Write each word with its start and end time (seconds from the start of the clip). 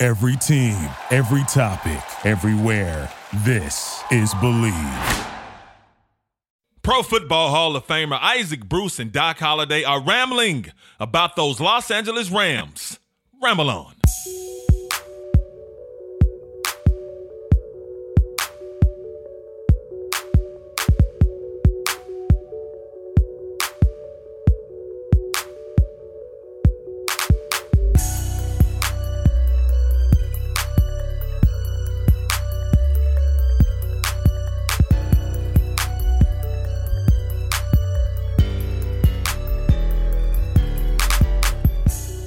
Every 0.00 0.36
team, 0.36 0.78
every 1.10 1.42
topic, 1.48 2.00
everywhere. 2.24 3.10
This 3.38 4.00
is 4.12 4.32
Bleav. 4.34 5.26
Pro 6.82 7.02
Football 7.02 7.50
Hall 7.50 7.74
of 7.74 7.84
Famer 7.84 8.16
Isaac 8.22 8.68
Bruce 8.68 9.00
and 9.00 9.10
Doc 9.10 9.40
Holliday 9.40 9.82
are 9.82 10.00
rambling 10.00 10.66
about 11.00 11.34
those 11.34 11.58
Los 11.58 11.90
Angeles 11.90 12.30
Rams. 12.30 13.00
Ramble 13.42 13.70
on. 13.70 13.94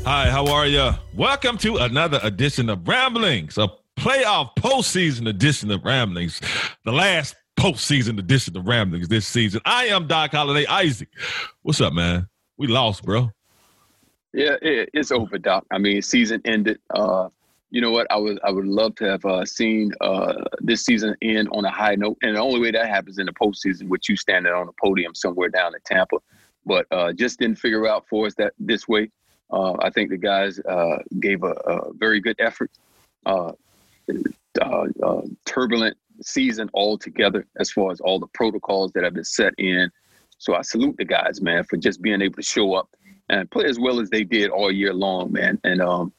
Hi, 0.04 0.32
how 0.32 0.48
are 0.48 0.66
you? 0.66 0.90
Welcome 1.14 1.60
to 1.60 1.78
another 1.78 2.20
edition 2.24 2.70
of 2.70 2.88
Ramblings, 2.88 3.60
a 3.60 3.70
playoff 4.00 4.56
postseason 4.58 5.30
edition 5.30 5.70
of 5.70 5.86
Ramblings, 5.86 6.42
the 6.84 6.92
last 6.92 7.36
postseason 7.56 8.18
edition 8.18 8.58
of 8.58 8.66
Ramblings 8.66 9.10
this 9.10 9.28
season. 9.28 9.62
I 9.64 9.86
am 9.86 10.08
Doc 10.08 10.32
Holliday 10.32 10.66
Isaac. 10.66 11.10
What's 11.62 11.80
up, 11.82 11.94
man? 11.94 12.28
We 12.58 12.66
lost, 12.66 13.04
bro. 13.04 13.30
Yeah, 14.34 14.56
it, 14.64 14.90
it's 14.96 15.12
over, 15.12 15.38
Doc. 15.38 15.68
I 15.70 15.78
mean, 15.78 16.02
season 16.02 16.42
ended. 16.46 16.80
Uh, 16.90 17.30
you 17.70 17.80
know 17.80 17.92
what? 17.92 18.08
I 18.10 18.18
would 18.18 18.40
I 18.44 18.50
would 18.50 18.66
love 18.66 18.96
to 18.96 19.06
have 19.06 19.24
uh, 19.24 19.46
seen 19.46 19.92
uh, 20.02 20.34
this 20.62 20.84
season 20.84 21.16
end 21.22 21.48
on 21.52 21.64
a 21.64 21.72
high 21.72 21.94
note, 21.94 22.18
and 22.24 22.36
the 22.36 22.42
only 22.42 22.60
way 22.60 22.72
that 22.72 22.88
happens 22.88 23.20
in 23.20 23.28
the 23.28 23.34
postseason 23.34 23.88
with 23.88 24.10
you 24.10 24.18
standing 24.18 24.52
on 24.52 24.68
a 24.68 24.72
podium 24.84 25.14
somewhere 25.14 25.50
down 25.50 25.76
in 25.76 25.82
Tampa. 25.86 26.18
But 26.66 26.88
uh, 26.90 27.14
just 27.14 27.38
didn't 27.38 27.60
figure 27.60 27.88
out 27.88 28.08
for 28.10 28.26
us 28.26 28.34
that 28.40 28.54
this 28.58 28.88
way. 28.88 29.12
Uh, 29.52 29.76
I 29.80 29.90
think 29.90 30.10
the 30.10 30.18
guys 30.18 30.60
uh, 30.60 31.00
gave 31.20 31.44
a, 31.44 31.52
a, 31.52 31.94
very 31.94 32.22
good 32.22 32.38
effort. 32.40 32.72
Uh, 33.26 33.52
uh, 34.62 34.88
uh, 35.02 35.22
turbulent 35.46 35.96
season 36.22 36.70
altogether 36.74 37.46
as 37.58 37.72
far 37.72 37.92
as 37.92 38.02
all 38.02 38.20
the 38.20 38.28
protocols 38.34 38.92
that 38.92 39.04
have 39.04 39.14
been 39.14 39.24
set 39.24 39.54
in. 39.58 39.90
So 40.38 40.56
I 40.56 40.62
salute 40.62 40.98
the 40.98 41.06
guys, 41.06 41.42
man, 41.42 41.64
for 41.64 41.78
just 41.78 42.02
being 42.02 42.22
able 42.22 42.36
to 42.36 42.42
show 42.42 42.74
up 42.74 42.90
and 43.30 43.50
play 43.50 43.66
as 43.66 43.80
well 43.80 44.00
as 44.00 44.10
they 44.10 44.24
did 44.24 44.50
all 44.50 44.72
year 44.72 44.94
long, 44.94 45.32
man. 45.32 45.60
And 45.64 45.82
um, 45.82 46.12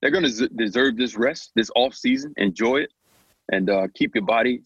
they're 0.00 0.10
going 0.10 0.24
to 0.24 0.30
z- 0.30 0.50
deserve 0.54 0.96
this 0.96 1.16
rest, 1.16 1.52
this 1.54 1.70
off 1.74 1.94
season. 1.94 2.34
Enjoy 2.36 2.76
it, 2.76 2.92
and 3.50 3.70
uh, 3.70 3.88
keep 3.94 4.14
your 4.14 4.24
body 4.24 4.62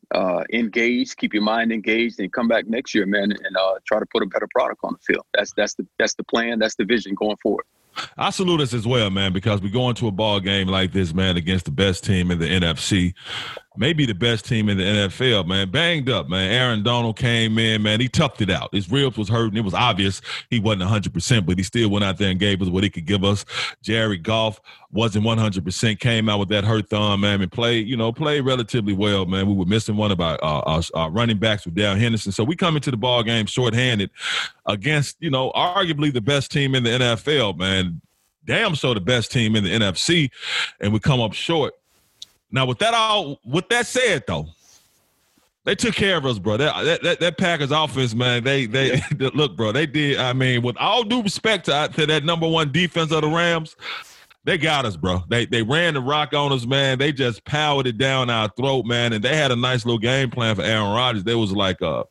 engaged, 0.53 1.17
keep 1.17 1.33
your 1.33 1.45
mind 1.45 1.71
engaged, 1.73 2.19
and 2.19 2.33
come 2.33 2.49
back 2.49 2.67
next 2.67 2.95
year, 2.95 3.07
man, 3.07 3.31
and 3.31 3.57
try 3.87 4.01
to 4.01 4.07
put 4.07 4.23
a 4.23 4.27
better 4.27 4.49
product 4.53 4.81
on 4.83 4.95
the 4.95 4.99
field. 4.99 5.25
That's 5.35 5.53
that's 5.57 5.75
the 5.75 5.87
that's 5.99 6.15
the 6.15 6.25
plan. 6.25 6.59
That's 6.59 6.75
the 6.75 6.85
vision 6.85 7.15
going 7.15 7.37
forward. 7.37 7.65
I 8.17 8.31
salute 8.31 8.61
us 8.61 8.75
as 8.75 8.87
well, 8.87 9.11
man, 9.11 9.33
because 9.33 9.61
we 9.61 9.71
go 9.71 9.89
into 9.89 10.09
a 10.09 10.13
ball 10.13 10.41
game 10.41 10.69
like 10.69 10.93
this, 10.93 11.13
man, 11.13 11.37
against 11.37 11.65
the 11.65 11.71
best 11.71 12.05
team 12.05 12.31
in 12.31 12.39
the 12.39 12.47
NFC 12.47 13.15
maybe 13.77 14.07
the 14.07 14.15
best 14.15 14.45
team 14.45 14.69
in 14.69 14.79
the 14.79 14.85
NFL, 14.85 15.47
man. 15.47 15.71
Banged 15.71 16.11
up, 16.11 16.29
man. 16.29 16.51
Aaron 16.51 16.83
Donald 16.83 17.17
came 17.17 17.59
in, 17.59 17.83
man. 17.83 18.01
He 18.01 18.09
toughed 18.09 18.41
it 18.41 18.51
out. 18.51 18.73
His 18.73 18.91
ribs 18.91 19.17
was 19.17 19.29
hurting. 19.29 19.57
It 19.57 19.65
was 19.65 19.75
obvious 19.75 20.21
he 20.51 20.61
wasn't 20.61 20.83
100%, 20.83 21.47
but 21.47 21.59
he 21.59 21.65
still 21.65 21.89
went 21.89 22.05
out 22.05 22.19
there 22.19 22.31
and 22.31 22.39
gave 22.39 22.61
us 22.63 22.69
what 22.69 22.85
he 22.85 22.91
could 22.91 23.07
give 23.07 23.25
us. 23.25 23.45
Jared 23.83 24.23
Goff 24.23 24.61
wasn't 24.91 25.25
100%, 25.25 25.99
came 25.99 26.29
out 26.29 26.39
with 26.39 26.51
that 26.51 26.65
hurt 26.65 26.89
thumb, 26.89 27.23
man, 27.23 27.41
and 27.41 27.51
played, 27.51 27.87
you 27.87 27.97
know, 27.97 28.13
played 28.13 28.43
relatively 28.43 28.93
well, 28.93 29.25
man. 29.27 29.47
We 29.47 29.55
were 29.55 29.65
missing 29.65 29.97
one 29.97 30.13
of 30.13 30.21
our, 30.21 30.43
our, 30.43 30.83
our 30.95 31.11
running 31.11 31.39
backs 31.39 31.65
with 31.65 31.75
Darrell 31.75 31.97
Henderson. 31.97 32.33
So 32.33 32.45
we 32.45 32.57
come 32.57 32.77
into 32.77 32.91
the 32.91 32.97
ball 32.97 33.23
game 33.23 33.47
shorthanded 33.47 34.11
against, 34.67 35.17
you 35.21 35.31
know, 35.31 35.51
arguably 35.53 36.13
the 36.13 36.21
best 36.21 36.51
team 36.51 36.75
in 36.75 36.85
the 36.85 36.91
NFL, 36.91 37.59
man. 37.59 38.01
Damn 38.45 38.75
so 38.75 38.93
the 38.93 39.01
best 39.01 39.31
team 39.31 39.55
in 39.55 39.63
the 39.63 39.71
NFC, 39.71 40.31
and 40.81 40.93
we 40.93 40.99
come 40.99 41.21
up 41.21 41.33
short. 41.33 41.75
Now, 42.53 42.67
with 42.67 42.79
that 42.79 42.95
all, 42.95 43.41
with 43.45 43.69
that 43.71 43.87
said, 43.87 44.25
though, 44.29 44.47
they 45.65 45.75
took 45.75 45.95
care 45.95 46.17
of 46.17 46.27
us, 46.27 46.39
bro. 46.39 46.57
That 46.57 47.03
that, 47.03 47.21
that 47.21 47.39
Packers 47.39 47.71
offense, 47.71 48.15
man. 48.15 48.45
They 48.45 48.67
they 48.67 48.97
yeah. 48.97 49.31
look, 49.35 49.57
bro. 49.57 49.73
They 49.73 49.87
did. 49.87 50.19
I 50.19 50.33
mean, 50.33 50.63
with 50.63 50.77
all 50.77 51.05
due 51.05 51.23
respect 51.23 51.67
to, 51.67 51.89
to 51.95 52.07
that 52.07 52.25
number 52.25 52.49
one 52.49 52.73
defense 52.73 53.13
of 53.13 53.23
the 53.23 53.29
Rams, 53.29 53.77
they 54.45 54.59
got 54.59 54.85
us, 54.85 54.97
bro. 54.97 55.23
They 55.29 55.47
they 55.47 55.63
ran 55.63 55.95
the 55.95 56.01
rock 56.01 56.35
on 56.35 56.53
us, 56.53 56.67
man. 56.67 56.99
They 56.99 57.13
just 57.13 57.45
powered 57.45 57.87
it 57.87 57.97
down 57.97 58.29
our 58.29 58.49
throat, 58.49 58.87
man. 58.87 59.13
And 59.13 59.25
they 59.25 59.37
had 59.37 59.53
a 59.53 59.57
nice 59.57 59.87
little 59.87 59.99
game 59.99 60.31
plan 60.31 60.57
for 60.57 60.63
Aaron 60.63 60.93
Rodgers. 60.93 61.25
They 61.25 61.37
was 61.37 61.53
like, 61.53 61.81
uh, 61.81 62.05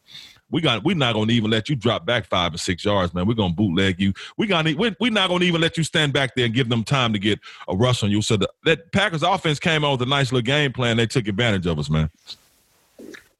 we 0.51 0.61
got 0.61 0.83
we're 0.83 0.95
not 0.95 1.13
gonna 1.13 1.31
even 1.31 1.49
let 1.49 1.69
you 1.69 1.75
drop 1.75 2.05
back 2.05 2.25
five 2.25 2.53
or 2.53 2.57
six 2.57 2.85
yards, 2.85 3.13
man. 3.13 3.25
We're 3.25 3.33
gonna 3.33 3.53
bootleg 3.53 3.99
you. 3.99 4.13
We 4.37 4.47
gonna 4.47 4.73
we're, 4.75 4.95
we're 4.99 5.11
not 5.11 5.29
gonna 5.29 5.45
even 5.45 5.61
let 5.61 5.77
you 5.77 5.83
stand 5.83 6.13
back 6.13 6.35
there 6.35 6.45
and 6.45 6.53
give 6.53 6.69
them 6.69 6.83
time 6.83 7.13
to 7.13 7.19
get 7.19 7.39
a 7.67 7.75
rush 7.75 8.03
on 8.03 8.11
you. 8.11 8.21
So 8.21 8.37
the, 8.37 8.49
that 8.65 8.91
Packers 8.91 9.23
offense 9.23 9.59
came 9.59 9.83
out 9.83 9.93
with 9.93 10.01
a 10.03 10.05
nice 10.05 10.31
little 10.31 10.45
game 10.45 10.73
plan. 10.73 10.97
They 10.97 11.07
took 11.07 11.27
advantage 11.27 11.65
of 11.65 11.79
us, 11.79 11.89
man. 11.89 12.09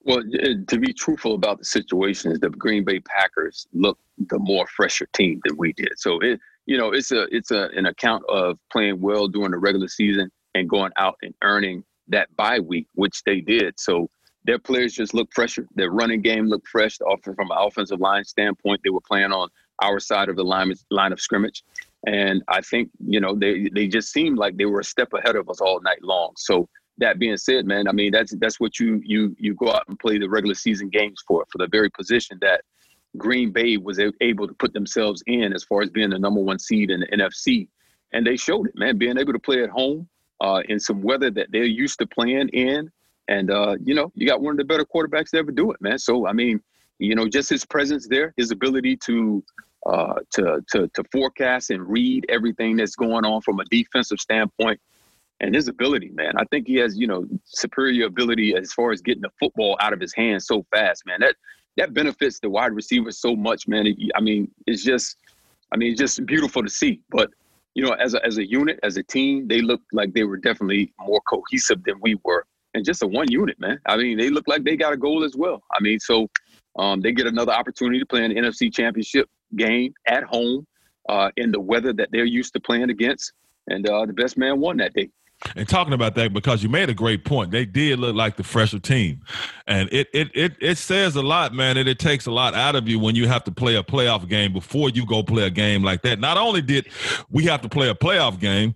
Well, 0.04 0.24
to 0.24 0.80
be 0.80 0.94
truthful 0.94 1.36
about 1.36 1.60
the 1.60 1.66
situation 1.66 2.32
is 2.32 2.40
the 2.40 2.50
Green 2.50 2.84
Bay 2.84 3.00
Packers 3.02 3.68
look 3.74 4.00
the 4.30 4.40
more 4.40 4.66
fresher 4.66 5.08
team 5.14 5.42
than 5.46 5.58
we 5.58 5.74
did. 5.74 5.92
So 5.98 6.20
it, 6.20 6.40
you 6.66 6.78
know, 6.78 6.92
it's 6.92 7.12
a 7.12 7.24
it's 7.36 7.52
a 7.52 7.70
an 7.76 7.86
account 7.86 8.24
of 8.28 8.58
playing 8.72 9.00
well 9.02 9.28
during 9.28 9.52
the 9.52 9.58
regular 9.58 9.88
season 9.88 10.32
and 10.56 10.70
going 10.70 10.92
out 10.98 11.18
and 11.22 11.34
earning 11.44 11.84
that 12.08 12.36
bye 12.36 12.60
week, 12.60 12.88
which 12.96 13.24
they 13.24 13.42
did. 13.42 13.80
So 13.80 14.10
their 14.44 14.60
players 14.60 14.94
just 14.94 15.14
look 15.14 15.32
fresher. 15.34 15.68
Their 15.76 15.92
running 15.92 16.22
game 16.22 16.48
looked 16.48 16.68
fresh. 16.68 17.00
Often 17.02 17.36
from 17.36 17.52
an 17.52 17.58
offensive 17.60 18.00
line 18.00 18.24
standpoint, 18.24 18.82
they 18.84 18.90
were 18.90 19.02
playing 19.02 19.32
on 19.32 19.50
our 19.82 20.00
side 20.00 20.30
of 20.30 20.36
the 20.36 20.44
line, 20.44 20.74
line 20.90 21.12
of 21.12 21.20
scrimmage. 21.20 21.64
And 22.08 22.44
I 22.48 22.62
think, 22.62 22.90
you 23.06 23.20
know, 23.20 23.36
they 23.36 23.70
they 23.74 23.88
just 23.88 24.12
seemed 24.12 24.38
like 24.38 24.58
they 24.58 24.66
were 24.66 24.80
a 24.80 24.84
step 24.84 25.14
ahead 25.14 25.36
of 25.36 25.50
us 25.50 25.62
all 25.62 25.80
night 25.82 26.04
long. 26.04 26.34
So 26.38 26.68
that 26.98 27.20
being 27.20 27.38
said, 27.38 27.66
man, 27.66 27.88
I 27.88 27.92
mean 27.92 28.12
that's 28.12 28.34
that's 28.40 28.60
what 28.60 28.80
you 28.80 29.02
you 29.04 29.36
you 29.38 29.54
go 29.54 29.72
out 29.72 29.84
and 29.88 30.00
play 30.00 30.18
the 30.18 30.30
regular 30.30 30.56
season 30.56 30.90
games 30.90 31.24
for, 31.28 31.46
for 31.52 31.60
the 31.60 31.68
very 31.68 31.92
position 31.92 32.40
that 32.42 32.62
Green 33.18 33.52
Bay 33.52 33.78
was 33.78 34.00
able 34.22 34.48
to 34.48 34.54
put 34.56 34.74
themselves 34.74 35.22
in 35.28 35.54
as 35.54 35.64
far 35.64 35.82
as 35.82 35.90
being 35.90 36.10
the 36.10 36.20
number 36.20 36.42
one 36.42 36.58
seed 36.58 36.90
in 36.90 37.02
the 37.02 37.08
NFC. 37.08 37.68
And 38.14 38.26
they 38.26 38.38
showed 38.38 38.68
it, 38.68 38.76
man, 38.76 38.98
being 38.98 39.18
able 39.18 39.34
to 39.34 39.40
play 39.40 39.64
at 39.64 39.70
home 39.70 40.08
uh, 40.40 40.64
in 40.68 40.80
some 40.80 41.02
weather 41.02 41.30
that 41.32 41.48
they're 41.52 41.64
used 41.64 42.00
to 42.00 42.08
playing 42.08 42.50
in 42.50 42.90
and 43.28 43.52
uh, 43.52 43.76
you 43.84 43.94
know, 43.94 44.12
you 44.16 44.28
got 44.28 44.42
one 44.42 44.54
of 44.54 44.58
the 44.58 44.66
better 44.66 44.86
quarterbacks 44.86 45.32
to 45.32 45.38
ever 45.38 45.52
do 45.52 45.72
it, 45.72 45.82
man. 45.82 45.98
So 45.98 46.28
I 46.28 46.34
mean, 46.34 46.62
you 47.00 47.16
know, 47.16 47.28
just 47.28 47.50
his 47.50 47.66
presence 47.66 48.08
there, 48.08 48.34
his 48.38 48.52
ability 48.52 48.98
to 48.98 49.44
uh, 49.86 50.16
to 50.34 50.64
to 50.72 50.88
to 50.90 51.04
forecast 51.12 51.70
and 51.70 51.88
read 51.88 52.26
everything 52.30 52.76
that's 52.76 52.96
going 52.96 53.26
on 53.26 53.42
from 53.42 53.60
a 53.60 53.66
defensive 53.66 54.20
standpoint, 54.20 54.80
and 55.40 55.56
his 55.56 55.68
ability, 55.68 56.10
man. 56.10 56.34
I 56.38 56.44
think 56.52 56.68
he 56.68 56.76
has 56.76 56.98
you 56.98 57.08
know 57.08 57.26
superior 57.46 58.06
ability 58.06 58.56
as 58.56 58.74
far 58.74 58.92
as 58.92 59.02
getting 59.02 59.22
the 59.22 59.32
football 59.40 59.78
out 59.82 59.94
of 59.94 60.00
his 60.00 60.14
hands 60.14 60.46
so 60.46 60.66
fast, 60.72 61.06
man. 61.06 61.22
That 61.22 61.36
that 61.78 61.94
benefits 61.94 62.40
the 62.40 62.50
wide 62.50 62.74
receivers 62.74 63.20
so 63.20 63.36
much, 63.36 63.68
man. 63.68 63.88
It, 63.88 63.98
I 64.16 64.22
mean, 64.22 64.52
it's 64.68 64.84
just, 64.84 65.18
I 65.74 65.78
mean, 65.78 65.92
it's 65.92 66.00
just 66.00 66.26
beautiful 66.26 66.64
to 66.64 66.70
see. 66.70 67.02
But 67.10 67.30
you 67.76 67.84
know, 67.84 67.94
as 67.94 68.14
a 68.14 68.26
as 68.26 68.38
a 68.38 68.48
unit, 68.48 68.80
as 68.84 68.98
a 68.98 69.04
team, 69.04 69.48
they 69.48 69.62
looked 69.62 69.94
like 69.94 70.14
they 70.14 70.24
were 70.24 70.38
definitely 70.38 70.94
more 71.00 71.22
cohesive 71.22 71.84
than 71.86 71.96
we 72.02 72.20
were 72.24 72.46
and 72.74 72.86
just 72.86 73.04
a 73.04 73.08
one 73.08 73.30
unit, 73.30 73.60
man. 73.60 73.80
I 73.86 73.98
mean, 73.98 74.18
they 74.18 74.30
look 74.30 74.48
like 74.48 74.64
they 74.64 74.76
got 74.76 74.94
a 74.94 74.98
goal 74.98 75.24
as 75.24 75.36
well. 75.36 75.64
I 75.72 75.82
mean, 75.82 76.00
so 76.00 76.28
um, 76.78 77.02
they 77.02 77.12
get 77.12 77.28
another 77.28 77.52
opportunity 77.52 78.00
to 78.00 78.06
play 78.06 78.24
an 78.24 78.32
NFC 78.32 78.74
Championship 78.74 79.30
game 79.56 79.94
at 80.08 80.24
home 80.24 80.66
uh, 81.10 81.30
in 81.38 81.52
the 81.52 81.60
weather 81.60 81.94
that 81.94 82.10
they're 82.12 82.26
used 82.26 82.54
to 82.54 82.60
playing 82.60 82.90
against, 82.90 83.34
and 83.68 83.88
uh, 83.88 84.06
the 84.06 84.14
best 84.14 84.38
man 84.38 84.60
won 84.60 84.78
that 84.78 84.94
day. 84.94 85.10
And 85.56 85.68
talking 85.68 85.94
about 85.94 86.14
that, 86.16 86.34
because 86.34 86.62
you 86.62 86.70
made 86.70 86.90
a 86.90 86.94
great 86.94 87.26
point, 87.26 87.50
they 87.50 87.66
did 87.66 87.98
look 87.98 88.16
like 88.16 88.38
the 88.38 88.44
fresher 88.44 88.78
team, 88.78 89.22
and 89.66 89.90
it 89.92 90.08
it 90.14 90.30
it 90.36 90.56
it 90.62 90.78
says 90.78 91.16
a 91.16 91.22
lot, 91.22 91.54
man, 91.54 91.78
and 91.78 91.90
it 91.90 91.98
takes 91.98 92.28
a 92.28 92.32
lot 92.32 92.54
out 92.54 92.76
of 92.76 92.88
you 92.88 93.00
when 93.00 93.16
you 93.16 93.28
have 93.28 93.44
to 93.46 93.52
play 93.52 93.76
a 93.76 93.84
playoff 93.84 94.28
game 94.30 94.54
before 94.54 94.90
you 94.92 95.04
go 95.06 95.24
play 95.24 95.44
a 95.44 95.50
game 95.50 95.84
like 95.84 96.04
that. 96.04 96.20
Not 96.20 96.38
only 96.38 96.62
did 96.62 96.88
we 97.32 97.46
have 97.46 97.62
to 97.62 97.70
play 97.70 97.90
a 97.90 97.96
playoff 97.96 98.40
game, 98.40 98.76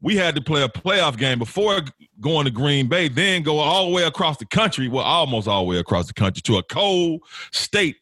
we 0.00 0.16
had 0.16 0.34
to 0.36 0.40
play 0.40 0.62
a 0.62 0.68
playoff 0.68 1.16
game 1.16 1.38
before 1.38 1.80
going 2.20 2.44
to 2.44 2.50
Green 2.50 2.88
Bay, 2.88 3.08
then 3.08 3.42
go 3.42 3.58
all 3.58 3.86
the 3.86 3.92
way 3.92 4.04
across 4.04 4.36
the 4.36 4.46
country, 4.46 4.88
well, 4.88 5.04
almost 5.04 5.48
all 5.48 5.64
the 5.64 5.70
way 5.70 5.78
across 5.78 6.06
the 6.06 6.14
country 6.14 6.40
to 6.42 6.58
a 6.58 6.62
cold 6.62 7.22
state. 7.52 7.96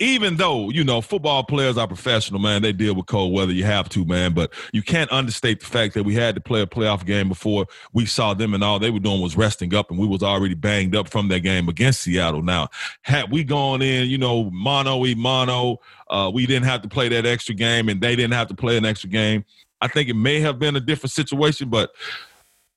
Even 0.00 0.36
though, 0.36 0.70
you 0.70 0.84
know, 0.84 1.00
football 1.00 1.42
players 1.42 1.76
are 1.76 1.88
professional, 1.88 2.38
man, 2.38 2.62
they 2.62 2.72
deal 2.72 2.94
with 2.94 3.06
cold 3.06 3.32
weather. 3.32 3.52
You 3.52 3.64
have 3.64 3.88
to, 3.88 4.04
man. 4.04 4.32
But 4.32 4.52
you 4.72 4.80
can't 4.80 5.10
understate 5.10 5.58
the 5.58 5.66
fact 5.66 5.94
that 5.94 6.04
we 6.04 6.14
had 6.14 6.36
to 6.36 6.40
play 6.40 6.60
a 6.60 6.68
playoff 6.68 7.04
game 7.04 7.28
before 7.28 7.66
we 7.92 8.06
saw 8.06 8.32
them 8.32 8.54
and 8.54 8.62
all 8.62 8.78
they 8.78 8.90
were 8.90 9.00
doing 9.00 9.20
was 9.20 9.36
resting 9.36 9.74
up 9.74 9.90
and 9.90 9.98
we 9.98 10.06
was 10.06 10.22
already 10.22 10.54
banged 10.54 10.94
up 10.94 11.08
from 11.08 11.26
that 11.28 11.40
game 11.40 11.68
against 11.68 12.02
Seattle. 12.02 12.44
Now, 12.44 12.68
had 13.02 13.32
we 13.32 13.42
gone 13.42 13.82
in, 13.82 14.08
you 14.08 14.18
know, 14.18 14.50
mono 14.50 15.04
e 15.04 15.16
mono, 15.16 15.78
uh, 16.08 16.30
we 16.32 16.46
didn't 16.46 16.66
have 16.66 16.82
to 16.82 16.88
play 16.88 17.08
that 17.08 17.26
extra 17.26 17.56
game 17.56 17.88
and 17.88 18.00
they 18.00 18.14
didn't 18.14 18.34
have 18.34 18.46
to 18.48 18.54
play 18.54 18.76
an 18.76 18.84
extra 18.84 19.10
game. 19.10 19.44
I 19.80 19.88
think 19.88 20.08
it 20.08 20.14
may 20.14 20.40
have 20.40 20.58
been 20.58 20.76
a 20.76 20.80
different 20.80 21.12
situation, 21.12 21.68
but 21.68 21.90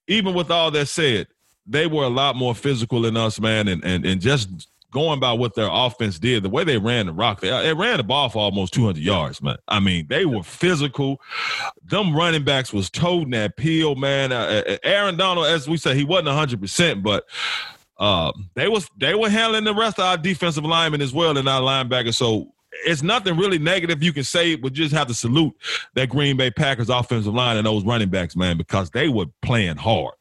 even 0.08 0.34
with 0.34 0.52
all 0.52 0.72
that 0.72 0.88
said, 0.88 1.28
they 1.66 1.88
were 1.88 2.04
a 2.04 2.10
lot 2.10 2.36
more 2.36 2.56
physical 2.56 3.02
than 3.02 3.18
us, 3.18 3.40
man, 3.40 3.68
and 3.68 3.84
and 3.84 4.06
and 4.06 4.22
just 4.22 4.68
going 4.92 5.20
by 5.20 5.32
what 5.32 5.56
their 5.56 5.70
offense 5.72 6.20
did, 6.20 6.44
the 6.44 6.50
way 6.50 6.66
they 6.66 6.78
ran 6.78 7.06
the 7.06 7.14
rock, 7.14 7.40
they, 7.40 7.50
they 7.50 7.74
ran 7.74 7.96
the 7.96 8.04
ball 8.04 8.28
for 8.28 8.40
almost 8.40 8.74
200 8.74 9.02
yards, 9.02 9.42
man. 9.42 9.56
I 9.70 9.80
mean, 9.80 10.06
they 10.10 10.26
were 10.26 10.44
physical. 10.44 11.22
Them 11.86 12.14
running 12.14 12.44
backs 12.44 12.74
was 12.74 12.90
toting 12.90 13.30
that 13.30 13.56
peel, 13.56 13.96
man. 13.96 14.34
Uh, 14.34 14.64
uh 14.68 14.78
Aaron 14.84 15.16
Donald, 15.16 15.48
as 15.48 15.68
we 15.68 15.78
said, 15.78 15.96
he 15.96 16.04
wasn't 16.04 16.28
100, 16.28 16.60
percent 16.60 17.04
but 17.04 17.26
uh, 17.98 18.32
they 18.56 18.68
was 18.68 18.90
they 18.98 19.16
were 19.16 19.30
handling 19.30 19.64
the 19.64 19.76
rest 19.76 20.00
of 20.00 20.06
our 20.06 20.18
defensive 20.18 20.66
linemen 20.66 21.02
as 21.02 21.14
well 21.14 21.38
and 21.38 21.48
our 21.48 21.62
linebackers. 21.62 22.16
So 22.16 22.52
it's 22.86 23.04
nothing 23.04 23.38
really 23.38 23.60
negative 23.60 24.02
you 24.02 24.14
can 24.14 24.24
say, 24.24 24.56
but 24.56 24.74
just 24.74 24.94
have 24.94 25.08
to 25.08 25.14
salute 25.14 25.54
that 25.94 26.10
Green 26.10 26.38
Bay 26.38 26.52
Packers 26.52 26.90
offensive 26.90 27.34
line 27.34 27.58
and 27.58 27.66
those 27.66 27.84
running 27.84 28.10
backs, 28.10 28.36
man, 28.36 28.58
because 28.58 28.90
they 28.90 29.10
were 29.10 29.26
playing 29.42 29.78
hard. 29.78 30.14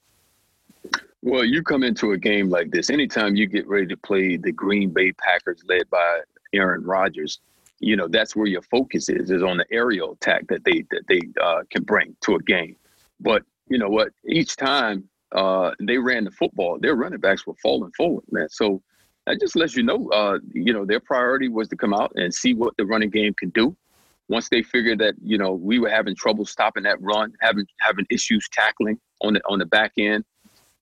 Well, 1.22 1.44
you 1.44 1.62
come 1.62 1.82
into 1.82 2.12
a 2.12 2.18
game 2.18 2.48
like 2.48 2.70
this, 2.70 2.88
anytime 2.88 3.36
you 3.36 3.46
get 3.46 3.68
ready 3.68 3.86
to 3.88 3.96
play 3.96 4.36
the 4.36 4.52
Green 4.52 4.90
Bay 4.90 5.12
Packers 5.12 5.62
led 5.68 5.88
by 5.90 6.20
Aaron 6.54 6.82
Rodgers, 6.82 7.40
you 7.78 7.96
know, 7.96 8.08
that's 8.08 8.34
where 8.34 8.46
your 8.46 8.62
focus 8.62 9.08
is, 9.08 9.30
is 9.30 9.42
on 9.42 9.58
the 9.58 9.66
aerial 9.70 10.12
attack 10.12 10.46
that 10.48 10.64
they 10.64 10.84
that 10.90 11.02
they 11.08 11.20
uh, 11.42 11.62
can 11.70 11.82
bring 11.82 12.16
to 12.22 12.36
a 12.36 12.42
game. 12.42 12.76
But 13.20 13.42
you 13.68 13.78
know 13.78 13.88
what? 13.88 14.12
Each 14.26 14.56
time 14.56 15.08
uh, 15.32 15.72
they 15.80 15.98
ran 15.98 16.24
the 16.24 16.30
football, 16.30 16.78
their 16.78 16.94
running 16.94 17.20
backs 17.20 17.46
were 17.46 17.54
falling 17.62 17.92
forward, 17.92 18.24
man. 18.30 18.48
So 18.50 18.82
that 19.26 19.40
just 19.40 19.56
lets 19.56 19.76
you 19.76 19.82
know, 19.82 20.08
uh, 20.08 20.38
you 20.52 20.72
know, 20.72 20.84
their 20.84 21.00
priority 21.00 21.48
was 21.48 21.68
to 21.68 21.76
come 21.76 21.94
out 21.94 22.12
and 22.14 22.32
see 22.32 22.54
what 22.54 22.74
the 22.76 22.86
running 22.86 23.10
game 23.10 23.34
can 23.38 23.50
do. 23.50 23.76
Once 24.28 24.48
they 24.48 24.62
figured 24.62 24.98
that, 25.00 25.14
you 25.22 25.36
know, 25.36 25.52
we 25.52 25.78
were 25.78 25.90
having 25.90 26.14
trouble 26.14 26.44
stopping 26.44 26.84
that 26.84 27.00
run, 27.00 27.32
having 27.40 27.66
having 27.80 28.06
issues 28.10 28.48
tackling 28.52 28.98
on 29.22 29.34
the 29.34 29.40
on 29.48 29.58
the 29.58 29.66
back 29.66 29.92
end, 29.98 30.24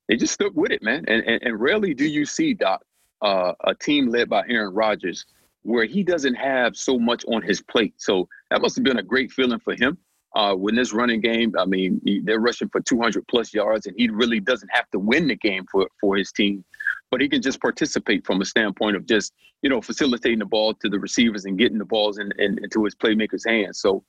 they 0.07 0.17
just 0.17 0.35
stuck 0.35 0.53
with 0.55 0.71
it, 0.71 0.83
man. 0.83 1.05
And 1.09 1.25
and, 1.25 1.43
and 1.43 1.61
rarely 1.61 1.95
do 1.95 2.07
you 2.07 2.25
see 2.27 2.55
Doc 2.55 2.83
uh, 3.23 3.53
a 3.65 3.75
team 3.75 4.09
led 4.09 4.29
by 4.29 4.45
Aaron 4.49 4.75
Rodgers 4.75 5.25
where 5.63 5.85
he 5.85 6.03
doesn't 6.03 6.35
have 6.35 6.77
so 6.77 6.99
much 6.99 7.25
on 7.27 7.43
his 7.43 7.61
plate. 7.61 7.95
So 7.99 8.29
that 8.51 8.63
must 8.63 8.77
have 8.77 8.85
been 8.85 8.99
a 8.99 9.03
great 9.03 9.31
feeling 9.33 9.59
for 9.59 9.75
him. 9.75 9.99
Uh, 10.35 10.55
when 10.55 10.75
this 10.75 10.93
running 10.93 11.21
game, 11.21 11.53
I 11.59 11.65
mean, 11.65 12.01
they're 12.25 12.39
rushing 12.39 12.69
for 12.69 12.81
200 12.81 13.27
plus 13.29 13.53
yards, 13.53 13.87
and 13.87 13.95
he 13.99 14.09
really 14.09 14.41
doesn't 14.41 14.69
have 14.73 14.89
to 14.91 14.99
win 14.99 15.27
the 15.27 15.37
game 15.37 15.65
for 15.71 15.89
for 16.01 16.17
his 16.17 16.33
team 16.33 16.65
but 17.11 17.21
he 17.21 17.29
can 17.29 17.43
just 17.43 17.61
participate 17.61 18.27
from 18.27 18.41
a 18.41 18.45
standpoint 18.45 18.97
of 18.97 19.07
just 19.07 19.33
you 19.63 19.71
know 19.71 19.81
facilitating 19.81 20.39
the 20.39 20.47
ball 20.47 20.75
to 20.75 20.89
the 20.89 20.99
receivers 20.99 21.45
and 21.45 21.59
getting 21.59 21.79
the 21.79 21.85
balls 21.85 22.19
in, 22.19 22.33
in, 22.39 22.63
into 22.63 22.85
his 22.85 22.95
playmakers' 22.95 23.47
hands. 23.47 23.81
So 23.81 24.05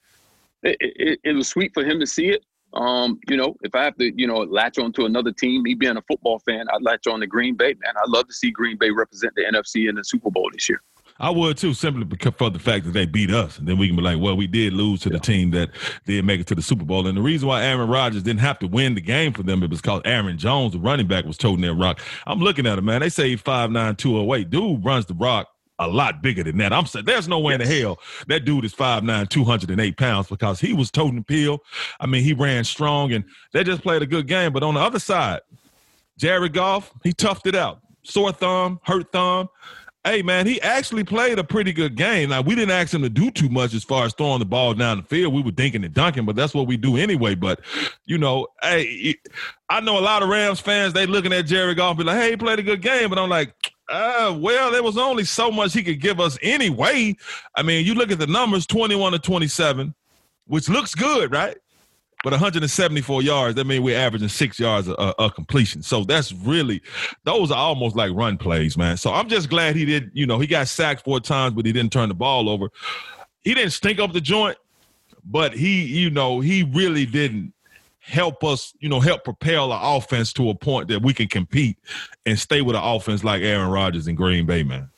it, 0.63 0.77
it, 0.79 1.19
it, 1.23 1.33
was 1.33 1.47
sweet 1.47 1.73
for 1.73 1.83
him 1.83 1.99
to 1.99 2.07
see 2.07 2.29
it. 2.29 2.43
Um, 2.73 3.19
you 3.27 3.37
know, 3.37 3.55
if 3.61 3.73
I 3.73 3.83
have 3.83 3.95
to, 3.97 4.11
you 4.15 4.27
know, 4.27 4.39
latch 4.39 4.77
on 4.77 4.91
to 4.93 5.05
another 5.05 5.31
team, 5.31 5.63
me 5.63 5.73
being 5.73 5.97
a 5.97 6.01
football 6.03 6.39
fan, 6.39 6.67
I'd 6.71 6.83
latch 6.83 7.07
on 7.07 7.21
to 7.21 7.27
Green 7.27 7.55
Bay. 7.55 7.73
Man, 7.83 7.93
I'd 7.97 8.09
love 8.09 8.27
to 8.27 8.33
see 8.33 8.51
Green 8.51 8.77
Bay 8.77 8.91
represent 8.91 9.33
the 9.35 9.43
NFC 9.43 9.89
in 9.89 9.95
the 9.95 10.03
Super 10.03 10.29
Bowl 10.29 10.49
this 10.53 10.69
year. 10.69 10.81
I 11.19 11.29
would 11.29 11.57
too, 11.57 11.73
simply 11.73 12.05
because 12.05 12.33
for 12.37 12.49
the 12.49 12.59
fact 12.59 12.85
that 12.85 12.91
they 12.91 13.05
beat 13.05 13.31
us, 13.31 13.57
and 13.57 13.67
then 13.67 13.77
we 13.77 13.87
can 13.87 13.95
be 13.95 14.01
like, 14.01 14.19
well, 14.19 14.37
we 14.37 14.47
did 14.47 14.73
lose 14.73 15.01
to 15.01 15.09
the 15.09 15.19
team 15.19 15.51
that 15.51 15.69
did 16.05 16.23
make 16.25 16.39
it 16.39 16.47
to 16.47 16.55
the 16.55 16.61
Super 16.61 16.85
Bowl, 16.85 17.07
and 17.07 17.17
the 17.17 17.21
reason 17.21 17.47
why 17.47 17.63
Aaron 17.63 17.89
Rodgers 17.89 18.23
didn't 18.23 18.39
have 18.39 18.59
to 18.59 18.67
win 18.67 18.95
the 18.95 19.01
game 19.01 19.33
for 19.33 19.43
them 19.43 19.61
it 19.63 19.69
was 19.69 19.81
because 19.81 20.01
Aaron 20.05 20.37
Jones, 20.37 20.73
the 20.73 20.79
running 20.79 21.07
back, 21.07 21.25
was 21.25 21.37
toting 21.37 21.61
that 21.61 21.73
rock. 21.73 21.99
I'm 22.25 22.39
looking 22.39 22.65
at 22.65 22.77
him, 22.77 22.85
man. 22.85 23.01
They 23.01 23.09
say 23.09 23.35
five 23.35 23.71
nine 23.71 23.95
two 23.95 24.17
oh 24.17 24.33
eight. 24.35 24.49
Dude 24.49 24.83
runs 24.83 25.05
the 25.05 25.13
rock 25.13 25.49
a 25.79 25.87
lot 25.87 26.21
bigger 26.21 26.43
than 26.43 26.57
that. 26.57 26.73
I'm 26.73 26.85
saying 26.85 27.05
there's 27.05 27.27
no 27.27 27.39
way 27.39 27.53
yes. 27.53 27.61
in 27.61 27.67
the 27.67 27.81
hell 27.81 27.99
that 28.27 28.45
dude 28.45 28.65
is 28.65 28.75
5'9, 28.75 29.29
208 29.29 29.97
pounds 29.97 30.27
because 30.27 30.59
he 30.59 30.73
was 30.73 30.91
toting 30.91 31.15
the 31.15 31.23
pill. 31.23 31.59
I 31.99 32.05
mean, 32.05 32.23
he 32.23 32.33
ran 32.33 32.65
strong 32.65 33.13
and 33.13 33.23
they 33.53 33.63
just 33.63 33.81
played 33.81 34.01
a 34.01 34.05
good 34.05 34.27
game. 34.27 34.51
But 34.51 34.61
on 34.61 34.73
the 34.73 34.81
other 34.81 34.99
side, 34.99 35.39
Jared 36.17 36.53
Goff, 36.53 36.91
he 37.01 37.13
toughed 37.13 37.47
it 37.47 37.55
out. 37.55 37.79
Sore 38.03 38.33
thumb, 38.33 38.79
hurt 38.83 39.11
thumb. 39.11 39.47
Hey 40.09 40.23
man, 40.23 40.47
he 40.47 40.59
actually 40.63 41.03
played 41.03 41.37
a 41.37 41.43
pretty 41.43 41.71
good 41.71 41.95
game. 41.95 42.29
Now 42.29 42.41
we 42.41 42.55
didn't 42.55 42.71
ask 42.71 42.91
him 42.91 43.03
to 43.03 43.09
do 43.09 43.29
too 43.29 43.47
much 43.47 43.75
as 43.75 43.83
far 43.83 44.05
as 44.05 44.13
throwing 44.15 44.39
the 44.39 44.45
ball 44.45 44.73
down 44.73 44.97
the 44.97 45.03
field. 45.03 45.35
We 45.35 45.43
were 45.43 45.51
dinking 45.51 45.85
and 45.85 45.93
dunking, 45.93 46.25
but 46.25 46.35
that's 46.35 46.51
what 46.51 46.65
we 46.65 46.77
do 46.77 46.97
anyway. 46.97 47.35
But 47.35 47.59
you 48.07 48.17
know, 48.17 48.47
hey, 48.63 49.13
I 49.69 49.81
know 49.81 49.99
a 49.99 50.01
lot 50.01 50.23
of 50.23 50.29
Rams 50.29 50.59
fans. 50.59 50.93
They 50.93 51.05
looking 51.05 51.31
at 51.31 51.43
Jared 51.43 51.77
Goff, 51.77 51.95
be 51.95 52.03
like, 52.03 52.17
"Hey, 52.17 52.31
he 52.31 52.37
played 52.37 52.57
a 52.57 52.63
good 52.63 52.81
game," 52.81 53.09
but 53.09 53.19
I'm 53.19 53.29
like, 53.29 53.53
uh, 53.87 54.35
well, 54.35 54.71
there 54.71 54.81
was 54.81 54.97
only 54.97 55.25
so 55.25 55.51
much 55.51 55.73
he 55.73 55.83
could 55.83 56.01
give 56.01 56.19
us 56.19 56.39
anyway. 56.41 57.15
I 57.53 57.61
mean, 57.61 57.85
you 57.85 57.93
look 57.93 58.09
at 58.09 58.17
the 58.17 58.25
numbers: 58.25 58.65
21 58.65 59.11
to 59.11 59.19
27, 59.19 59.93
which 60.47 60.69
looks 60.69 60.95
good, 60.95 61.31
right? 61.31 61.55
But 62.21 62.31
174 62.31 63.21
yards, 63.21 63.55
that 63.55 63.65
means 63.65 63.81
we're 63.81 63.97
averaging 63.97 64.27
six 64.27 64.59
yards 64.59 64.89
a, 64.89 65.13
a, 65.17 65.31
completion. 65.31 65.81
So 65.81 66.03
that's 66.03 66.33
really, 66.33 66.81
those 67.23 67.49
are 67.49 67.57
almost 67.57 67.95
like 67.95 68.11
run 68.13 68.37
plays, 68.37 68.77
man. 68.77 68.97
So 68.97 69.13
I'm 69.13 69.29
just 69.29 69.49
glad 69.49 69.77
he 69.77 69.85
did, 69.85 70.11
you 70.13 70.25
know, 70.25 70.37
he 70.37 70.45
got 70.45 70.67
sacked 70.67 71.05
four 71.05 71.21
times, 71.21 71.53
but 71.53 71.65
he 71.65 71.71
didn't 71.71 71.93
turn 71.93 72.09
the 72.09 72.15
ball 72.15 72.49
over. 72.49 72.67
He 73.41 73.53
didn't 73.53 73.71
stink 73.71 73.99
up 73.99 74.11
the 74.11 74.19
joint, 74.19 74.57
but 75.23 75.53
he, 75.53 75.85
you 75.85 76.09
know, 76.09 76.41
he 76.41 76.63
really 76.63 77.05
didn't 77.05 77.53
help 77.99 78.43
us, 78.43 78.73
you 78.79 78.89
know, 78.89 78.99
help 78.99 79.23
propel 79.23 79.71
our 79.71 79.97
offense 79.97 80.33
to 80.33 80.49
a 80.49 80.55
point 80.55 80.89
that 80.89 81.01
we 81.01 81.13
can 81.13 81.29
compete 81.29 81.77
and 82.25 82.37
stay 82.37 82.61
with 82.61 82.75
an 82.75 82.83
offense 82.83 83.23
like 83.23 83.41
Aaron 83.41 83.69
Rodgers 83.69 84.09
in 84.09 84.15
Green 84.15 84.45
Bay, 84.45 84.63
man. 84.63 84.89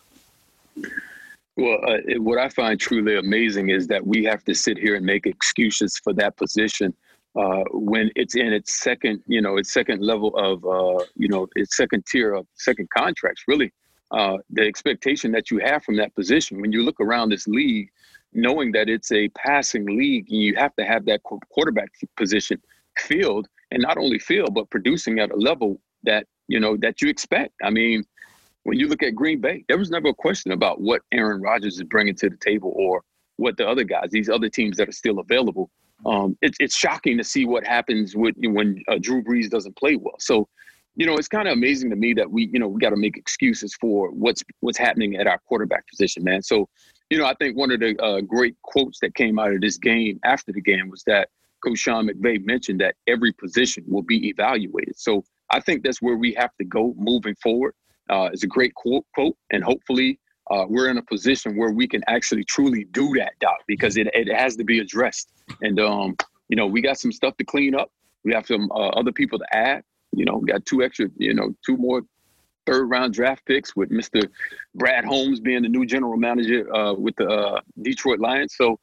Well, 1.55 1.77
uh, 1.87 1.97
what 2.17 2.39
I 2.39 2.49
find 2.49 2.79
truly 2.79 3.17
amazing 3.17 3.69
is 3.69 3.85
that 3.87 4.07
we 4.07 4.23
have 4.23 4.43
to 4.45 4.55
sit 4.55 4.79
here 4.79 4.95
and 4.95 5.05
make 5.05 5.27
excuses 5.27 5.99
for 6.03 6.13
that 6.13 6.35
position 6.35 6.95
uh, 7.35 7.63
when 7.71 8.11
it's 8.15 8.35
in 8.35 8.51
its 8.51 8.79
second, 8.79 9.21
you 9.25 9.41
know, 9.41 9.57
its 9.57 9.71
second 9.71 10.01
level 10.01 10.35
of, 10.37 10.65
uh, 10.65 11.03
you 11.15 11.27
know, 11.27 11.47
its 11.55 11.77
second 11.77 12.05
tier 12.05 12.33
of 12.33 12.45
second 12.55 12.89
contracts, 12.89 13.43
really. 13.47 13.71
Uh, 14.11 14.37
the 14.49 14.61
expectation 14.61 15.31
that 15.31 15.49
you 15.49 15.57
have 15.59 15.81
from 15.83 15.95
that 15.95 16.13
position 16.15 16.59
when 16.59 16.71
you 16.73 16.83
look 16.83 16.99
around 16.99 17.29
this 17.29 17.47
league, 17.47 17.89
knowing 18.33 18.71
that 18.73 18.89
it's 18.89 19.11
a 19.13 19.29
passing 19.29 19.85
league, 19.85 20.25
and 20.29 20.41
you 20.41 20.53
have 20.55 20.75
to 20.75 20.83
have 20.83 21.05
that 21.05 21.21
quarterback 21.23 21.89
position 22.17 22.61
filled, 22.97 23.47
and 23.71 23.81
not 23.81 23.97
only 23.97 24.19
filled, 24.19 24.53
but 24.53 24.69
producing 24.69 25.19
at 25.19 25.31
a 25.31 25.35
level 25.35 25.79
that 26.03 26.27
you 26.49 26.59
know 26.59 26.75
that 26.81 27.01
you 27.01 27.07
expect. 27.07 27.53
I 27.63 27.69
mean, 27.69 28.03
when 28.63 28.77
you 28.77 28.87
look 28.87 29.01
at 29.01 29.15
Green 29.15 29.39
Bay, 29.39 29.63
there 29.69 29.77
was 29.77 29.89
never 29.89 30.09
a 30.09 30.13
question 30.13 30.51
about 30.51 30.81
what 30.81 31.01
Aaron 31.13 31.41
Rodgers 31.41 31.75
is 31.75 31.83
bringing 31.83 32.15
to 32.15 32.29
the 32.29 32.37
table 32.37 32.73
or 32.75 33.03
what 33.37 33.55
the 33.55 33.67
other 33.67 33.85
guys, 33.85 34.09
these 34.11 34.29
other 34.29 34.49
teams 34.49 34.75
that 34.77 34.89
are 34.89 34.93
still 34.93 35.19
available, 35.19 35.69
um, 36.05 36.37
it's 36.41 36.57
it's 36.59 36.75
shocking 36.75 37.17
to 37.17 37.23
see 37.23 37.45
what 37.45 37.65
happens 37.65 38.15
with 38.15 38.35
when 38.37 38.83
uh, 38.87 38.97
Drew 38.99 39.23
Brees 39.23 39.49
doesn't 39.49 39.75
play 39.75 39.95
well. 39.95 40.15
So, 40.19 40.47
you 40.95 41.05
know, 41.05 41.15
it's 41.15 41.27
kind 41.27 41.47
of 41.47 41.53
amazing 41.53 41.89
to 41.91 41.95
me 41.95 42.13
that 42.13 42.29
we, 42.29 42.49
you 42.51 42.59
know, 42.59 42.67
we 42.67 42.79
got 42.79 42.89
to 42.89 42.97
make 42.97 43.17
excuses 43.17 43.75
for 43.79 44.11
what's 44.11 44.43
what's 44.61 44.77
happening 44.77 45.15
at 45.15 45.27
our 45.27 45.39
quarterback 45.47 45.87
position, 45.87 46.23
man. 46.23 46.41
So, 46.41 46.67
you 47.09 47.17
know, 47.17 47.25
I 47.25 47.35
think 47.35 47.57
one 47.57 47.71
of 47.71 47.79
the 47.79 48.01
uh, 48.01 48.21
great 48.21 48.55
quotes 48.63 48.99
that 48.99 49.15
came 49.15 49.39
out 49.39 49.53
of 49.53 49.61
this 49.61 49.77
game 49.77 50.19
after 50.23 50.51
the 50.51 50.61
game 50.61 50.89
was 50.89 51.03
that 51.07 51.29
Coach 51.63 51.79
Sean 51.79 52.07
McVay 52.07 52.43
mentioned 52.43 52.81
that 52.81 52.95
every 53.07 53.33
position 53.33 53.83
will 53.87 54.01
be 54.01 54.29
evaluated. 54.29 54.97
So 54.97 55.23
I 55.51 55.59
think 55.59 55.83
that's 55.83 56.01
where 56.01 56.15
we 56.15 56.33
have 56.33 56.51
to 56.59 56.65
go 56.65 56.95
moving 56.97 57.35
forward. 57.35 57.73
Uh, 58.09 58.29
it's 58.33 58.43
a 58.43 58.47
great 58.47 58.73
quote, 58.73 59.05
quote, 59.13 59.35
and 59.51 59.63
hopefully 59.63 60.19
uh, 60.51 60.65
we're 60.67 60.89
in 60.89 60.97
a 60.97 61.01
position 61.03 61.55
where 61.55 61.71
we 61.71 61.87
can 61.87 62.03
actually 62.07 62.43
truly 62.43 62.83
do 62.91 63.13
that, 63.17 63.33
Doc, 63.39 63.57
because 63.67 63.95
it, 63.95 64.07
it 64.13 64.27
has 64.27 64.55
to 64.57 64.65
be 64.65 64.79
addressed. 64.79 65.29
And, 65.61 65.79
um, 65.79 66.17
you 66.49 66.57
know, 66.57 66.67
we 66.67 66.81
got 66.81 66.99
some 66.99 67.11
stuff 67.11 67.37
to 67.37 67.45
clean 67.45 67.73
up. 67.73 67.89
We 68.25 68.33
have 68.33 68.45
some 68.45 68.69
uh, 68.71 68.89
other 68.89 69.13
people 69.13 69.39
to 69.39 69.55
add. 69.55 69.83
You 70.11 70.25
know, 70.25 70.35
we 70.35 70.47
got 70.47 70.65
two 70.65 70.83
extra, 70.83 71.07
you 71.15 71.33
know, 71.33 71.55
two 71.65 71.77
more 71.77 72.01
third 72.65 72.89
round 72.89 73.13
draft 73.13 73.45
picks 73.45 73.77
with 73.77 73.89
Mr. 73.91 74.27
Brad 74.75 75.05
Holmes 75.05 75.39
being 75.39 75.63
the 75.63 75.69
new 75.69 75.85
general 75.85 76.17
manager 76.17 76.73
uh, 76.75 76.93
with 76.93 77.15
the 77.15 77.29
uh, 77.29 77.61
Detroit 77.81 78.19
Lions. 78.19 78.55
So 78.57 78.77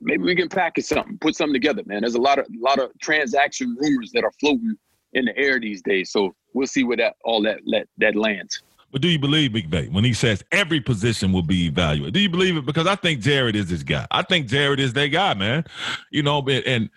maybe 0.00 0.22
we 0.22 0.36
can 0.36 0.48
package 0.48 0.84
something, 0.84 1.18
put 1.18 1.34
something 1.34 1.52
together, 1.52 1.82
man. 1.86 2.02
There's 2.02 2.14
a 2.14 2.20
lot 2.20 2.38
of 2.38 2.46
a 2.46 2.62
lot 2.62 2.78
of 2.78 2.90
transaction 3.00 3.76
rumors 3.78 4.12
that 4.12 4.22
are 4.22 4.32
floating 4.38 4.76
in 5.14 5.24
the 5.24 5.36
air 5.36 5.58
these 5.58 5.82
days. 5.82 6.12
So 6.12 6.34
we'll 6.54 6.68
see 6.68 6.84
where 6.84 6.96
that 6.98 7.16
all 7.24 7.42
that 7.42 7.58
that, 7.66 7.88
that 7.98 8.14
lands. 8.14 8.62
But 8.92 9.02
do 9.02 9.08
you 9.08 9.18
believe 9.18 9.52
McVay 9.52 9.90
when 9.92 10.04
he 10.04 10.12
says 10.12 10.42
every 10.50 10.80
position 10.80 11.32
will 11.32 11.42
be 11.42 11.66
evaluated? 11.66 12.14
Do 12.14 12.20
you 12.20 12.28
believe 12.28 12.56
it? 12.56 12.66
Because 12.66 12.86
I 12.86 12.96
think 12.96 13.20
Jared 13.20 13.54
is 13.54 13.66
this 13.66 13.82
guy. 13.82 14.06
I 14.10 14.22
think 14.22 14.48
Jared 14.48 14.80
is 14.80 14.92
that 14.94 15.08
guy, 15.08 15.34
man. 15.34 15.64
You 16.10 16.22
know, 16.22 16.46
and 16.48 16.90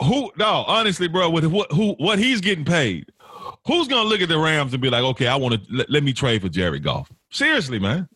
who? 0.00 0.30
No, 0.36 0.64
honestly, 0.66 1.08
bro, 1.08 1.30
with 1.30 1.46
what 1.46 1.72
who 1.72 1.92
what 1.94 2.18
he's 2.18 2.40
getting 2.40 2.64
paid, 2.64 3.10
who's 3.66 3.88
gonna 3.88 4.08
look 4.08 4.20
at 4.20 4.28
the 4.28 4.38
Rams 4.38 4.72
and 4.74 4.82
be 4.82 4.90
like, 4.90 5.02
okay, 5.02 5.26
I 5.26 5.36
want 5.36 5.54
to 5.54 5.60
let, 5.74 5.90
let, 5.90 6.02
me 6.02 6.12
trade 6.12 6.42
for 6.42 6.48
Jared 6.48 6.82
Goff? 6.82 7.10
Seriously, 7.30 7.78
man. 7.78 8.08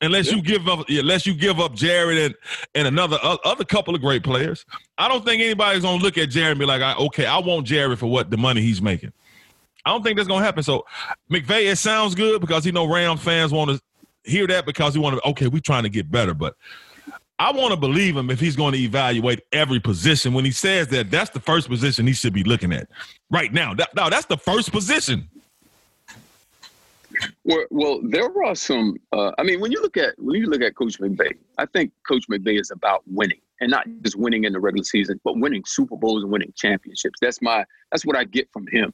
Unless 0.00 0.28
yeah. 0.28 0.36
you 0.36 0.42
give 0.42 0.68
up, 0.68 0.84
unless 0.88 1.26
you 1.26 1.34
give 1.34 1.60
up 1.60 1.74
Jared 1.74 2.18
and 2.18 2.34
and 2.74 2.88
another 2.88 3.18
uh, 3.22 3.36
other 3.44 3.64
couple 3.64 3.94
of 3.94 4.00
great 4.00 4.24
players, 4.24 4.66
I 4.98 5.08
don't 5.08 5.24
think 5.24 5.40
anybody's 5.40 5.82
gonna 5.82 6.02
look 6.02 6.18
at 6.18 6.30
Jared 6.30 6.52
and 6.52 6.58
be 6.58 6.66
like, 6.66 6.82
okay, 6.98 7.26
I 7.26 7.38
want 7.38 7.66
Jared 7.66 7.98
for 7.98 8.06
what 8.06 8.30
the 8.30 8.36
money 8.36 8.62
he's 8.62 8.82
making. 8.82 9.12
I 9.86 9.90
don't 9.90 10.02
think 10.02 10.16
that's 10.16 10.28
gonna 10.28 10.44
happen. 10.44 10.64
So 10.64 10.84
McVay, 11.30 11.70
it 11.70 11.76
sounds 11.76 12.16
good 12.16 12.40
because 12.40 12.64
he 12.64 12.72
know 12.72 12.92
Ram 12.92 13.16
fans 13.16 13.52
want 13.52 13.70
to 13.70 13.80
hear 14.30 14.48
that 14.48 14.66
because 14.66 14.94
he 14.94 15.00
want 15.00 15.16
to. 15.16 15.28
Okay, 15.30 15.46
we 15.46 15.60
trying 15.60 15.84
to 15.84 15.88
get 15.88 16.10
better, 16.10 16.34
but 16.34 16.56
I 17.38 17.52
want 17.52 17.70
to 17.70 17.76
believe 17.76 18.16
him 18.16 18.28
if 18.28 18.40
he's 18.40 18.56
going 18.56 18.72
to 18.72 18.80
evaluate 18.80 19.42
every 19.52 19.78
position. 19.78 20.34
When 20.34 20.44
he 20.44 20.50
says 20.50 20.88
that, 20.88 21.10
that's 21.10 21.30
the 21.30 21.38
first 21.38 21.68
position 21.68 22.06
he 22.06 22.14
should 22.14 22.32
be 22.32 22.42
looking 22.42 22.72
at 22.72 22.88
right 23.30 23.52
now. 23.52 23.74
That, 23.74 23.94
no, 23.94 24.10
that's 24.10 24.26
the 24.26 24.36
first 24.36 24.72
position. 24.72 25.28
Well, 27.44 27.64
well, 27.70 28.00
there 28.02 28.28
are 28.44 28.56
some. 28.56 28.96
Uh, 29.12 29.30
I 29.38 29.44
mean, 29.44 29.60
when 29.60 29.70
you 29.70 29.80
look 29.80 29.96
at 29.96 30.18
when 30.18 30.40
you 30.40 30.46
look 30.46 30.62
at 30.62 30.74
Coach 30.74 30.98
McVay, 30.98 31.32
I 31.58 31.66
think 31.66 31.92
Coach 32.08 32.26
McVay 32.28 32.60
is 32.60 32.72
about 32.72 33.02
winning, 33.06 33.40
and 33.60 33.70
not 33.70 33.86
just 34.02 34.16
winning 34.16 34.44
in 34.44 34.52
the 34.52 34.58
regular 34.58 34.84
season, 34.84 35.20
but 35.22 35.38
winning 35.38 35.62
Super 35.64 35.96
Bowls 35.96 36.24
and 36.24 36.32
winning 36.32 36.52
championships. 36.56 37.20
That's 37.20 37.40
my 37.40 37.64
that's 37.92 38.04
what 38.04 38.16
I 38.16 38.24
get 38.24 38.50
from 38.52 38.66
him. 38.66 38.92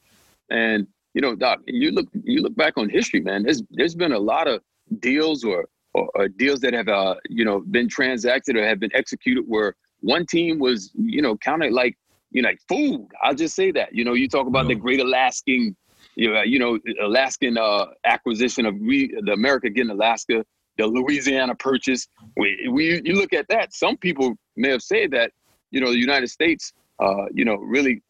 And 0.51 0.87
you 1.15 1.21
know, 1.21 1.35
Doc, 1.35 1.61
you 1.67 1.91
look 1.91 2.09
you 2.25 2.43
look 2.43 2.57
back 2.57 2.75
on 2.77 2.89
history, 2.89 3.21
man. 3.21 3.43
There's 3.43 3.63
there's 3.71 3.95
been 3.95 4.13
a 4.13 4.19
lot 4.19 4.49
of 4.49 4.63
deals 5.01 5.45
or 5.45 5.67
or, 5.95 6.09
or 6.15 6.29
deals 6.29 6.61
that 6.61 6.73
have 6.73 6.89
uh, 6.89 7.17
you 7.29 7.45
know 7.45 7.61
been 7.61 7.89
transacted 7.89 8.57
or 8.57 8.67
have 8.67 8.81
been 8.81 8.95
executed 8.95 9.45
where 9.47 9.75
one 10.01 10.27
team 10.27 10.59
was 10.59 10.91
you 10.95 11.23
know 11.23 11.37
counted 11.37 11.73
like 11.73 11.97
you 12.31 12.43
know 12.43 12.49
like 12.49 12.61
food. 12.69 13.07
I'll 13.23 13.35
just 13.35 13.55
say 13.55 13.73
that. 13.73 13.95
You 13.95 14.05
know, 14.05 14.15
you 14.15 14.29
talk 14.29 14.47
about 14.47 14.69
the 14.69 14.75
Great 14.75 15.01
Alaskan, 15.01 15.77
you 16.15 16.33
know, 16.33 16.43
you 16.43 16.59
know 16.59 16.79
Alaskan 17.03 17.59
uh, 17.59 17.87
acquisition 18.05 18.67
of 18.67 18.75
we 18.79 19.15
the 19.25 19.33
America 19.33 19.69
getting 19.71 19.91
Alaska, 19.91 20.45
the 20.79 20.87
Louisiana 20.87 21.55
purchase. 21.55 22.09
We, 22.37 22.69
we 22.71 23.03
you 23.05 23.15
look 23.15 23.33
at 23.33 23.47
that. 23.49 23.75
Some 23.75 23.97
people 23.97 24.35
may 24.57 24.71
have 24.71 24.83
said 24.83 25.11
that 25.13 25.33
you 25.71 25.81
know 25.81 25.91
the 25.91 25.99
United 25.99 26.29
States, 26.29 26.73
uh, 27.01 27.27
you 27.33 27.45
know, 27.45 27.57
really 27.57 28.03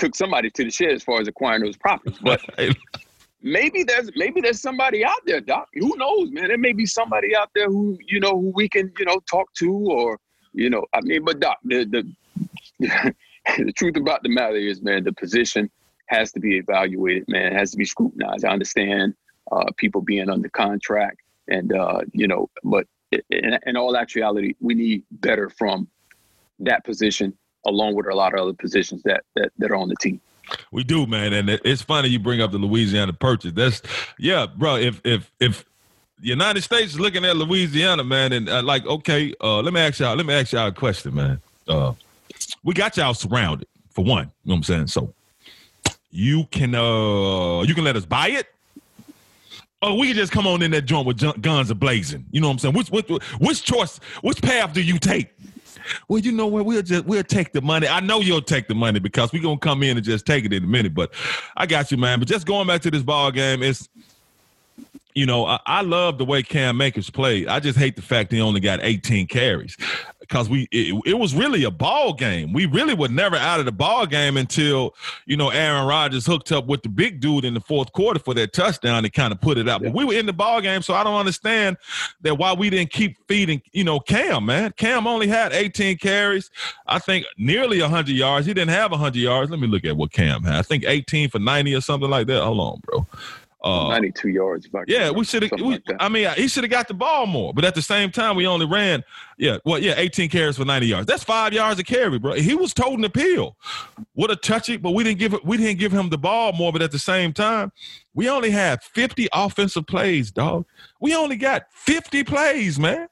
took 0.00 0.14
somebody 0.14 0.50
to 0.50 0.64
the 0.64 0.70
shed 0.70 0.90
as 0.90 1.04
far 1.04 1.20
as 1.20 1.28
acquiring 1.28 1.62
those 1.62 1.76
properties, 1.76 2.18
but 2.22 2.40
maybe 3.42 3.84
there's 3.84 4.10
maybe 4.16 4.40
there's 4.40 4.60
somebody 4.60 5.04
out 5.04 5.20
there, 5.26 5.40
Doc. 5.40 5.68
Who 5.74 5.96
knows, 5.96 6.30
man? 6.30 6.48
There 6.48 6.58
may 6.58 6.72
be 6.72 6.86
somebody 6.86 7.36
out 7.36 7.50
there 7.54 7.68
who 7.68 7.98
you 8.06 8.18
know 8.18 8.32
who 8.32 8.52
we 8.54 8.68
can 8.68 8.92
you 8.98 9.04
know 9.04 9.20
talk 9.30 9.52
to, 9.54 9.72
or 9.72 10.18
you 10.52 10.70
know, 10.70 10.84
I 10.94 11.00
mean, 11.02 11.24
but 11.24 11.38
Doc, 11.38 11.58
the 11.64 11.84
the, 12.80 13.14
the 13.58 13.72
truth 13.72 13.96
about 13.96 14.22
the 14.22 14.30
matter 14.30 14.56
is, 14.56 14.82
man, 14.82 15.04
the 15.04 15.12
position 15.12 15.70
has 16.06 16.32
to 16.32 16.40
be 16.40 16.56
evaluated, 16.56 17.28
man. 17.28 17.52
It 17.52 17.58
has 17.58 17.70
to 17.72 17.76
be 17.76 17.84
scrutinized. 17.84 18.44
I 18.44 18.50
understand 18.50 19.14
uh, 19.52 19.66
people 19.76 20.00
being 20.00 20.28
under 20.28 20.48
contract, 20.48 21.20
and 21.48 21.72
uh, 21.72 22.00
you 22.12 22.26
know, 22.26 22.48
but 22.64 22.86
in, 23.12 23.58
in 23.66 23.76
all 23.76 23.96
actuality, 23.96 24.54
we 24.60 24.74
need 24.74 25.04
better 25.10 25.50
from 25.50 25.88
that 26.60 26.84
position, 26.84 27.36
along 27.66 27.94
with 27.94 28.06
a 28.06 28.14
lot 28.14 28.34
of 28.34 28.40
other 28.40 28.52
positions 28.52 29.02
that 29.04 29.22
that, 29.34 29.52
that 29.58 29.70
are 29.70 29.76
on 29.76 29.88
the 29.88 29.96
team. 29.96 30.20
We 30.72 30.82
do, 30.82 31.06
man, 31.06 31.32
and 31.32 31.48
it's 31.48 31.82
funny 31.82 32.08
you 32.08 32.18
bring 32.18 32.40
up 32.40 32.50
the 32.50 32.58
Louisiana 32.58 33.12
purchase. 33.12 33.52
That's 33.52 33.82
yeah, 34.18 34.46
bro. 34.46 34.76
If 34.76 35.00
if 35.04 35.30
if 35.38 35.64
the 36.20 36.28
United 36.28 36.62
States 36.62 36.92
is 36.92 37.00
looking 37.00 37.24
at 37.24 37.36
Louisiana, 37.36 38.04
man, 38.04 38.32
and 38.32 38.48
uh, 38.48 38.62
like, 38.62 38.84
okay, 38.84 39.32
uh, 39.40 39.60
let 39.60 39.72
me 39.72 39.80
ask 39.80 40.00
y'all. 40.00 40.16
Let 40.16 40.26
me 40.26 40.34
ask 40.34 40.52
y'all 40.52 40.68
a 40.68 40.72
question, 40.72 41.14
man. 41.14 41.40
Uh, 41.68 41.94
we 42.64 42.74
got 42.74 42.96
y'all 42.96 43.14
surrounded 43.14 43.68
for 43.90 44.04
one. 44.04 44.24
You 44.44 44.50
know 44.50 44.54
what 44.54 44.56
I'm 44.56 44.62
saying? 44.64 44.86
So 44.88 45.14
you 46.10 46.44
can 46.50 46.74
uh 46.74 47.62
you 47.62 47.74
can 47.74 47.84
let 47.84 47.96
us 47.96 48.04
buy 48.04 48.28
it. 48.28 48.46
Oh, 49.82 49.94
we 49.94 50.08
can 50.08 50.16
just 50.16 50.32
come 50.32 50.46
on 50.46 50.60
in 50.60 50.70
that 50.72 50.82
joint 50.82 51.06
with 51.06 51.40
guns 51.40 51.72
blazing. 51.72 52.26
You 52.30 52.40
know 52.40 52.48
what 52.48 52.54
I'm 52.54 52.58
saying? 52.58 52.74
Which 52.74 52.90
which 52.90 53.08
which 53.38 53.62
choice? 53.62 53.98
Which 54.20 54.42
path 54.42 54.72
do 54.72 54.82
you 54.82 54.98
take? 54.98 55.28
Well, 56.08 56.20
you 56.20 56.32
know 56.32 56.46
what? 56.46 56.64
We'll 56.64 56.82
just 56.82 57.04
we'll 57.04 57.22
take 57.22 57.52
the 57.52 57.60
money. 57.60 57.88
I 57.88 58.00
know 58.00 58.20
you'll 58.20 58.42
take 58.42 58.68
the 58.68 58.74
money 58.74 59.00
because 59.00 59.32
we're 59.32 59.42
gonna 59.42 59.58
come 59.58 59.82
in 59.82 59.96
and 59.96 60.04
just 60.04 60.26
take 60.26 60.44
it 60.44 60.52
in 60.52 60.64
a 60.64 60.66
minute. 60.66 60.94
But 60.94 61.12
I 61.56 61.66
got 61.66 61.90
you, 61.90 61.96
man. 61.96 62.18
But 62.18 62.28
just 62.28 62.46
going 62.46 62.66
back 62.66 62.80
to 62.82 62.90
this 62.90 63.02
ball 63.02 63.30
game, 63.30 63.62
it's 63.62 63.88
you 65.14 65.26
know, 65.26 65.44
I, 65.44 65.58
I, 65.66 65.82
love 65.82 66.18
the 66.18 66.24
way 66.24 66.42
Cam 66.42 66.80
Akers 66.80 67.10
played. 67.10 67.48
I 67.48 67.60
just 67.60 67.78
hate 67.78 67.96
the 67.96 68.02
fact 68.02 68.32
he 68.32 68.40
only 68.40 68.60
got 68.60 68.78
18 68.80 69.26
carries 69.26 69.76
because 70.30 70.48
we 70.48 70.68
it, 70.70 70.94
it, 71.04 71.14
was 71.14 71.34
really 71.34 71.64
a 71.64 71.70
ball 71.70 72.12
game. 72.12 72.52
We 72.52 72.66
really 72.66 72.94
were 72.94 73.08
never 73.08 73.34
out 73.34 73.58
of 73.58 73.66
the 73.66 73.72
ball 73.72 74.06
game 74.06 74.36
until 74.36 74.94
you 75.26 75.36
know 75.36 75.50
Aaron 75.50 75.86
Rodgers 75.86 76.24
hooked 76.24 76.52
up 76.52 76.66
with 76.66 76.82
the 76.82 76.88
big 76.88 77.20
dude 77.20 77.44
in 77.44 77.54
the 77.54 77.60
fourth 77.60 77.92
quarter 77.92 78.20
for 78.20 78.32
that 78.34 78.52
touchdown 78.52 79.04
and 79.04 79.12
kind 79.12 79.32
of 79.32 79.40
put 79.40 79.58
it 79.58 79.68
out. 79.68 79.82
But 79.82 79.92
we 79.92 80.04
were 80.04 80.14
in 80.14 80.26
the 80.26 80.32
ball 80.32 80.60
game, 80.60 80.82
so 80.82 80.94
I 80.94 81.02
don't 81.02 81.18
understand 81.18 81.76
that 82.22 82.38
why 82.38 82.52
we 82.52 82.70
didn't 82.70 82.92
keep 82.92 83.16
feeding. 83.26 83.60
You 83.72 83.84
know, 83.84 83.98
Cam 83.98 84.46
man, 84.46 84.72
Cam 84.76 85.06
only 85.08 85.26
had 85.26 85.52
18 85.52 85.98
carries. 85.98 86.50
I 86.86 87.00
think 87.00 87.26
nearly 87.36 87.80
100 87.80 88.08
yards. 88.14 88.46
He 88.46 88.54
didn't 88.54 88.70
have 88.70 88.92
100 88.92 89.16
yards. 89.16 89.50
Let 89.50 89.58
me 89.58 89.66
look 89.66 89.84
at 89.84 89.96
what 89.96 90.12
Cam 90.12 90.44
had. 90.44 90.54
I 90.54 90.62
think 90.62 90.84
18 90.86 91.30
for 91.30 91.40
90 91.40 91.74
or 91.74 91.80
something 91.80 92.08
like 92.08 92.28
that. 92.28 92.42
Hold 92.42 92.60
on, 92.60 92.80
bro. 92.84 93.06
Uh, 93.62 93.88
92 93.88 94.28
yards. 94.30 94.68
yeah, 94.86 95.10
we 95.10 95.22
should 95.24 95.42
have. 95.42 95.52
Like 95.60 95.82
I 95.98 96.08
mean, 96.08 96.30
he 96.36 96.48
should 96.48 96.64
have 96.64 96.70
got 96.70 96.88
the 96.88 96.94
ball 96.94 97.26
more, 97.26 97.52
but 97.52 97.64
at 97.64 97.74
the 97.74 97.82
same 97.82 98.10
time, 98.10 98.34
we 98.34 98.46
only 98.46 98.64
ran. 98.64 99.04
Yeah, 99.36 99.58
well, 99.66 99.78
yeah, 99.78 99.94
18 99.98 100.30
carries 100.30 100.56
for 100.56 100.64
90 100.64 100.86
yards. 100.86 101.06
That's 101.06 101.22
five 101.22 101.52
yards 101.52 101.78
a 101.78 101.84
carry, 101.84 102.18
bro. 102.18 102.34
He 102.34 102.54
was 102.54 102.72
toting 102.72 103.02
the 103.02 103.10
pill. 103.10 103.56
What 104.14 104.30
a 104.30 104.36
touch 104.36 104.70
it, 104.70 104.80
but 104.80 104.92
we 104.92 105.04
didn't 105.04 105.18
give 105.18 105.34
it. 105.34 105.44
We 105.44 105.58
didn't 105.58 105.78
give 105.78 105.92
him 105.92 106.08
the 106.08 106.16
ball 106.16 106.52
more. 106.54 106.72
But 106.72 106.80
at 106.80 106.90
the 106.90 106.98
same 106.98 107.34
time, 107.34 107.70
we 108.14 108.30
only 108.30 108.50
had 108.50 108.82
50 108.82 109.28
offensive 109.34 109.86
plays, 109.86 110.30
dog. 110.30 110.64
We 110.98 111.14
only 111.14 111.36
got 111.36 111.64
50 111.72 112.24
plays, 112.24 112.78
man. 112.78 113.08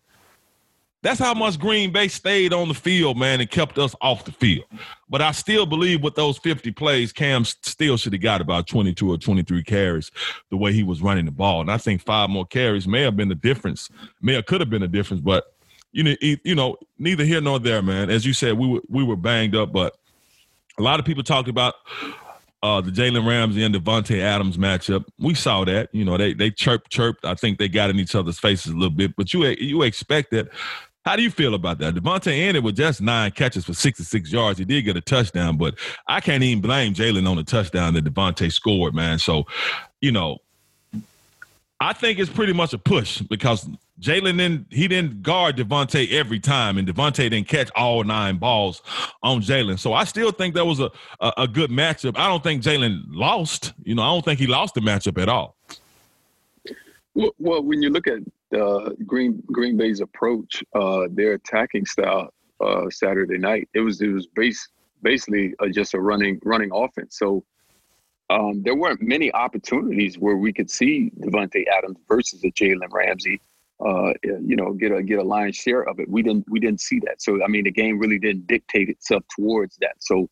That's 1.02 1.21
how 1.21 1.33
much 1.33 1.61
Green 1.61 1.93
Bay 1.93 2.09
stayed 2.09 2.52
on 2.52 2.69
the 2.69 2.75
field, 2.75 3.17
man, 3.17 3.40
and 3.40 3.49
kept 3.49 3.78
us 3.78 3.95
off 4.00 4.25
the 4.25 4.33
field. 4.33 4.64
But 5.09 5.23
I 5.23 5.31
still 5.31 5.64
believe 5.64 6.02
with 6.02 6.17
those 6.17 6.38
50 6.38 6.73
plays, 6.73 7.12
Cam 7.12 7.45
still 7.45 7.97
should 7.97 8.12
have 8.12 8.23
got 8.23 8.40
about 8.40 8.67
22 8.67 9.12
or 9.12 9.17
23 9.17 9.62
carries 9.62 10.11
the 10.50 10.57
way 10.57 10.73
he 10.73 10.83
was 10.83 11.00
running 11.00 11.25
the 11.25 11.31
ball. 11.31 11.61
And 11.61 11.71
I 11.71 11.78
think 11.78 12.02
five 12.02 12.31
more 12.31 12.47
carries 12.47 12.88
may 12.88 13.02
have 13.02 13.17
been 13.17 13.28
the 13.28 13.37
difference. 13.37 13.88
May 14.21 14.35
have 14.35 14.47
could 14.47 14.61
have 14.61 14.71
been 14.71 14.83
the 14.83 14.88
difference, 14.88 15.21
but 15.21 15.55
you 15.93 16.02
know, 16.02 16.14
you 16.21 16.55
know, 16.55 16.76
neither 16.99 17.25
here 17.25 17.40
nor 17.40 17.59
there, 17.59 17.81
man. 17.81 18.11
As 18.11 18.26
you 18.26 18.35
said, 18.35 18.59
we 18.59 18.69
were 18.69 18.83
we 18.88 19.02
were 19.02 19.17
banged 19.17 19.57
up, 19.57 19.73
but 19.73 19.97
a 20.78 20.83
lot 20.83 21.00
of 21.00 21.07
people 21.07 21.23
talked 21.23 21.49
about 21.49 21.75
uh, 22.62 22.81
the 22.81 22.90
Jalen 22.90 23.26
Ramsey 23.26 23.62
and 23.62 23.75
Davante 23.75 24.21
Adams 24.21 24.57
matchup. 24.57 25.05
We 25.19 25.35
saw 25.35 25.64
that. 25.64 25.88
You 25.93 26.05
know, 26.05 26.17
they 26.17 26.35
they 26.35 26.50
chirp 26.50 26.88
chirped. 26.88 27.25
I 27.25 27.35
think 27.35 27.59
they 27.59 27.69
got 27.69 27.90
in 27.90 27.99
each 27.99 28.14
other's 28.14 28.38
faces 28.38 28.73
a 28.73 28.75
little 28.76 28.90
bit, 28.90 29.14
but 29.17 29.33
you 29.33 29.45
you 29.45 29.83
expect 29.83 30.31
that 30.33 30.49
how 31.09 31.17
do 31.17 31.23
you 31.23 31.31
feel 31.31 31.55
about 31.55 31.79
that? 31.79 31.95
Davante 31.95 32.38
ended 32.38 32.62
with 32.62 32.77
just 32.77 33.00
nine 33.00 33.31
catches 33.31 33.65
for 33.65 33.73
66 33.73 34.31
yards. 34.31 34.59
He 34.59 34.67
did 34.67 34.83
get 34.83 34.95
a 34.95 35.00
touchdown, 35.00 35.57
but 35.57 35.79
I 36.07 36.21
can't 36.21 36.43
even 36.43 36.61
blame 36.61 36.93
Jalen 36.93 37.27
on 37.27 37.38
the 37.38 37.45
touchdown 37.45 37.95
that 37.95 38.05
Davante 38.05 38.53
scored, 38.53 38.95
man. 38.95 39.19
So, 39.19 39.47
you 40.03 40.12
know, 40.12 40.37
I 41.81 41.95
think 41.95 42.19
it's 42.19 42.29
pretty 42.29 42.53
much 42.53 42.75
a 42.75 42.79
push 42.79 43.23
because 43.23 43.67
Jalen 43.99 44.37
didn't 44.37 44.67
he 44.71 44.87
didn't 44.87 45.23
guard 45.23 45.57
Davante 45.57 46.12
every 46.12 46.41
time, 46.41 46.77
and 46.77 46.87
Davante 46.87 47.31
didn't 47.31 47.49
catch 47.49 47.71
all 47.75 48.05
nine 48.05 48.37
balls 48.37 48.83
on 49.23 49.41
Jalen. 49.41 49.79
So 49.79 49.95
I 49.95 50.05
still 50.05 50.31
think 50.31 50.55
that 50.57 50.67
was 50.67 50.79
a, 50.79 50.91
a, 51.21 51.33
a 51.38 51.49
good 51.49 51.71
matchup. 51.71 52.19
I 52.19 52.29
don't 52.29 52.43
think 52.43 52.62
Jalen 52.62 53.05
lost. 53.09 53.73
You 53.83 53.95
know, 53.95 54.03
I 54.03 54.09
don't 54.09 54.27
think 54.27 54.41
he 54.41 54.47
lost 54.47 54.75
the 54.75 54.83
matchup 54.83 55.17
at 55.23 55.31
all. 55.31 55.57
Well 57.15 57.62
when 57.62 57.81
you 57.81 57.88
look 57.88 58.07
at 58.07 58.19
uh, 58.57 58.90
Green 59.07 59.43
Green 59.47 59.76
Bay's 59.76 60.00
approach, 60.00 60.62
uh, 60.75 61.09
their 61.11 61.35
attacking 61.35 61.87
style 61.87 62.33
uh, 62.61 62.88
Saturday 62.90 63.38
night. 63.38 63.69
It 63.75 63.81
was 63.81 64.00
it 64.00 64.09
was 64.09 64.26
base, 64.26 64.69
basically 65.02 65.55
uh, 65.61 65.69
just 65.69 65.95
a 65.95 66.00
running 66.00 66.40
running 66.45 66.71
offense. 66.73 67.19
So 67.19 67.45
um, 68.31 68.62
there 68.62 68.75
weren't 68.75 69.00
many 69.02 69.33
opportunities 69.33 70.19
where 70.19 70.37
we 70.37 70.52
could 70.52 70.71
see 70.71 71.11
Davante 71.21 71.64
Adams 71.76 71.99
versus 72.09 72.43
a 72.45 72.49
Jalen 72.49 72.93
Ramsey. 72.93 73.40
Uh, 73.85 74.12
you 74.25 74.57
know, 74.57 74.73
get 74.73 74.93
a 74.93 75.02
get 75.02 75.19
a 75.19 75.23
lion's 75.23 75.57
share 75.57 75.88
of 75.88 76.00
it. 76.00 76.09
We 76.09 76.23
didn't 76.23 76.47
we 76.49 76.59
didn't 76.59 76.81
see 76.81 77.00
that. 77.00 77.23
So 77.23 77.43
I 77.45 77.49
mean, 77.49 77.64
the 77.64 77.71
game 77.71 77.99
really 77.99 78.19
didn't 78.19 78.47
dictate 78.47 78.88
itself 78.88 79.23
towards 79.37 79.76
that. 79.76 79.97
So 79.99 80.28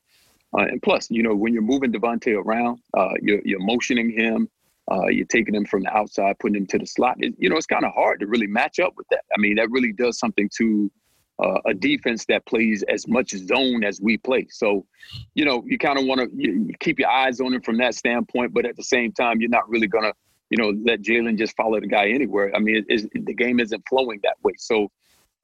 uh, 0.57 0.63
and 0.63 0.81
plus, 0.83 1.11
you 1.11 1.23
know, 1.23 1.35
when 1.35 1.53
you're 1.53 1.63
moving 1.63 1.93
Davante 1.93 2.35
around, 2.35 2.81
you're 3.21 3.41
you're 3.45 3.65
motioning 3.65 4.11
him. 4.11 4.49
Uh, 4.91 5.07
you're 5.09 5.27
taking 5.27 5.55
them 5.55 5.65
from 5.65 5.83
the 5.83 5.91
outside, 5.97 6.39
putting 6.39 6.55
them 6.55 6.67
to 6.67 6.79
the 6.79 6.87
slot. 6.87 7.17
It, 7.19 7.35
you 7.39 7.49
know, 7.49 7.57
it's 7.57 7.67
kind 7.67 7.85
of 7.85 7.93
hard 7.93 8.21
to 8.21 8.27
really 8.27 8.47
match 8.47 8.79
up 8.79 8.95
with 8.97 9.07
that. 9.11 9.25
I 9.37 9.41
mean, 9.41 9.57
that 9.57 9.71
really 9.71 9.93
does 9.93 10.19
something 10.19 10.49
to 10.59 10.91
uh, 11.43 11.59
a 11.67 11.75
defense 11.75 12.25
that 12.27 12.47
plays 12.47 12.83
as 12.89 13.07
much 13.09 13.31
zone 13.31 13.85
as 13.85 14.01
we 14.01 14.17
play. 14.17 14.47
So, 14.51 14.87
you 15.35 15.45
know, 15.45 15.63
you 15.67 15.77
kind 15.77 15.99
of 15.99 16.07
want 16.07 16.21
to 16.21 16.73
keep 16.81 16.99
your 16.99 17.11
eyes 17.11 17.41
on 17.41 17.53
him 17.53 17.61
from 17.63 17.79
that 17.79 17.95
standpoint, 17.95 18.55
but 18.55 18.65
at 18.65 18.77
the 18.77 18.85
same 18.85 19.13
time, 19.13 19.41
you're 19.41 19.51
not 19.51 19.69
really 19.69 19.87
gonna, 19.87 20.13
you 20.51 20.57
know, 20.57 20.73
let 20.85 21.03
Jalen 21.03 21.37
just 21.37 21.57
follow 21.57 21.81
the 21.81 21.87
guy 21.87 22.09
anywhere. 22.09 22.55
I 22.55 22.59
mean, 22.59 22.85
it, 22.89 23.11
the 23.27 23.35
game 23.35 23.61
isn't 23.61 23.83
flowing 23.89 24.21
that 24.23 24.37
way. 24.43 24.53
So, 24.57 24.91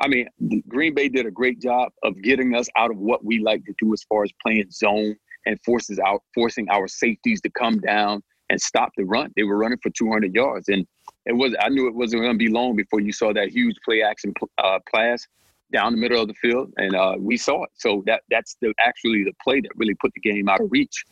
I 0.00 0.08
mean, 0.08 0.28
Green 0.68 0.94
Bay 0.94 1.08
did 1.08 1.26
a 1.26 1.30
great 1.30 1.60
job 1.60 1.92
of 2.02 2.20
getting 2.22 2.54
us 2.54 2.68
out 2.76 2.90
of 2.90 2.96
what 2.96 3.24
we 3.24 3.40
like 3.40 3.64
to 3.66 3.74
do 3.78 3.92
as 3.92 4.02
far 4.04 4.22
as 4.24 4.30
playing 4.40 4.70
zone 4.70 5.16
and 5.44 5.58
forces 5.64 5.98
out 5.98 6.22
forcing 6.34 6.68
our 6.70 6.88
safeties 6.88 7.40
to 7.42 7.50
come 7.50 7.78
down 7.78 8.22
and 8.52 8.60
stop 8.60 8.90
the 8.96 9.04
run. 9.04 9.32
They 9.34 9.42
were 9.42 9.56
running 9.56 9.78
for 9.82 9.90
200 9.90 10.34
yards, 10.34 10.68
and 10.68 10.86
it 11.24 11.32
was 11.32 11.56
I 11.58 11.70
knew 11.70 11.88
it 11.88 11.94
wasn't 11.94 12.22
going 12.22 12.34
to 12.34 12.38
be 12.38 12.50
long 12.50 12.76
before 12.76 13.00
you 13.00 13.10
saw 13.10 13.32
that 13.32 13.48
huge 13.48 13.76
play 13.84 14.02
action 14.02 14.32
uh, 14.58 14.78
pass 14.94 15.26
down 15.72 15.94
the 15.94 15.98
middle 15.98 16.20
of 16.20 16.28
the 16.28 16.34
field, 16.34 16.70
and 16.76 16.94
uh, 16.94 17.16
we 17.18 17.36
saw 17.38 17.64
it. 17.64 17.70
So 17.74 18.02
that 18.06 18.22
that's 18.30 18.56
the 18.60 18.74
actually 18.78 19.24
the 19.24 19.32
play 19.42 19.60
that 19.62 19.70
really 19.74 19.94
put 19.94 20.12
the 20.14 20.20
game 20.20 20.48
out 20.48 20.60
of 20.60 20.70
reach. 20.70 21.04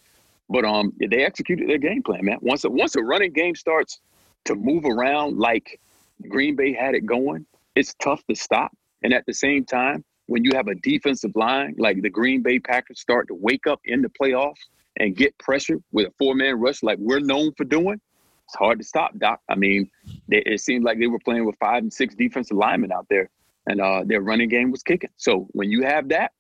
But 0.51 0.65
um, 0.65 0.93
they 1.01 1.25
executed 1.25 1.69
their 1.69 1.79
game 1.79 2.03
plan, 2.03 2.25
man. 2.25 2.39
Once 2.43 2.65
a, 2.65 2.71
once 2.71 2.95
a 2.97 3.03
running 3.03 3.33
game 3.33 3.55
starts 3.55 4.01
to 4.45 4.55
move 4.55 4.85
around 4.85 5.39
like 5.39 5.81
Green 6.29 6.57
Bay 6.57 6.75
had 6.75 6.95
it 6.95 7.07
going, 7.07 7.47
it's 7.75 7.95
tough 8.03 8.23
to 8.29 8.37
stop. 8.37 8.71
And 9.03 9.15
at 9.15 9.25
the 9.27 9.33
same 9.33 9.65
time, 9.65 10.05
when 10.27 10.45
you 10.45 10.51
have 10.55 10.69
a 10.69 10.75
defensive 10.75 11.33
line 11.37 11.75
like 11.79 12.03
the 12.03 12.11
Green 12.11 12.43
Bay 12.43 12.59
Packers 12.59 13.01
start 13.01 13.29
to 13.29 13.35
wake 13.35 13.67
up 13.67 13.81
in 13.85 14.03
the 14.03 14.11
playoffs 14.11 14.67
and 14.97 15.17
get 15.17 15.37
pressure 15.39 15.79
with 15.93 16.09
a 16.09 16.13
four 16.19 16.35
man 16.35 16.59
rush 16.59 16.83
like 16.83 16.99
we're 16.99 17.21
known 17.21 17.53
for 17.55 17.65
doing, 17.65 18.01
it's 18.47 18.57
hard 18.57 18.79
to 18.79 18.85
stop, 18.85 19.17
Doc. 19.19 19.41
I 19.49 19.55
mean, 19.55 19.89
they, 20.29 20.43
it 20.45 20.61
seemed 20.61 20.85
like 20.85 20.99
they 20.99 21.07
were 21.07 21.21
playing 21.21 21.47
with 21.47 21.57
five 21.61 21.83
and 21.83 21.93
six 21.93 22.15
defensive 22.15 22.57
linemen 22.57 22.91
out 22.91 23.07
there, 23.09 23.31
and 23.67 23.81
uh, 23.81 24.03
their 24.05 24.23
running 24.23 24.49
game 24.49 24.73
was 24.73 24.83
kicking. 24.83 25.11
So 25.17 25.47
when 25.53 25.71
you 25.71 25.83
have 25.85 26.09
that, 26.09 26.33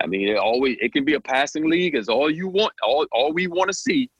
I 0.00 0.06
mean, 0.06 0.28
it 0.28 0.36
always 0.36 0.76
it 0.80 0.92
can 0.92 1.04
be 1.04 1.14
a 1.14 1.20
passing 1.20 1.68
league 1.68 1.96
as 1.96 2.08
all 2.08 2.30
you 2.30 2.46
want, 2.46 2.72
all 2.82 3.06
all 3.10 3.32
we 3.32 3.48
want 3.48 3.68
to 3.68 3.74
see, 3.74 4.10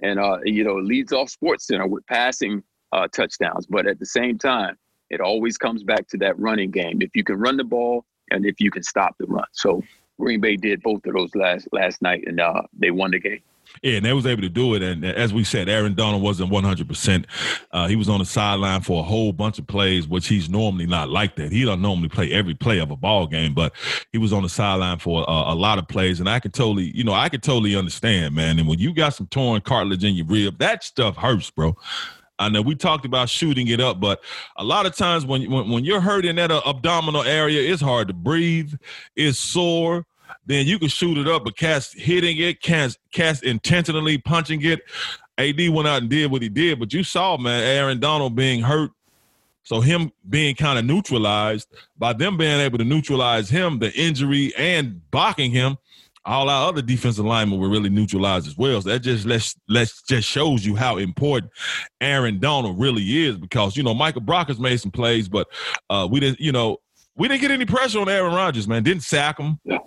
and 0.00 0.20
uh, 0.20 0.38
you 0.44 0.62
know, 0.62 0.76
leads 0.76 1.12
off 1.12 1.30
Sports 1.30 1.66
Center 1.66 1.88
with 1.88 2.06
passing 2.06 2.62
uh, 2.92 3.08
touchdowns. 3.08 3.66
But 3.66 3.88
at 3.88 3.98
the 3.98 4.06
same 4.06 4.38
time, 4.38 4.76
it 5.10 5.20
always 5.20 5.58
comes 5.58 5.82
back 5.82 6.06
to 6.08 6.16
that 6.18 6.38
running 6.38 6.70
game. 6.70 7.02
If 7.02 7.16
you 7.16 7.24
can 7.24 7.36
run 7.36 7.56
the 7.56 7.64
ball 7.64 8.04
and 8.30 8.46
if 8.46 8.60
you 8.60 8.70
can 8.70 8.84
stop 8.84 9.16
the 9.18 9.26
run. 9.26 9.44
So 9.52 9.82
Green 10.20 10.40
Bay 10.40 10.56
did 10.56 10.82
both 10.82 11.04
of 11.06 11.14
those 11.14 11.34
last 11.34 11.68
last 11.72 12.02
night, 12.02 12.24
and 12.26 12.40
uh, 12.40 12.62
they 12.72 12.90
won 12.90 13.10
the 13.10 13.18
game. 13.18 13.40
Yeah, 13.82 13.94
and 13.94 14.04
they 14.04 14.12
was 14.12 14.26
able 14.26 14.42
to 14.42 14.48
do 14.48 14.74
it. 14.74 14.82
And 14.82 15.04
as 15.04 15.32
we 15.32 15.44
said, 15.44 15.68
Aaron 15.68 15.94
Donald 15.94 16.22
wasn't 16.22 16.50
100%. 16.50 17.24
Uh, 17.72 17.88
he 17.88 17.96
was 17.96 18.08
on 18.08 18.18
the 18.18 18.24
sideline 18.24 18.82
for 18.82 19.00
a 19.00 19.02
whole 19.02 19.32
bunch 19.32 19.58
of 19.58 19.66
plays, 19.66 20.06
which 20.06 20.28
he's 20.28 20.50
normally 20.50 20.86
not 20.86 21.08
like 21.08 21.36
that. 21.36 21.52
He 21.52 21.64
don't 21.64 21.80
normally 21.80 22.08
play 22.08 22.32
every 22.32 22.54
play 22.54 22.78
of 22.78 22.90
a 22.90 22.96
ball 22.96 23.26
game, 23.26 23.54
but 23.54 23.72
he 24.12 24.18
was 24.18 24.32
on 24.32 24.42
the 24.42 24.48
sideline 24.48 24.98
for 24.98 25.24
a, 25.26 25.52
a 25.52 25.54
lot 25.54 25.78
of 25.78 25.88
plays. 25.88 26.20
And 26.20 26.28
I 26.28 26.40
can 26.40 26.50
totally, 26.50 26.94
you 26.96 27.04
know, 27.04 27.14
I 27.14 27.28
can 27.28 27.40
totally 27.40 27.76
understand, 27.76 28.34
man. 28.34 28.58
And 28.58 28.68
when 28.68 28.78
you 28.78 28.92
got 28.92 29.14
some 29.14 29.28
torn 29.28 29.60
cartilage 29.62 30.04
in 30.04 30.14
your 30.14 30.26
rib, 30.26 30.58
that 30.58 30.84
stuff 30.84 31.16
hurts, 31.16 31.50
bro. 31.50 31.76
I 32.38 32.48
know 32.48 32.62
we 32.62 32.74
talked 32.74 33.04
about 33.04 33.28
shooting 33.28 33.68
it 33.68 33.80
up, 33.80 34.00
but 34.00 34.22
a 34.56 34.64
lot 34.64 34.86
of 34.86 34.96
times 34.96 35.26
when 35.26 35.50
when, 35.50 35.68
when 35.68 35.84
you're 35.84 36.00
hurting 36.00 36.36
that 36.36 36.50
uh, 36.50 36.62
abdominal 36.66 37.22
area, 37.22 37.70
it's 37.70 37.82
hard 37.82 38.08
to 38.08 38.14
breathe, 38.14 38.72
it's 39.14 39.38
sore. 39.38 40.06
Then 40.46 40.66
you 40.66 40.78
can 40.78 40.88
shoot 40.88 41.18
it 41.18 41.28
up, 41.28 41.44
but 41.44 41.56
cast 41.56 41.98
hitting 41.98 42.38
it, 42.38 42.62
cast 42.62 42.98
cast 43.12 43.42
intentionally 43.42 44.18
punching 44.18 44.64
it. 44.64 44.80
AD 45.38 45.68
went 45.70 45.88
out 45.88 46.02
and 46.02 46.10
did 46.10 46.30
what 46.30 46.42
he 46.42 46.48
did, 46.48 46.78
but 46.78 46.92
you 46.92 47.02
saw 47.02 47.36
man 47.36 47.62
Aaron 47.62 48.00
Donald 48.00 48.36
being 48.36 48.62
hurt 48.62 48.90
so 49.62 49.80
him 49.80 50.10
being 50.28 50.56
kind 50.56 50.78
of 50.78 50.84
neutralized 50.84 51.68
by 51.96 52.12
them 52.12 52.36
being 52.36 52.60
able 52.60 52.78
to 52.78 52.84
neutralize 52.84 53.48
him, 53.48 53.78
the 53.78 53.92
injury 53.92 54.52
and 54.56 55.00
blocking 55.12 55.52
him, 55.52 55.76
all 56.24 56.48
our 56.48 56.68
other 56.68 56.82
defensive 56.82 57.24
linemen 57.24 57.60
were 57.60 57.68
really 57.68 57.88
neutralized 57.88 58.46
as 58.46 58.56
well. 58.56 58.82
So 58.82 58.88
that 58.88 59.00
just 59.00 59.26
let's 59.26 59.56
let's 59.68 60.02
just 60.02 60.28
shows 60.28 60.66
you 60.66 60.76
how 60.76 60.98
important 60.98 61.52
Aaron 62.00 62.40
Donald 62.40 62.80
really 62.80 63.26
is 63.26 63.36
because 63.36 63.76
you 63.76 63.82
know 63.82 63.94
Michael 63.94 64.22
Brockers 64.22 64.58
made 64.58 64.80
some 64.80 64.90
plays, 64.90 65.28
but 65.28 65.46
uh, 65.88 66.08
we 66.10 66.20
didn't 66.20 66.40
you 66.40 66.52
know 66.52 66.78
we 67.16 67.28
didn't 67.28 67.40
get 67.40 67.50
any 67.50 67.64
pressure 67.64 68.00
on 68.00 68.08
Aaron 68.08 68.34
Rodgers, 68.34 68.66
man. 68.66 68.82
Didn't 68.82 69.02
sack 69.04 69.38
him. 69.38 69.60
Yeah. 69.64 69.78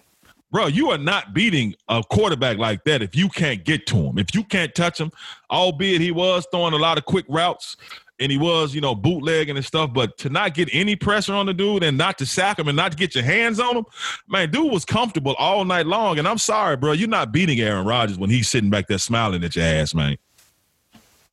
Bro, 0.53 0.67
you 0.67 0.91
are 0.91 0.99
not 0.99 1.33
beating 1.33 1.73
a 1.89 2.03
quarterback 2.03 2.59
like 2.59 2.83
that 2.83 3.01
if 3.01 3.15
you 3.15 3.27
can't 3.27 3.65
get 3.65 3.87
to 3.87 3.95
him. 3.97 4.19
If 4.19 4.35
you 4.35 4.43
can't 4.43 4.73
touch 4.75 4.99
him, 4.99 5.11
albeit 5.49 5.99
he 5.99 6.11
was 6.11 6.45
throwing 6.51 6.75
a 6.75 6.77
lot 6.77 6.99
of 6.99 7.05
quick 7.05 7.25
routes, 7.27 7.75
and 8.19 8.31
he 8.31 8.37
was, 8.37 8.75
you 8.75 8.79
know, 8.79 8.93
bootlegging 8.93 9.55
and 9.55 9.65
stuff. 9.65 9.91
But 9.93 10.15
to 10.19 10.29
not 10.29 10.53
get 10.53 10.69
any 10.71 10.95
pressure 10.95 11.33
on 11.33 11.47
the 11.47 11.55
dude 11.55 11.81
and 11.81 11.97
not 11.97 12.19
to 12.19 12.27
sack 12.27 12.59
him 12.59 12.67
and 12.67 12.77
not 12.77 12.91
to 12.91 12.97
get 12.99 13.15
your 13.15 13.23
hands 13.23 13.59
on 13.59 13.77
him, 13.77 13.85
man, 14.27 14.51
dude 14.51 14.71
was 14.71 14.85
comfortable 14.85 15.33
all 15.39 15.65
night 15.65 15.87
long. 15.87 16.19
And 16.19 16.27
I'm 16.27 16.37
sorry, 16.37 16.77
bro, 16.77 16.91
you're 16.91 17.07
not 17.07 17.31
beating 17.31 17.59
Aaron 17.59 17.87
Rodgers 17.87 18.19
when 18.19 18.29
he's 18.29 18.47
sitting 18.47 18.69
back 18.69 18.87
there 18.87 18.99
smiling 18.99 19.43
at 19.43 19.55
your 19.55 19.65
ass, 19.65 19.95
man. 19.95 20.17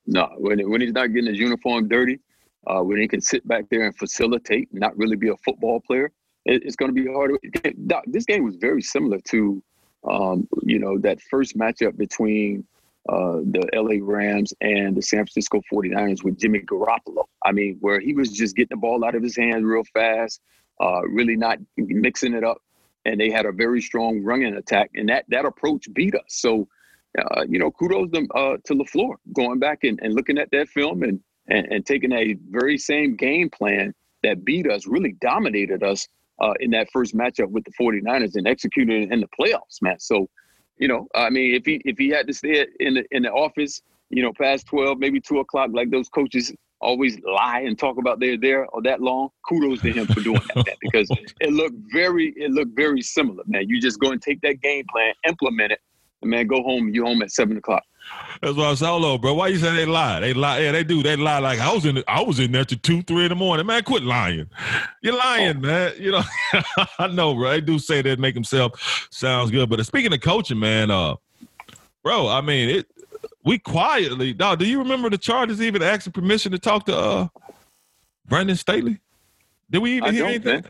No, 0.07 0.31
when 0.38 0.66
when 0.71 0.81
he's 0.81 0.94
not 0.94 1.09
getting 1.09 1.29
his 1.29 1.38
uniform 1.38 1.88
dirty, 1.88 2.21
uh, 2.66 2.81
when 2.81 2.99
he 2.99 3.07
can 3.07 3.21
sit 3.21 3.47
back 3.47 3.66
there 3.71 3.83
and 3.83 3.94
facilitate, 3.99 4.73
not 4.73 4.97
really 4.97 5.16
be 5.16 5.29
a 5.29 5.37
football 5.37 5.79
player, 5.79 6.11
it, 6.44 6.62
it's 6.64 6.76
going 6.76 6.94
to 6.94 7.03
be 7.03 7.11
hard. 7.11 7.33
This 8.07 8.24
game 8.24 8.44
was 8.44 8.57
very 8.57 8.83
similar 8.83 9.18
to, 9.29 9.62
um, 10.09 10.48
you 10.62 10.79
know, 10.79 10.98
that 10.98 11.20
first 11.20 11.57
matchup 11.57 11.96
between 11.96 12.66
uh, 13.09 13.40
the 13.44 13.68
LA 13.74 13.96
Rams 14.00 14.53
and 14.61 14.96
the 14.96 15.03
San 15.03 15.20
Francisco 15.20 15.62
49ers 15.72 16.22
with 16.22 16.38
Jimmy 16.38 16.61
Garoppolo. 16.61 17.24
I 17.44 17.53
mean, 17.53 17.79
where 17.81 18.00
he 18.00 18.14
was 18.14 18.31
just 18.31 18.57
getting 18.57 18.76
the 18.76 18.81
ball 18.81 19.05
out 19.05 19.14
of 19.14 19.22
his 19.22 19.37
hands 19.37 19.64
real 19.64 19.85
fast, 19.94 20.40
uh, 20.81 21.03
really 21.09 21.37
not 21.37 21.59
mixing 21.76 22.35
it 22.35 22.44
up. 22.44 22.59
And 23.07 23.18
they 23.18 23.31
had 23.31 23.46
a 23.46 23.53
very 23.53 23.81
strong 23.81 24.22
running 24.22 24.55
attack, 24.55 24.90
and 24.94 25.09
that 25.09 25.24
that 25.29 25.46
approach 25.46 25.87
beat 25.94 26.14
us. 26.14 26.22
So, 26.29 26.68
uh, 27.18 27.44
you 27.48 27.59
know, 27.59 27.70
kudos 27.70 28.11
to, 28.11 28.29
uh, 28.35 28.59
to 28.64 28.74
LaFleur 28.74 29.14
going 29.33 29.59
back 29.59 29.85
and, 29.85 29.98
and 30.03 30.12
looking 30.12 30.37
at 30.37 30.50
that 30.50 30.68
film 30.68 31.03
and, 31.03 31.18
and 31.48 31.66
and 31.72 31.87
taking 31.87 32.12
a 32.12 32.37
very 32.50 32.76
same 32.76 33.16
game 33.16 33.48
plan 33.48 33.94
that 34.22 34.44
beat 34.44 34.70
us, 34.70 34.87
really 34.87 35.12
dominated 35.12 35.83
us 35.83 36.07
uh, 36.40 36.55
in 36.61 36.70
that 36.70 36.88
first 36.92 37.14
matchup 37.14 37.50
with 37.50 37.64
the 37.64 37.72
49ers 37.81 38.35
and 38.35 38.46
executed 38.46 39.12
in 39.12 39.20
the 39.20 39.29
playoffs, 39.38 39.83
man. 39.83 39.98
So 39.98 40.29
you 40.81 40.88
know, 40.88 41.07
I 41.14 41.31
mean, 41.31 41.55
if 41.55 41.66
he 41.66 41.81
if 41.85 41.98
he 41.98 42.09
had 42.09 42.26
to 42.26 42.33
stay 42.33 42.66
in 42.81 42.94
the 42.94 43.05
in 43.11 43.22
the 43.22 43.31
office, 43.31 43.83
you 44.09 44.22
know, 44.22 44.33
past 44.33 44.66
twelve, 44.66 44.98
maybe 44.98 45.20
two 45.20 45.38
o'clock, 45.38 45.70
like 45.72 45.90
those 45.90 46.09
coaches 46.09 46.53
always 46.81 47.18
lie 47.20 47.61
and 47.61 47.79
talk 47.79 47.98
about 47.98 48.18
they're 48.18 48.38
there 48.38 48.64
or 48.66 48.83
that 48.83 49.03
long. 49.03 49.29
Kudos 49.46 49.83
to 49.83 49.92
him 49.92 50.07
for 50.07 50.20
doing 50.20 50.40
that, 50.55 50.66
man, 50.66 50.76
because 50.81 51.09
it 51.40 51.53
looked 51.53 51.76
very 51.92 52.33
it 52.37 52.50
looked 52.50 52.74
very 52.74 53.03
similar, 53.03 53.44
man. 53.46 53.68
You 53.68 53.79
just 53.79 54.00
go 54.00 54.11
and 54.11 54.22
take 54.22 54.40
that 54.40 54.62
game 54.62 54.87
plan, 54.90 55.12
implement 55.29 55.72
it, 55.72 55.81
and 56.22 56.30
man, 56.30 56.46
go 56.46 56.62
home. 56.62 56.88
You 56.88 57.04
home 57.04 57.22
at 57.22 57.30
seven 57.30 57.56
o'clock. 57.56 57.85
That's 58.42 58.56
why 58.56 58.70
I 58.70 58.74
said, 58.74 58.87
hello, 58.87 59.18
bro. 59.18 59.35
Why 59.35 59.48
you 59.48 59.59
say 59.59 59.74
they 59.74 59.85
lie? 59.85 60.20
They 60.20 60.33
lie. 60.33 60.61
Yeah, 60.61 60.72
they 60.72 60.85
do. 60.85 61.02
They 61.02 61.16
lie 61.16 61.38
like 61.38 61.61
I 61.61 61.72
was 61.72 61.85
in. 61.85 61.96
The, 61.96 62.04
I 62.09 62.22
was 62.22 62.38
in 62.38 62.52
there 62.52 62.64
to 62.64 62.76
two, 62.76 63.02
three 63.02 63.24
in 63.24 63.28
the 63.28 63.35
morning. 63.35 63.66
Man, 63.66 63.83
quit 63.83 64.02
lying. 64.02 64.48
You're 65.02 65.16
lying, 65.16 65.59
oh. 65.59 65.61
man. 65.61 65.92
You 65.98 66.12
know, 66.12 66.22
I 66.98 67.09
know, 67.09 67.35
bro. 67.35 67.50
They 67.50 67.61
do 67.61 67.78
say 67.78 68.02
that 68.02 68.18
make 68.18 68.35
himself 68.35 69.09
sounds 69.11 69.50
good. 69.50 69.68
But 69.68 69.85
speaking 69.85 70.12
of 70.12 70.20
coaching, 70.20 70.59
man, 70.59 70.90
uh, 70.90 71.16
bro, 72.02 72.28
I 72.28 72.40
mean, 72.40 72.70
it. 72.70 72.87
We 73.42 73.59
quietly, 73.59 74.35
dog. 74.35 74.59
Do 74.59 74.66
you 74.66 74.78
remember 74.78 75.09
the 75.09 75.16
Chargers 75.16 75.62
even 75.62 75.83
asking 75.83 76.12
permission 76.12 76.52
to 76.52 76.59
talk 76.59 76.85
to 76.87 76.96
uh, 76.96 77.28
Brandon 78.26 78.56
Staley? 78.56 79.00
Did 79.70 79.78
we 79.78 79.98
even 79.98 80.09
I 80.09 80.12
hear 80.12 80.24
anything? 80.26 80.64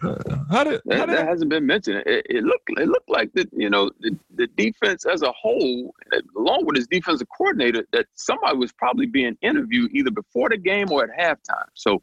How 0.51 0.65
did, 0.65 0.83
that, 0.85 0.99
how 0.99 1.07
did 1.07 1.17
that 1.17 1.27
hasn't 1.27 1.49
been 1.49 1.65
mentioned? 1.65 2.03
It, 2.05 2.27
it, 2.29 2.45
looked 2.45 2.69
it 2.69 2.87
looked 2.87 3.09
like 3.09 3.33
that 3.33 3.49
you 3.53 3.71
know 3.71 3.91
the, 4.01 4.17
the 4.35 4.47
defense 4.49 5.07
as 5.07 5.23
a 5.23 5.33
whole, 5.33 5.95
along 6.37 6.67
with 6.67 6.77
his 6.77 6.87
defensive 6.87 7.27
coordinator, 7.37 7.85
that 7.93 8.07
somebody 8.15 8.59
was 8.59 8.73
probably 8.73 9.07
being 9.07 9.39
interviewed 9.41 9.91
either 9.95 10.11
before 10.11 10.51
the 10.51 10.59
game 10.59 10.93
or 10.93 11.05
at 11.05 11.19
halftime. 11.19 11.67
So 11.75 12.03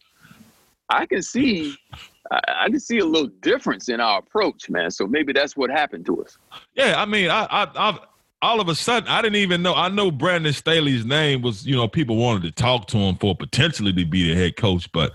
I 0.90 1.06
can 1.06 1.22
see 1.22 1.78
I, 2.32 2.40
I 2.62 2.70
can 2.70 2.80
see 2.80 2.98
a 2.98 3.06
little 3.06 3.30
difference 3.42 3.90
in 3.90 4.02
our 4.02 4.20
approach, 4.20 4.68
man. 4.70 4.90
So 4.90 5.06
maybe 5.06 5.34
that's 5.34 5.56
what 5.56 5.70
happened 5.70 6.08
to 6.08 6.24
us. 6.24 6.38
Yeah, 6.74 7.00
I 7.00 7.06
mean, 7.06 7.30
I, 7.30 7.46
I 7.50 7.68
I've 7.76 8.00
all 8.42 8.62
of 8.62 8.70
a 8.70 8.76
sudden, 8.76 9.10
I 9.10 9.22
didn't 9.22 9.38
even 9.38 9.62
know. 9.62 9.74
I 9.74 9.90
know 9.90 10.12
Brandon 10.12 10.54
Staley's 10.54 11.06
name 11.06 11.42
was, 11.42 11.66
you 11.66 11.76
know, 11.76 11.88
people 11.88 12.18
wanted 12.18 12.44
to 12.44 12.52
talk 12.52 12.88
to 12.88 12.98
him 12.98 13.16
for 13.18 13.36
potentially 13.36 13.92
to 13.94 14.06
be 14.06 14.30
the 14.30 14.36
head 14.36 14.56
coach, 14.56 14.92
but 14.92 15.14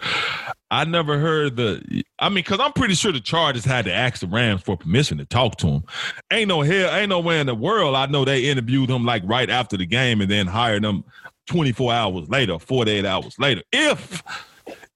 I 0.73 0.85
never 0.85 1.19
heard 1.19 1.57
the. 1.57 2.03
I 2.19 2.31
mean, 2.31 2.37
because 2.37 2.59
I'm 2.59 2.73
pretty 2.73 2.95
sure 2.95 3.13
the 3.13 3.21
Chargers 3.21 3.67
had 3.67 3.85
to 3.85 3.93
ask 3.93 4.23
the 4.23 4.27
Rams 4.27 4.63
for 4.63 4.75
permission 4.75 5.19
to 5.19 5.27
talk 5.27 5.57
to 5.59 5.67
him. 5.67 5.85
Ain't 6.33 6.49
no 6.49 6.63
hell, 6.63 6.95
ain't 6.95 7.11
nowhere 7.11 7.41
in 7.41 7.47
the 7.47 7.55
world 7.55 7.95
I 7.95 8.07
know 8.07 8.25
they 8.25 8.49
interviewed 8.49 8.89
him 8.89 9.05
like 9.05 9.23
right 9.27 9.51
after 9.51 9.77
the 9.77 9.85
game 9.85 10.23
and 10.23 10.31
then 10.31 10.47
hired 10.47 10.83
him 10.83 11.05
24 11.45 11.93
hours 11.93 12.29
later, 12.31 12.59
48 12.59 13.05
hours 13.05 13.39
later. 13.39 13.61
If, 13.71 14.23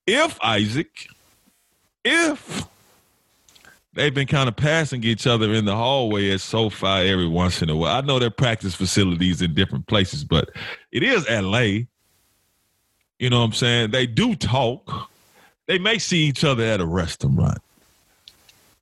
if 0.06 0.38
Isaac, 0.42 1.08
if 2.06 2.66
they've 3.92 4.14
been 4.14 4.26
kind 4.26 4.48
of 4.48 4.56
passing 4.56 5.04
each 5.04 5.26
other 5.26 5.52
in 5.52 5.66
the 5.66 5.76
hallway 5.76 6.30
at 6.30 6.40
SoFi 6.40 6.86
every 6.86 7.28
once 7.28 7.60
in 7.60 7.68
a 7.68 7.76
while. 7.76 7.96
I 7.96 8.00
know 8.00 8.18
their 8.18 8.30
practice 8.30 8.74
facilities 8.74 9.42
in 9.42 9.52
different 9.52 9.86
places, 9.88 10.24
but 10.24 10.48
it 10.90 11.02
is 11.02 11.28
LA. 11.28 11.84
You 13.18 13.28
know 13.28 13.40
what 13.40 13.46
I'm 13.46 13.52
saying? 13.52 13.90
They 13.90 14.06
do 14.06 14.34
talk. 14.34 15.10
They 15.66 15.78
may 15.78 15.98
see 15.98 16.24
each 16.24 16.44
other 16.44 16.64
at 16.64 16.80
a 16.80 16.86
restaurant. 16.86 17.58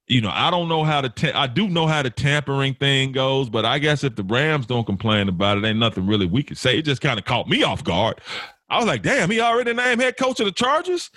You 0.07 0.21
know, 0.21 0.31
I 0.33 0.51
don't 0.51 0.69
know 0.69 0.85
how 0.85 1.01
to. 1.01 1.09
Ta- 1.09 1.33
I 1.35 1.47
do 1.47 1.67
know 1.69 1.87
how 1.87 2.03
the 2.03 2.11
tampering 2.11 2.75
thing 2.75 3.13
goes, 3.13 3.49
but 3.49 3.65
I 3.65 3.79
guess 3.79 4.05
if 4.05 4.17
the 4.17 4.23
Rams 4.23 4.67
don't 4.67 4.85
complain 4.85 5.29
about 5.29 5.57
it, 5.57 5.65
ain't 5.65 5.79
nothing 5.79 6.07
really 6.07 6.27
we 6.27 6.43
can 6.43 6.57
say. 6.57 6.79
It 6.79 6.83
just 6.83 7.01
kind 7.01 7.19
of 7.19 7.25
caught 7.25 7.49
me 7.49 7.63
off 7.63 7.83
guard. 7.83 8.21
I 8.69 8.77
was 8.77 8.87
like, 8.87 9.03
damn, 9.03 9.31
he 9.31 9.41
already 9.41 9.73
named 9.73 10.03
head 10.03 10.19
coach 10.19 10.41
of 10.41 10.47
the 10.47 10.53
Chargers. 10.53 11.11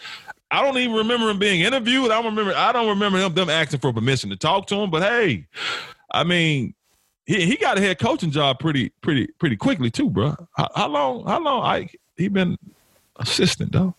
I 0.51 0.61
don't 0.61 0.77
even 0.77 0.95
remember 0.95 1.29
him 1.29 1.39
being 1.39 1.61
interviewed. 1.61 2.11
I 2.11 2.23
remember. 2.23 2.53
I 2.55 2.71
don't 2.71 2.87
remember 2.87 3.17
him 3.17 3.33
them 3.33 3.49
asking 3.49 3.81
for 3.81 3.91
permission 3.91 4.29
to 4.29 4.37
talk 4.37 4.67
to 4.67 4.75
him. 4.75 4.89
But 4.89 5.03
hey, 5.03 5.47
I 6.11 6.23
mean, 6.23 6.73
he 7.25 7.45
he 7.45 7.57
got 7.57 7.77
a 7.77 7.81
head 7.81 7.99
coaching 7.99 8.31
job 8.31 8.59
pretty 8.59 8.89
pretty 9.01 9.27
pretty 9.39 9.57
quickly 9.57 9.91
too, 9.91 10.09
bro. 10.09 10.33
How, 10.55 10.69
how 10.75 10.87
long? 10.87 11.25
How 11.25 11.41
long? 11.41 11.63
I 11.63 11.89
he 12.15 12.29
been 12.29 12.57
assistant 13.17 13.73
though. 13.73 13.93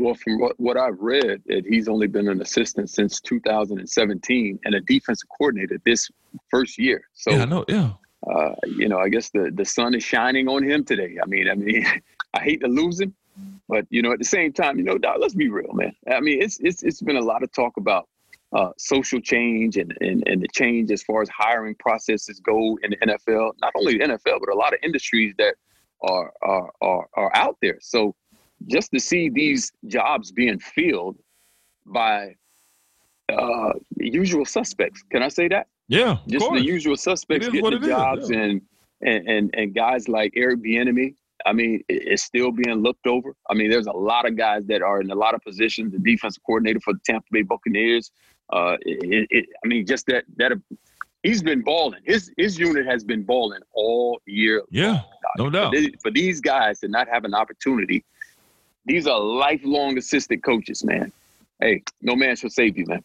Well, 0.00 0.14
from 0.14 0.38
what, 0.40 0.58
what 0.58 0.78
I've 0.78 0.98
read, 0.98 1.42
that 1.48 1.66
he's 1.66 1.86
only 1.86 2.06
been 2.06 2.26
an 2.28 2.40
assistant 2.40 2.88
since 2.88 3.20
2017 3.20 4.58
and 4.64 4.74
a 4.74 4.80
defensive 4.80 5.28
coordinator 5.28 5.78
this 5.84 6.10
first 6.50 6.78
year. 6.78 7.02
So 7.12 7.32
yeah, 7.32 7.42
I 7.42 7.44
know. 7.44 7.66
Yeah. 7.68 7.92
Uh, 8.26 8.54
you 8.64 8.88
know, 8.88 8.98
I 8.98 9.10
guess 9.10 9.28
the 9.28 9.50
the 9.54 9.64
sun 9.64 9.94
is 9.94 10.02
shining 10.02 10.48
on 10.48 10.62
him 10.62 10.84
today. 10.84 11.18
I 11.22 11.26
mean, 11.26 11.50
I 11.50 11.54
mean, 11.54 11.84
I 12.34 12.40
hate 12.40 12.62
to 12.62 12.66
lose 12.66 12.98
him, 12.98 13.14
but 13.68 13.86
you 13.90 14.00
know, 14.00 14.10
at 14.12 14.18
the 14.18 14.24
same 14.24 14.54
time, 14.54 14.78
you 14.78 14.84
know, 14.84 14.98
let's 15.18 15.34
be 15.34 15.50
real, 15.50 15.72
man. 15.74 15.94
I 16.10 16.20
mean, 16.20 16.40
it's 16.40 16.58
it's 16.60 16.82
it's 16.82 17.02
been 17.02 17.16
a 17.16 17.22
lot 17.22 17.42
of 17.42 17.52
talk 17.52 17.76
about 17.76 18.08
uh, 18.56 18.70
social 18.78 19.20
change 19.20 19.76
and, 19.76 19.94
and 20.00 20.26
and 20.26 20.40
the 20.40 20.48
change 20.48 20.90
as 20.90 21.02
far 21.02 21.20
as 21.20 21.28
hiring 21.28 21.74
processes 21.74 22.40
go 22.40 22.78
in 22.82 22.92
the 22.92 22.96
NFL. 22.96 23.52
Not 23.60 23.72
only 23.76 23.98
the 23.98 24.04
NFL, 24.04 24.40
but 24.40 24.48
a 24.50 24.56
lot 24.56 24.72
of 24.72 24.78
industries 24.82 25.34
that 25.36 25.56
are 26.00 26.32
are 26.40 26.70
are, 26.80 27.06
are 27.14 27.30
out 27.36 27.58
there. 27.60 27.76
So 27.82 28.14
just 28.66 28.90
to 28.92 29.00
see 29.00 29.28
these 29.28 29.72
jobs 29.86 30.32
being 30.32 30.58
filled 30.58 31.16
by 31.86 32.34
uh, 33.30 33.72
usual 33.96 34.44
suspects. 34.44 35.02
Can 35.10 35.22
I 35.22 35.28
say 35.28 35.48
that? 35.48 35.66
Yeah, 35.88 36.18
just 36.28 36.48
the 36.52 36.62
usual 36.62 36.96
suspects 36.96 37.48
getting 37.48 37.80
the 37.80 37.86
jobs, 37.86 38.30
yeah. 38.30 38.38
and, 38.38 38.62
and 39.02 39.28
and 39.28 39.54
and 39.54 39.74
guys 39.74 40.08
like 40.08 40.32
Eric 40.36 40.62
Bieniemy. 40.62 41.14
I 41.46 41.52
mean, 41.52 41.82
it's 41.88 42.22
still 42.22 42.52
being 42.52 42.76
looked 42.76 43.06
over. 43.06 43.34
I 43.48 43.54
mean, 43.54 43.70
there's 43.70 43.86
a 43.86 43.92
lot 43.92 44.26
of 44.26 44.36
guys 44.36 44.66
that 44.66 44.82
are 44.82 45.00
in 45.00 45.10
a 45.10 45.14
lot 45.14 45.34
of 45.34 45.40
positions. 45.40 45.92
The 45.92 45.98
defensive 45.98 46.42
coordinator 46.44 46.80
for 46.80 46.92
the 46.92 47.00
Tampa 47.04 47.26
Bay 47.32 47.42
Buccaneers. 47.42 48.12
Uh, 48.52 48.76
it, 48.82 49.26
it, 49.30 49.46
I 49.64 49.68
mean, 49.68 49.86
just 49.86 50.06
that 50.06 50.24
that 50.36 50.52
he's 51.22 51.42
been 51.42 51.62
balling. 51.62 52.02
His 52.04 52.30
his 52.36 52.58
unit 52.58 52.86
has 52.86 53.02
been 53.02 53.24
balling 53.24 53.62
all 53.72 54.20
year. 54.26 54.62
Yeah, 54.70 55.02
long. 55.38 55.50
no 55.50 55.50
doubt. 55.50 55.74
For 56.02 56.12
these 56.12 56.40
guys 56.40 56.78
to 56.80 56.88
not 56.88 57.08
have 57.08 57.24
an 57.24 57.34
opportunity 57.34 58.04
these 58.84 59.06
are 59.06 59.18
lifelong 59.20 59.98
assistant 59.98 60.42
coaches, 60.42 60.84
man. 60.84 61.12
Hey, 61.60 61.82
no 62.00 62.16
man 62.16 62.36
shall 62.36 62.50
save 62.50 62.78
you, 62.78 62.86
man. 62.86 63.02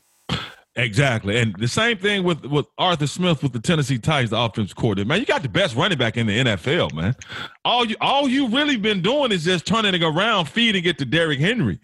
Exactly. 0.78 1.38
And 1.40 1.56
the 1.58 1.70
same 1.70 1.98
thing 1.98 2.24
with, 2.24 2.46
with 2.46 2.66
Arthur 2.78 3.08
Smith 3.08 3.42
with 3.42 3.54
the 3.54 3.62
Tennessee 3.62 3.98
Titans, 3.98 4.32
the 4.32 4.40
offensive 4.40 4.76
coordinator. 4.76 5.08
Man, 5.08 5.20
you 5.22 5.26
got 5.26 5.42
the 5.42 5.50
best 5.50 5.74
running 5.74 5.98
back 5.98 6.18
in 6.18 6.28
the 6.28 6.38
NFL, 6.38 6.94
man. 6.94 7.16
All 7.64 7.86
you 7.86 7.96
all 8.02 8.28
you 8.28 8.50
really 8.50 8.76
been 8.76 9.02
doing 9.02 9.32
is 9.32 9.46
just 9.46 9.66
turning 9.66 9.94
it 9.94 10.04
around, 10.04 10.50
feeding 10.50 10.84
it 10.84 10.98
to 10.98 11.06
Derrick 11.06 11.40
Henry. 11.40 11.80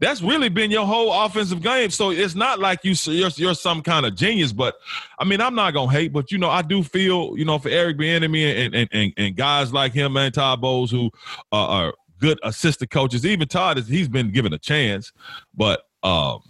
That's 0.00 0.22
really 0.22 0.48
been 0.48 0.70
your 0.70 0.86
whole 0.86 1.12
offensive 1.12 1.60
game. 1.60 1.90
So 1.90 2.12
it's 2.12 2.36
not 2.36 2.60
like 2.60 2.84
you 2.84 2.94
you're, 3.12 3.30
you're 3.30 3.54
some 3.56 3.82
kind 3.82 4.06
of 4.06 4.14
genius, 4.14 4.52
but 4.52 4.76
I 5.18 5.24
mean, 5.24 5.40
I'm 5.40 5.56
not 5.56 5.74
gonna 5.74 5.90
hate, 5.90 6.12
but 6.12 6.30
you 6.30 6.38
know, 6.38 6.48
I 6.48 6.62
do 6.62 6.84
feel, 6.84 7.36
you 7.36 7.44
know, 7.44 7.58
for 7.58 7.70
Eric 7.70 7.98
Bieniemy 7.98 8.66
and 8.66 8.74
and, 8.76 8.88
and, 8.92 9.12
and 9.16 9.36
guys 9.36 9.72
like 9.72 9.92
him, 9.92 10.12
man, 10.12 10.30
Todd 10.30 10.60
Bowles, 10.60 10.92
who 10.92 11.10
uh, 11.50 11.66
are 11.66 11.94
good 12.18 12.38
assistant 12.42 12.90
coaches. 12.90 13.24
Even 13.24 13.48
Todd 13.48 13.78
is 13.78 13.88
he's 13.88 14.08
been 14.08 14.32
given 14.32 14.52
a 14.52 14.58
chance, 14.58 15.12
but 15.54 15.82
um, 16.02 16.40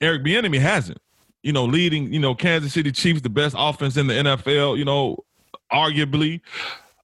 Eric 0.00 0.24
Bieniemy 0.24 0.60
hasn't. 0.60 0.98
You 1.42 1.52
know, 1.52 1.64
leading 1.64 2.12
you 2.12 2.18
know 2.18 2.34
Kansas 2.34 2.72
City 2.72 2.90
Chiefs, 2.90 3.20
the 3.20 3.30
best 3.30 3.54
offense 3.58 3.96
in 3.96 4.08
the 4.08 4.14
NFL. 4.14 4.76
You 4.76 4.84
know, 4.84 5.24
arguably. 5.72 6.40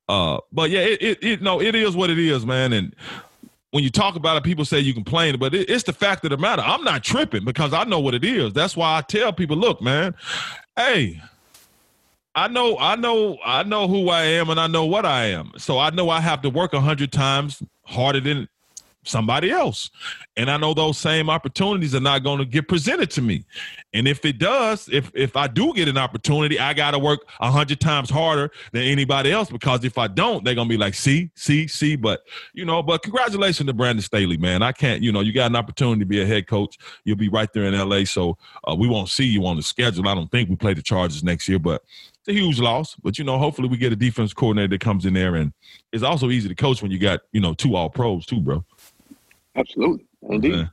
Uh, 0.09 0.38
but 0.52 0.70
yeah, 0.70 0.80
it, 0.80 1.02
it, 1.02 1.24
it 1.24 1.42
no, 1.42 1.61
it 1.61 1.74
is 1.74 1.96
what 1.96 2.11
it 2.11 2.18
is, 2.18 2.44
man. 2.44 2.72
And 2.72 2.94
when 3.70 3.83
you 3.83 3.90
talk 3.90 4.16
about 4.16 4.37
it, 4.37 4.44
people 4.44 4.64
say 4.64 4.78
you 4.78 4.92
complain, 4.92 5.38
but 5.38 5.54
it, 5.54 5.70
it's 5.70 5.85
the 5.85 5.92
fact 5.92 6.24
of 6.24 6.30
the 6.30 6.37
matter. 6.37 6.62
I'm 6.62 6.85
not 6.85 7.02
tripping 7.02 7.44
because 7.44 7.72
I 7.72 7.85
know 7.85 8.00
what 8.00 8.14
it 8.14 8.24
is. 8.24 8.52
That's 8.52 8.76
why 8.76 8.98
I 8.98 9.00
tell 9.00 9.33
people, 9.33 9.57
look, 9.57 9.80
man, 9.80 10.14
hey, 10.76 11.20
I 12.35 12.48
know, 12.48 12.76
I 12.78 12.96
know, 12.96 13.38
I 13.44 13.62
know 13.62 13.88
who 13.88 14.11
I 14.11 14.22
am, 14.22 14.50
and 14.50 14.61
I 14.61 14.66
know 14.66 14.85
what 14.85 15.07
I 15.07 15.26
am. 15.26 15.52
So 15.57 15.78
I 15.78 15.90
know 15.90 16.11
I 16.11 16.20
have 16.20 16.42
to 16.42 16.50
work 16.50 16.72
a 16.72 16.80
hundred 16.80 17.12
times 17.12 17.62
harder 17.84 18.20
than 18.20 18.48
somebody 19.04 19.50
else. 19.50 19.90
And 20.36 20.50
I 20.50 20.56
know 20.56 20.74
those 20.74 20.98
same 20.98 21.30
opportunities 21.30 21.94
are 21.94 22.00
not 22.00 22.24
going 22.24 22.38
to 22.38 22.44
get 22.44 22.66
presented 22.68 23.10
to 23.12 23.22
me. 23.22 23.44
And 23.92 24.08
if 24.08 24.24
it 24.24 24.38
does, 24.38 24.88
if 24.90 25.10
if 25.14 25.36
I 25.36 25.46
do 25.46 25.72
get 25.74 25.88
an 25.88 25.96
opportunity, 25.96 26.58
I 26.58 26.74
got 26.74 26.92
to 26.92 26.98
work 26.98 27.20
a 27.40 27.50
hundred 27.50 27.80
times 27.80 28.10
harder 28.10 28.50
than 28.72 28.82
anybody 28.82 29.30
else 29.30 29.50
because 29.50 29.84
if 29.84 29.96
I 29.98 30.08
don't, 30.08 30.44
they're 30.44 30.54
to 30.54 30.64
be 30.64 30.76
like, 30.76 30.94
see, 30.94 31.30
see, 31.36 31.68
see. 31.68 31.96
But, 31.96 32.22
you 32.52 32.64
know, 32.64 32.82
but 32.82 33.02
congratulations 33.02 33.66
to 33.66 33.72
Brandon 33.72 34.02
Staley, 34.02 34.36
man. 34.36 34.62
I 34.62 34.72
can't, 34.72 35.02
you 35.02 35.12
know, 35.12 35.20
you 35.20 35.32
got 35.32 35.50
an 35.50 35.56
opportunity 35.56 36.00
to 36.00 36.06
be 36.06 36.20
a 36.20 36.26
head 36.26 36.48
coach. 36.48 36.76
You'll 37.04 37.16
be 37.16 37.28
right 37.28 37.52
there 37.52 37.64
in 37.64 37.74
L.A. 37.74 38.04
So 38.04 38.36
uh, 38.68 38.74
we 38.74 38.88
won't 38.88 39.08
see 39.08 39.26
you 39.26 39.46
on 39.46 39.56
the 39.56 39.62
schedule. 39.62 40.08
I 40.08 40.14
don't 40.14 40.30
think 40.30 40.48
we 40.48 40.56
play 40.56 40.74
the 40.74 40.82
Chargers 40.82 41.22
next 41.22 41.48
year, 41.48 41.58
but 41.58 41.82
it's 42.26 42.34
a 42.34 42.40
huge 42.40 42.58
loss, 42.58 42.96
but 43.02 43.18
you 43.18 43.24
know, 43.24 43.38
hopefully 43.38 43.68
we 43.68 43.76
get 43.76 43.92
a 43.92 43.96
defense 43.96 44.32
coordinator 44.32 44.68
that 44.68 44.80
comes 44.80 45.04
in 45.04 45.12
there, 45.12 45.34
and 45.34 45.52
it's 45.92 46.02
also 46.02 46.30
easy 46.30 46.48
to 46.48 46.54
coach 46.54 46.80
when 46.80 46.90
you 46.90 46.98
got 46.98 47.20
you 47.32 47.40
know 47.40 47.52
two 47.52 47.76
all 47.76 47.90
pros 47.90 48.24
too, 48.24 48.40
bro. 48.40 48.64
Absolutely, 49.56 50.06
indeed, 50.30 50.54
okay. 50.54 50.70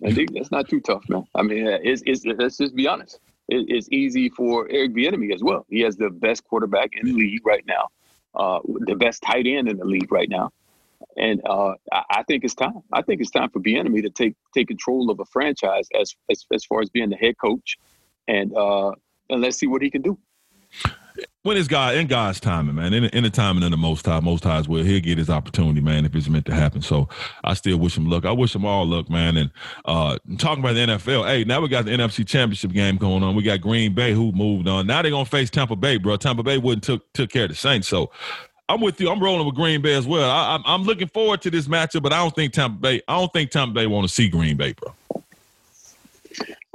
indeed. 0.00 0.30
That's 0.34 0.50
not 0.50 0.68
too 0.68 0.80
tough, 0.80 1.06
man. 1.08 1.26
I 1.34 1.42
mean, 1.42 1.66
it's, 1.66 2.02
it's 2.06 2.24
let's 2.24 2.56
just 2.56 2.74
be 2.74 2.88
honest. 2.88 3.20
It, 3.48 3.66
it's 3.68 3.88
easy 3.92 4.30
for 4.30 4.68
Eric 4.70 4.94
Bieniemy 4.94 5.34
as 5.34 5.42
well. 5.42 5.66
He 5.68 5.80
has 5.80 5.96
the 5.96 6.08
best 6.08 6.44
quarterback 6.44 6.92
in 6.94 7.06
the 7.06 7.12
league 7.12 7.46
right 7.46 7.64
now, 7.66 7.88
uh, 8.34 8.60
the 8.64 8.96
best 8.96 9.22
tight 9.22 9.46
end 9.46 9.68
in 9.68 9.76
the 9.76 9.84
league 9.84 10.10
right 10.10 10.30
now, 10.30 10.50
and 11.18 11.42
uh, 11.44 11.74
I, 11.92 12.04
I, 12.10 12.22
think 12.22 12.42
it's 12.42 12.54
time. 12.54 12.80
I 12.94 13.02
think 13.02 13.20
it's 13.20 13.30
time 13.30 13.50
for 13.50 13.60
Bieniemy 13.60 14.00
to 14.02 14.10
take 14.10 14.34
take 14.54 14.68
control 14.68 15.10
of 15.10 15.20
a 15.20 15.26
franchise 15.26 15.88
as 16.00 16.14
as, 16.30 16.46
as 16.54 16.64
far 16.64 16.80
as 16.80 16.88
being 16.88 17.10
the 17.10 17.16
head 17.16 17.36
coach, 17.36 17.76
and 18.28 18.56
uh, 18.56 18.92
and 19.28 19.42
let's 19.42 19.58
see 19.58 19.66
what 19.66 19.82
he 19.82 19.90
can 19.90 20.00
do 20.00 20.18
when 21.46 21.56
it's 21.56 21.68
God 21.68 21.94
in 21.94 22.08
God's 22.08 22.40
timing, 22.40 22.74
man, 22.74 22.92
in, 22.92 23.04
in 23.04 23.22
the 23.22 23.30
timing 23.30 23.62
of 23.62 23.70
the 23.70 23.76
most 23.76 24.04
high, 24.04 24.18
most 24.18 24.42
highs 24.42 24.68
will 24.68 24.82
he'll 24.82 25.00
get 25.00 25.16
his 25.16 25.30
opportunity, 25.30 25.80
man, 25.80 26.04
if 26.04 26.14
it's 26.14 26.28
meant 26.28 26.44
to 26.46 26.54
happen. 26.54 26.82
So 26.82 27.08
I 27.44 27.54
still 27.54 27.78
wish 27.78 27.96
him 27.96 28.06
luck. 28.06 28.24
I 28.24 28.32
wish 28.32 28.52
him 28.52 28.64
all 28.64 28.84
luck, 28.84 29.08
man. 29.08 29.36
And 29.36 29.50
uh 29.84 30.18
talking 30.38 30.64
about 30.64 30.74
the 30.74 30.80
NFL, 30.80 31.26
hey, 31.26 31.44
now 31.44 31.60
we 31.60 31.68
got 31.68 31.84
the 31.84 31.92
NFC 31.92 32.26
championship 32.26 32.72
game 32.72 32.96
going 32.96 33.22
on. 33.22 33.36
We 33.36 33.44
got 33.44 33.60
Green 33.60 33.94
Bay 33.94 34.12
who 34.12 34.32
moved 34.32 34.66
on. 34.66 34.88
Now 34.88 35.02
they're 35.02 35.12
gonna 35.12 35.24
face 35.24 35.48
Tampa 35.48 35.76
Bay, 35.76 35.98
bro. 35.98 36.16
Tampa 36.16 36.42
Bay 36.42 36.58
wouldn't 36.58 36.82
took 36.82 37.12
took 37.12 37.30
care 37.30 37.44
of 37.44 37.50
the 37.50 37.56
Saints. 37.56 37.86
So 37.86 38.10
I'm 38.68 38.80
with 38.80 39.00
you. 39.00 39.08
I'm 39.08 39.22
rolling 39.22 39.46
with 39.46 39.54
Green 39.54 39.80
Bay 39.80 39.94
as 39.94 40.06
well. 40.06 40.28
I, 40.28 40.60
am 40.66 40.82
looking 40.82 41.08
forward 41.08 41.42
to 41.42 41.50
this 41.52 41.68
matchup, 41.68 42.02
but 42.02 42.12
I 42.12 42.18
don't 42.18 42.34
think 42.34 42.52
Tampa 42.54 42.80
Bay. 42.80 43.00
I 43.06 43.16
don't 43.16 43.32
think 43.32 43.52
Tampa 43.52 43.72
Bay 43.72 43.86
want 43.86 44.08
to 44.08 44.12
see 44.12 44.28
Green 44.28 44.56
Bay, 44.56 44.72
bro. 44.72 44.92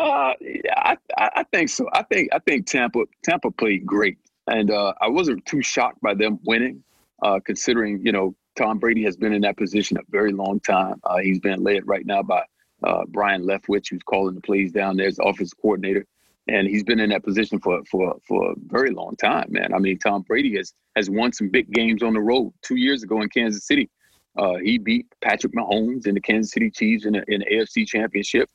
Uh, 0.01 0.33
yeah, 0.41 0.73
I, 0.77 0.97
I 1.17 1.43
think 1.51 1.69
so. 1.69 1.87
I 1.93 2.01
think 2.03 2.29
I 2.33 2.39
think 2.39 2.65
Tampa 2.65 3.03
Tampa 3.23 3.51
played 3.51 3.85
great. 3.85 4.17
And 4.47 4.71
uh, 4.71 4.93
I 4.99 5.07
wasn't 5.07 5.45
too 5.45 5.61
shocked 5.61 6.01
by 6.01 6.15
them 6.15 6.39
winning, 6.43 6.83
uh, 7.21 7.39
considering, 7.45 8.03
you 8.03 8.11
know, 8.11 8.35
Tom 8.55 8.79
Brady 8.79 9.03
has 9.03 9.15
been 9.15 9.31
in 9.31 9.41
that 9.41 9.57
position 9.57 9.97
a 9.97 10.01
very 10.09 10.31
long 10.31 10.59
time. 10.61 10.99
Uh, 11.03 11.17
he's 11.17 11.39
been 11.39 11.63
led 11.63 11.87
right 11.87 12.05
now 12.05 12.23
by 12.23 12.43
uh, 12.83 13.05
Byron 13.09 13.43
Leftwich, 13.43 13.91
who's 13.91 14.01
calling 14.03 14.33
the 14.33 14.41
plays 14.41 14.71
down 14.71 14.97
there 14.97 15.07
as 15.07 15.19
offensive 15.21 15.57
coordinator. 15.61 16.05
And 16.47 16.67
he's 16.67 16.83
been 16.83 16.99
in 16.99 17.11
that 17.11 17.23
position 17.23 17.59
for, 17.59 17.81
for, 17.89 18.15
for 18.27 18.51
a 18.51 18.55
very 18.65 18.89
long 18.89 19.15
time, 19.15 19.45
man. 19.49 19.73
I 19.73 19.77
mean, 19.77 19.99
Tom 19.99 20.23
Brady 20.23 20.57
has, 20.57 20.73
has 20.95 21.09
won 21.09 21.31
some 21.31 21.49
big 21.49 21.71
games 21.71 22.01
on 22.01 22.13
the 22.13 22.19
road. 22.19 22.51
Two 22.63 22.77
years 22.77 23.03
ago 23.03 23.21
in 23.21 23.29
Kansas 23.29 23.67
City, 23.67 23.89
uh, 24.37 24.55
he 24.55 24.79
beat 24.79 25.05
Patrick 25.21 25.53
Mahomes 25.53 26.07
and 26.07 26.17
the 26.17 26.21
Kansas 26.21 26.51
City 26.51 26.71
Chiefs 26.71 27.05
in, 27.05 27.15
in 27.27 27.41
the 27.41 27.45
AFC 27.45 27.85
Championship. 27.85 28.49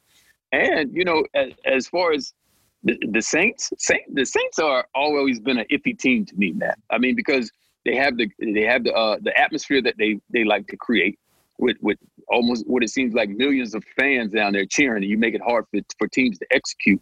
And, 0.53 0.93
you 0.95 1.05
know, 1.05 1.25
as, 1.35 1.53
as 1.65 1.89
far 1.89 2.13
as 2.13 2.33
the, 2.83 2.97
the 3.11 3.23
Saints, 3.23 3.73
Saint, 3.79 4.03
the 4.15 4.25
Saints 4.25 4.59
are 4.59 4.87
always 4.95 5.41
been 5.41 5.59
an 5.59 5.67
iffy 5.73 5.99
team 5.99 6.25
to 6.27 6.35
me, 6.37 6.53
man. 6.53 6.75
I 6.91 6.99
mean, 6.99 7.17
because 7.17 7.51
they 7.85 7.95
have 7.97 8.17
the 8.17 8.29
they 8.39 8.63
have 8.63 8.85
the 8.85 8.93
uh, 8.93 9.17
the 9.23 9.39
atmosphere 9.39 9.81
that 9.83 9.95
they 9.99 10.19
they 10.31 10.45
like 10.45 10.67
to 10.69 10.77
create 10.77 11.19
with 11.59 11.77
with 11.81 11.99
almost 12.29 12.67
what 12.67 12.83
it 12.83 12.91
seems 12.91 13.15
like 13.15 13.29
millions 13.31 13.75
of 13.75 13.85
fans 13.99 14.33
down 14.33 14.53
there 14.53 14.67
cheering, 14.67 15.03
and 15.03 15.11
you 15.11 15.17
make 15.17 15.35
it 15.35 15.41
hard 15.41 15.65
for 15.71 15.81
for 15.99 16.09
teams 16.09 16.39
to 16.39 16.47
execute. 16.51 17.01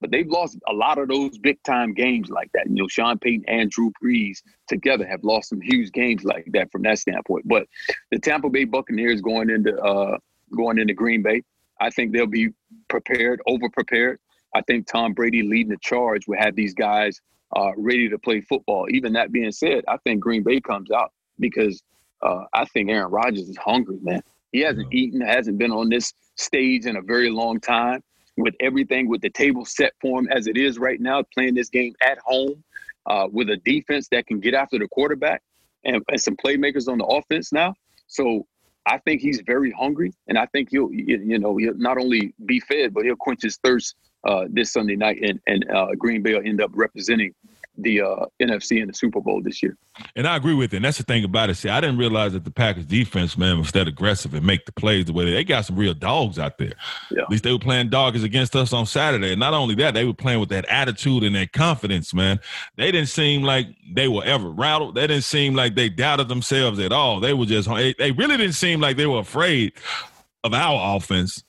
But 0.00 0.10
they've 0.10 0.26
lost 0.26 0.58
a 0.68 0.72
lot 0.72 0.98
of 0.98 1.08
those 1.08 1.38
big 1.38 1.62
time 1.62 1.94
games 1.94 2.28
like 2.28 2.50
that. 2.54 2.66
You 2.68 2.74
know, 2.74 2.88
Sean 2.88 3.18
Payton 3.18 3.44
and 3.46 3.70
Drew 3.70 3.92
Brees 4.02 4.38
together 4.66 5.06
have 5.06 5.22
lost 5.22 5.48
some 5.48 5.60
huge 5.60 5.92
games 5.92 6.24
like 6.24 6.46
that 6.52 6.72
from 6.72 6.82
that 6.82 6.98
standpoint. 6.98 7.46
But 7.46 7.68
the 8.10 8.18
Tampa 8.18 8.48
Bay 8.48 8.64
Buccaneers 8.64 9.20
going 9.20 9.50
into 9.50 9.76
uh, 9.80 10.18
going 10.56 10.78
into 10.78 10.94
Green 10.94 11.22
Bay, 11.22 11.42
I 11.82 11.90
think 11.90 12.12
they'll 12.12 12.26
be 12.26 12.50
prepared, 12.88 13.40
over 13.48 13.68
prepared. 13.68 14.20
I 14.54 14.60
think 14.62 14.86
Tom 14.86 15.14
Brady 15.14 15.42
leading 15.42 15.70
the 15.70 15.78
charge 15.78 16.28
will 16.28 16.38
have 16.38 16.54
these 16.54 16.74
guys 16.74 17.20
uh, 17.56 17.72
ready 17.76 18.08
to 18.08 18.18
play 18.18 18.40
football. 18.40 18.86
Even 18.90 19.12
that 19.14 19.32
being 19.32 19.50
said, 19.50 19.82
I 19.88 19.96
think 20.04 20.20
Green 20.20 20.44
Bay 20.44 20.60
comes 20.60 20.90
out 20.92 21.12
because 21.40 21.82
uh, 22.22 22.44
I 22.54 22.64
think 22.66 22.88
Aaron 22.88 23.10
Rodgers 23.10 23.48
is 23.48 23.56
hungry, 23.56 23.98
man. 24.00 24.22
He 24.52 24.60
hasn't 24.60 24.94
eaten, 24.94 25.20
hasn't 25.20 25.58
been 25.58 25.72
on 25.72 25.88
this 25.88 26.12
stage 26.36 26.86
in 26.86 26.96
a 26.96 27.02
very 27.02 27.30
long 27.30 27.58
time. 27.58 28.02
With 28.38 28.54
everything, 28.60 29.08
with 29.08 29.20
the 29.20 29.28
table 29.28 29.66
set 29.66 29.92
for 30.00 30.18
him 30.20 30.28
as 30.30 30.46
it 30.46 30.56
is 30.56 30.78
right 30.78 30.98
now, 30.98 31.22
playing 31.34 31.54
this 31.54 31.68
game 31.68 31.94
at 32.00 32.18
home 32.24 32.62
uh, 33.06 33.28
with 33.30 33.50
a 33.50 33.58
defense 33.58 34.08
that 34.12 34.26
can 34.26 34.40
get 34.40 34.54
after 34.54 34.78
the 34.78 34.88
quarterback 34.88 35.42
and, 35.84 36.02
and 36.08 36.20
some 36.20 36.36
playmakers 36.36 36.88
on 36.88 36.96
the 36.96 37.04
offense 37.04 37.52
now. 37.52 37.74
So 38.06 38.46
I 38.86 38.98
think 38.98 39.20
he's 39.20 39.40
very 39.46 39.70
hungry, 39.70 40.12
and 40.28 40.36
I 40.36 40.46
think 40.46 40.70
he'll 40.70 40.92
you 40.92 41.38
know 41.38 41.56
he'll 41.56 41.76
not 41.76 41.98
only 41.98 42.34
be 42.46 42.60
fed, 42.60 42.92
but 42.94 43.04
he'll 43.04 43.16
quench 43.16 43.42
his 43.42 43.56
thirst 43.58 43.94
uh, 44.24 44.46
this 44.50 44.72
Sunday 44.72 44.96
night, 44.96 45.20
and 45.22 45.40
and 45.46 45.70
uh, 45.70 45.88
Green 45.96 46.22
Bay 46.22 46.34
will 46.34 46.46
end 46.46 46.60
up 46.60 46.70
representing 46.74 47.34
the 47.78 48.02
uh, 48.02 48.26
NFC 48.40 48.80
in 48.80 48.88
the 48.88 48.94
Super 48.94 49.20
Bowl 49.20 49.40
this 49.42 49.62
year. 49.62 49.76
And 50.14 50.26
I 50.26 50.36
agree 50.36 50.54
with 50.54 50.72
it. 50.72 50.76
And 50.76 50.84
that's 50.84 50.98
the 50.98 51.04
thing 51.04 51.24
about 51.24 51.50
it. 51.50 51.54
See, 51.54 51.68
I 51.68 51.80
didn't 51.80 51.98
realize 51.98 52.32
that 52.32 52.44
the 52.44 52.50
Packers 52.50 52.84
defense, 52.84 53.36
man, 53.36 53.58
was 53.58 53.72
that 53.72 53.88
aggressive 53.88 54.34
and 54.34 54.44
make 54.44 54.66
the 54.66 54.72
plays 54.72 55.06
the 55.06 55.12
way 55.12 55.24
they, 55.24 55.32
they 55.32 55.44
got 55.44 55.64
some 55.64 55.76
real 55.76 55.94
dogs 55.94 56.38
out 56.38 56.58
there. 56.58 56.74
Yeah. 57.10 57.22
At 57.22 57.30
least 57.30 57.44
they 57.44 57.52
were 57.52 57.58
playing 57.58 57.90
dogs 57.90 58.22
against 58.22 58.54
us 58.56 58.72
on 58.72 58.86
Saturday. 58.86 59.32
And 59.32 59.40
not 59.40 59.54
only 59.54 59.74
that, 59.76 59.94
they 59.94 60.04
were 60.04 60.14
playing 60.14 60.40
with 60.40 60.50
that 60.50 60.66
attitude 60.66 61.24
and 61.24 61.34
that 61.36 61.52
confidence, 61.52 62.12
man. 62.12 62.40
They 62.76 62.90
didn't 62.90 63.08
seem 63.08 63.42
like 63.42 63.66
they 63.94 64.08
were 64.08 64.24
ever 64.24 64.50
rattled. 64.50 64.94
They 64.94 65.06
didn't 65.06 65.24
seem 65.24 65.54
like 65.54 65.74
they 65.74 65.88
doubted 65.88 66.28
themselves 66.28 66.78
at 66.78 66.92
all. 66.92 67.20
They 67.20 67.32
were 67.32 67.46
just, 67.46 67.68
they 67.68 68.12
really 68.12 68.36
didn't 68.36 68.54
seem 68.54 68.80
like 68.80 68.96
they 68.96 69.06
were 69.06 69.20
afraid 69.20 69.72
of 70.44 70.52
our 70.52 70.96
offense 70.96 71.42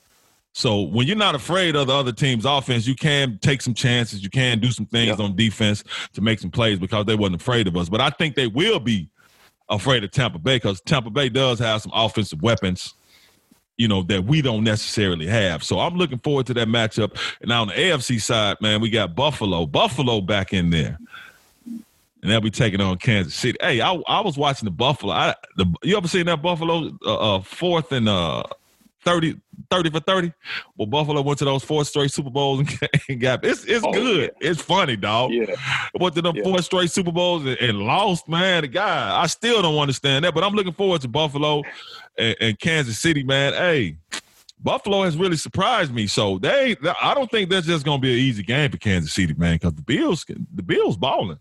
so 0.54 0.82
when 0.82 1.08
you're 1.08 1.18
not 1.18 1.34
afraid 1.34 1.76
of 1.76 1.88
the 1.88 1.94
other 1.94 2.12
team's 2.12 2.46
offense, 2.46 2.86
you 2.86 2.96
can 2.96 3.39
take 3.42 3.62
some 3.62 3.74
chances. 3.74 4.24
You 4.24 4.30
can 4.30 4.60
do 4.60 4.70
some 4.70 4.86
things 4.86 5.08
yep. 5.08 5.20
on 5.20 5.36
defense 5.36 5.84
to 6.13 6.22
make 6.22 6.39
some 6.39 6.52
plays 6.52 6.78
because 6.78 7.06
they 7.06 7.16
wasn't 7.16 7.42
afraid 7.42 7.68
of 7.68 7.76
us. 7.76 7.89
But 7.89 8.02
I 8.02 8.12
think 8.12 8.36
they 8.36 8.46
will 8.46 8.80
be 8.80 9.10
afraid 9.68 10.04
of 10.04 10.12
Tampa 10.12 10.38
Bay 10.38 10.58
because 10.58 10.80
Tampa 10.82 11.10
Bay 11.10 11.30
does 11.30 11.58
have 11.58 11.82
some 11.82 11.92
offensive 11.96 12.44
weapons, 12.44 12.94
you 13.78 13.88
know, 13.88 14.04
that 14.04 14.26
we 14.26 14.44
don't 14.44 14.63
necessarily 14.63 15.26
have. 15.26 15.63
So 15.63 15.80
I'm 15.80 15.96
looking 15.96 16.20
forward 16.20 16.46
to 16.48 16.54
that 16.54 16.68
matchup. 16.68 17.18
And 17.42 17.50
now 17.50 17.63
on 17.63 17.70
the 17.70 17.74
AFC 17.74 18.22
side, 18.22 18.58
man, 18.62 18.80
we 18.80 18.92
got 18.92 19.16
Buffalo. 19.16 19.66
Buffalo 19.66 20.22
back 20.22 20.54
in 20.54 20.70
there. 20.70 21.00
And 21.66 22.32
they'll 22.32 22.42
be 22.42 22.52
taking 22.52 22.80
on 22.80 23.00
Kansas 23.00 23.34
City. 23.34 23.58
Hey, 23.60 23.82
I, 23.82 23.96
I 24.08 24.22
was 24.22 24.38
watching 24.38 24.66
the 24.66 24.72
Buffalo. 24.72 25.13
I, 25.13 25.36
the, 25.58 25.66
you 25.82 25.98
ever 25.98 26.08
seen 26.08 26.28
that 26.28 26.44
Buffalo 26.44 26.92
uh, 27.06 27.38
uh, 27.38 27.42
fourth 27.42 27.92
and 27.92 28.08
uh, 28.08 28.44
30, 29.04 29.39
30 29.70 29.89
for 29.89 30.00
30. 30.00 30.34
Well, 30.78 30.88
Buffalo 30.88 31.22
went 31.22 31.39
to 31.39 31.46
those 31.46 31.63
four 31.63 31.86
straight 31.86 32.12
Super 32.12 32.30
Bowls 32.30 32.60
and, 32.60 32.80
and 33.10 33.20
got 33.20 33.44
it's 33.46 33.66
it's 33.66 33.86
oh, 33.86 33.92
good. 33.92 34.32
Yeah. 34.39 34.50
It's 34.50 34.62
funny, 34.62 34.96
dog. 34.96 35.32
Yeah. 35.32 35.56
Went 36.00 36.16
to 36.16 36.22
them 36.22 36.36
yeah. 36.36 36.44
four 36.44 36.62
straight 36.62 36.92
Super 36.92 37.12
Bowls 37.12 37.46
and, 37.46 37.58
and, 37.58 37.80
lost, 37.80 38.28
man. 38.28 38.62
The 38.62 38.68
guy, 38.68 39.22
I 39.22 39.28
still 39.28 39.62
don't 39.62 39.78
understand 39.78 40.26
that, 40.26 40.34
but 40.34 40.44
I'm 40.44 40.54
looking 40.54 40.74
forward 40.74 41.02
to 41.02 41.08
Buffalo 41.08 41.63
and, 42.18 42.36
and 42.39 42.60
Kansas 42.60 43.00
City, 43.00 43.24
man. 43.24 43.54
Hey, 43.54 43.98
Buffalo 44.60 45.04
has 45.04 45.18
really 45.18 45.38
surprised 45.38 45.94
me. 45.94 46.08
So 46.08 46.39
they, 46.39 46.76
I 47.02 47.13
don't 47.13 47.30
think 47.30 47.50
that's 47.50 47.68
just 47.68 47.86
going 47.86 48.00
to 48.00 48.02
be 48.02 48.13
an 48.13 48.20
easy 48.20 48.44
game 48.44 48.72
for 48.72 48.78
Kansas 48.78 49.13
City, 49.13 49.34
man, 49.34 49.56
because 49.56 49.74
the 49.74 49.82
Bills, 49.82 50.26
the 50.26 50.63
Bills 50.63 50.98
balling 50.98 51.39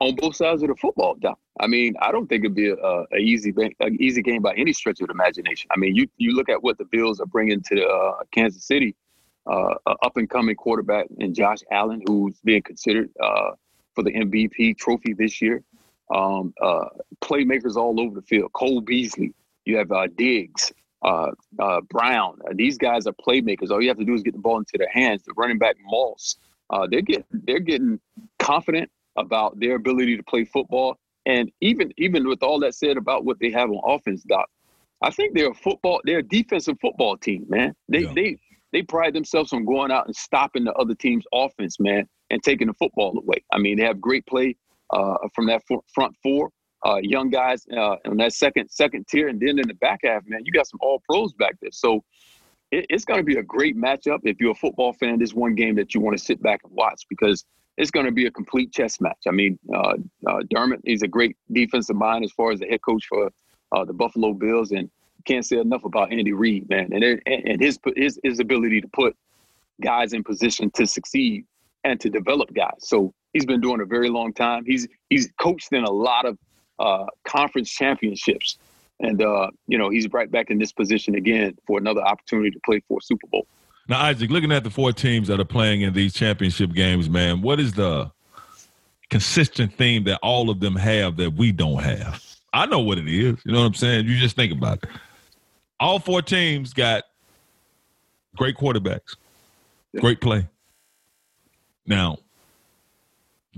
on 0.00 0.14
both 0.16 0.36
sides 0.36 0.62
of 0.62 0.68
the 0.68 0.74
football. 0.76 1.14
Doc. 1.20 1.38
I 1.60 1.66
mean, 1.66 1.94
I 2.00 2.10
don't 2.10 2.26
think 2.26 2.44
it'd 2.44 2.54
be 2.54 2.70
a, 2.70 2.76
a 2.76 3.16
easy 3.16 3.54
a 3.80 3.88
easy 4.00 4.22
game 4.22 4.42
by 4.42 4.54
any 4.54 4.72
stretch 4.72 5.00
of 5.00 5.08
the 5.08 5.12
imagination. 5.12 5.68
I 5.70 5.78
mean, 5.78 5.94
you 5.94 6.08
you 6.16 6.32
look 6.32 6.48
at 6.48 6.62
what 6.62 6.78
the 6.78 6.84
Bills 6.84 7.20
are 7.20 7.26
bringing 7.26 7.62
to 7.62 7.86
uh, 7.86 8.22
Kansas 8.32 8.64
City, 8.64 8.94
uh, 9.46 9.74
up 9.86 10.16
and 10.16 10.28
coming 10.28 10.56
quarterback 10.56 11.06
and 11.18 11.34
Josh 11.34 11.58
Allen, 11.70 12.02
who's 12.06 12.40
being 12.44 12.62
considered 12.62 13.10
uh, 13.22 13.52
for 13.94 14.02
the 14.02 14.12
MVP 14.12 14.76
trophy 14.76 15.12
this 15.14 15.40
year. 15.40 15.62
Um, 16.14 16.52
uh, 16.60 16.86
playmakers 17.22 17.76
all 17.76 17.98
over 18.00 18.14
the 18.14 18.26
field. 18.26 18.52
Cole 18.52 18.80
Beasley. 18.80 19.32
You 19.64 19.78
have 19.78 19.90
uh, 19.92 20.08
Diggs. 20.16 20.72
Uh, 21.02 21.32
Brown. 21.90 22.38
these 22.54 22.78
guys 22.78 23.06
are 23.06 23.12
playmakers. 23.12 23.70
All 23.70 23.82
you 23.82 23.88
have 23.88 23.98
to 23.98 24.06
do 24.06 24.14
is 24.14 24.22
get 24.22 24.32
the 24.32 24.38
ball 24.38 24.56
into 24.56 24.78
their 24.78 24.88
hands. 24.90 25.22
The 25.22 25.34
running 25.36 25.58
back 25.58 25.76
Moss. 25.84 26.36
they're 26.88 27.02
getting 27.02 27.24
they're 27.30 27.58
getting 27.60 28.00
confident 28.38 28.90
about 29.16 29.58
their 29.58 29.76
ability 29.76 30.16
to 30.16 30.22
play 30.22 30.44
football. 30.44 30.96
And 31.26 31.50
even 31.60 31.92
even 31.96 32.28
with 32.28 32.42
all 32.42 32.60
that 32.60 32.74
said 32.74 32.96
about 32.96 33.24
what 33.24 33.38
they 33.40 33.50
have 33.50 33.70
on 33.70 33.80
offense, 33.84 34.22
Doc, 34.24 34.48
I 35.02 35.10
think 35.10 35.34
they're 35.34 35.50
a 35.50 35.54
football, 35.54 36.00
they're 36.04 36.18
a 36.18 36.22
defensive 36.22 36.76
football 36.80 37.16
team, 37.16 37.46
man. 37.48 37.74
They 37.88 38.00
yeah. 38.00 38.12
they 38.14 38.38
they 38.72 38.82
pride 38.82 39.14
themselves 39.14 39.52
on 39.52 39.64
going 39.64 39.90
out 39.90 40.06
and 40.06 40.16
stopping 40.16 40.64
the 40.64 40.72
other 40.74 40.94
team's 40.94 41.24
offense, 41.32 41.78
man, 41.78 42.06
and 42.30 42.42
taking 42.42 42.66
the 42.66 42.74
football 42.74 43.16
away. 43.16 43.44
I 43.52 43.58
mean, 43.58 43.78
they 43.78 43.84
have 43.84 44.00
great 44.00 44.26
play 44.26 44.56
uh, 44.90 45.16
from 45.34 45.46
that 45.46 45.62
front 45.94 46.14
four, 46.22 46.50
uh, 46.84 46.96
young 47.00 47.30
guys 47.30 47.64
uh, 47.74 47.96
in 48.04 48.16
that 48.18 48.32
second 48.32 48.68
second 48.70 49.06
tier, 49.08 49.28
and 49.28 49.40
then 49.40 49.58
in 49.58 49.68
the 49.68 49.74
back 49.74 50.00
half, 50.04 50.22
man, 50.26 50.42
you 50.44 50.52
got 50.52 50.66
some 50.66 50.80
all 50.82 51.00
pros 51.08 51.32
back 51.34 51.54
there. 51.62 51.70
So 51.72 52.02
it, 52.70 52.86
it's 52.90 53.04
going 53.04 53.20
to 53.20 53.24
be 53.24 53.36
a 53.36 53.42
great 53.42 53.76
matchup 53.76 54.20
if 54.24 54.40
you're 54.40 54.52
a 54.52 54.56
football 54.56 54.92
fan. 54.92 55.18
This 55.18 55.34
one 55.34 55.54
game 55.54 55.76
that 55.76 55.94
you 55.94 56.00
want 56.00 56.18
to 56.18 56.22
sit 56.22 56.42
back 56.42 56.60
and 56.64 56.72
watch 56.72 57.02
because 57.08 57.44
it's 57.76 57.90
going 57.90 58.06
to 58.06 58.12
be 58.12 58.26
a 58.26 58.30
complete 58.30 58.72
chess 58.72 59.00
match. 59.00 59.18
I 59.26 59.32
mean, 59.32 59.58
uh, 59.74 59.94
uh, 60.28 60.40
Dermott, 60.50 60.80
he's 60.84 61.02
a 61.02 61.08
great 61.08 61.36
defensive 61.52 61.96
mind 61.96 62.24
as 62.24 62.32
far 62.32 62.52
as 62.52 62.60
the 62.60 62.66
head 62.66 62.82
coach 62.82 63.04
for 63.08 63.30
uh, 63.72 63.84
the 63.84 63.92
Buffalo 63.92 64.32
Bills, 64.32 64.72
and 64.72 64.90
can't 65.24 65.44
say 65.44 65.58
enough 65.58 65.84
about 65.84 66.12
Andy 66.12 66.32
Reid, 66.32 66.68
man, 66.68 66.92
and 66.92 67.20
and 67.26 67.60
his 67.60 67.78
his 67.96 68.18
his 68.22 68.40
ability 68.40 68.80
to 68.80 68.88
put 68.88 69.16
guys 69.82 70.12
in 70.12 70.22
position 70.22 70.70
to 70.72 70.86
succeed 70.86 71.44
and 71.82 72.00
to 72.00 72.08
develop 72.08 72.52
guys. 72.54 72.78
So 72.78 73.12
he's 73.32 73.46
been 73.46 73.60
doing 73.60 73.80
a 73.80 73.84
very 73.84 74.08
long 74.08 74.32
time. 74.32 74.64
He's 74.64 74.86
he's 75.10 75.30
coached 75.40 75.72
in 75.72 75.84
a 75.84 75.90
lot 75.90 76.26
of 76.26 76.38
uh, 76.78 77.06
conference 77.26 77.70
championships, 77.70 78.58
and 79.00 79.22
uh, 79.22 79.50
you 79.66 79.78
know 79.78 79.90
he's 79.90 80.10
right 80.12 80.30
back 80.30 80.50
in 80.50 80.58
this 80.58 80.72
position 80.72 81.14
again 81.14 81.56
for 81.66 81.78
another 81.78 82.02
opportunity 82.02 82.50
to 82.50 82.60
play 82.64 82.80
for 82.88 82.98
a 82.98 83.02
Super 83.02 83.26
Bowl. 83.26 83.46
Now, 83.88 84.00
Isaac, 84.00 84.30
looking 84.30 84.52
at 84.52 84.64
the 84.64 84.70
four 84.70 84.92
teams 84.92 85.28
that 85.28 85.40
are 85.40 85.44
playing 85.44 85.82
in 85.82 85.92
these 85.92 86.14
championship 86.14 86.72
games, 86.72 87.10
man, 87.10 87.42
what 87.42 87.60
is 87.60 87.74
the 87.74 88.10
consistent 89.10 89.74
theme 89.74 90.04
that 90.04 90.18
all 90.22 90.48
of 90.48 90.60
them 90.60 90.76
have 90.76 91.16
that 91.18 91.34
we 91.34 91.52
don't 91.52 91.82
have? 91.82 92.22
I 92.52 92.66
know 92.66 92.80
what 92.80 92.98
it 92.98 93.08
is. 93.08 93.36
You 93.44 93.52
know 93.52 93.60
what 93.60 93.66
I'm 93.66 93.74
saying? 93.74 94.06
You 94.06 94.16
just 94.16 94.36
think 94.36 94.52
about 94.52 94.82
it. 94.82 94.88
All 95.78 95.98
four 95.98 96.22
teams 96.22 96.72
got 96.72 97.04
great 98.36 98.56
quarterbacks, 98.56 99.16
great 100.00 100.20
play. 100.20 100.46
Now, 101.86 102.18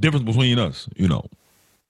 difference 0.01 0.25
between 0.25 0.59
us, 0.59 0.89
you 0.97 1.09
know. 1.09 1.25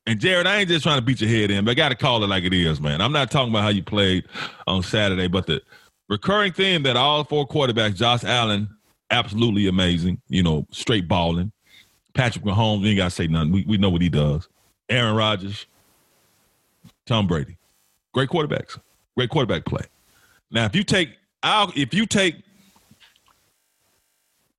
And 0.07 0.21
Jared, 0.21 0.47
I 0.47 0.59
ain't 0.59 0.69
just 0.69 0.85
trying 0.85 0.99
to 0.99 1.03
beat 1.03 1.21
your 1.21 1.31
head 1.31 1.51
in, 1.51 1.65
but 1.65 1.73
I 1.73 1.75
got 1.75 1.89
to 1.89 1.97
call 1.97 2.23
it 2.23 2.29
like 2.29 2.45
it 2.45 2.53
is, 2.53 2.81
man. 2.81 3.01
I'm 3.01 3.13
not 3.13 3.31
talking 3.31 3.51
about 3.51 3.63
how 3.63 3.71
you 3.71 3.83
played 3.83 4.25
on 4.67 4.83
Saturday, 4.83 5.27
but 5.27 5.47
the 5.47 5.63
recurring 6.09 6.53
theme 6.53 6.83
that 6.85 6.97
all 6.97 7.25
four 7.25 7.47
quarterbacks, 7.47 7.97
Josh 7.97 8.25
Allen, 8.25 8.69
absolutely 9.11 9.67
amazing, 9.67 10.21
you 10.29 10.43
know, 10.43 10.67
straight 10.71 11.09
balling. 11.09 11.53
Patrick 12.15 12.45
Mahomes, 12.45 12.83
we 12.83 12.91
ain't 12.91 12.99
got 12.99 13.05
to 13.07 13.11
say 13.11 13.27
nothing. 13.27 13.53
We, 13.53 13.65
we 13.67 13.77
know 13.77 13.91
what 13.91 14.03
he 14.03 14.09
does. 14.09 14.49
Aaron 14.89 15.15
Rodgers, 15.15 15.67
Tom 17.07 17.27
Brady. 17.27 17.57
Great 18.15 18.31
quarterbacks. 18.31 18.79
Great 19.17 19.31
quarterback 19.31 19.65
play. 19.65 19.83
Now, 20.51 20.65
if 20.65 20.75
you 20.75 20.85
take 20.85 21.11
our 21.43 21.71
if 21.75 21.93
you 21.93 22.07
take 22.07 22.37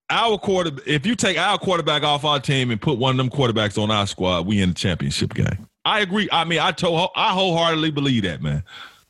our 0.09 0.37
quarter 0.37 0.71
if 0.85 1.05
you 1.05 1.15
take 1.15 1.37
our 1.37 1.57
quarterback 1.57 2.03
off 2.03 2.25
our 2.25 2.39
team 2.39 2.71
and 2.71 2.79
put 2.79 2.97
one 2.97 3.11
of 3.11 3.17
them 3.17 3.29
quarterbacks 3.29 3.81
on 3.81 3.89
our 3.89 4.05
squad, 4.05 4.45
we 4.45 4.61
in 4.61 4.69
the 4.69 4.75
championship 4.75 5.33
game. 5.33 5.67
I 5.85 6.01
agree. 6.01 6.27
I 6.31 6.43
mean, 6.43 6.59
I 6.59 6.71
told 6.71 7.09
I 7.15 7.31
wholeheartedly 7.31 7.91
believe 7.91 8.23
that, 8.23 8.41
man 8.41 8.63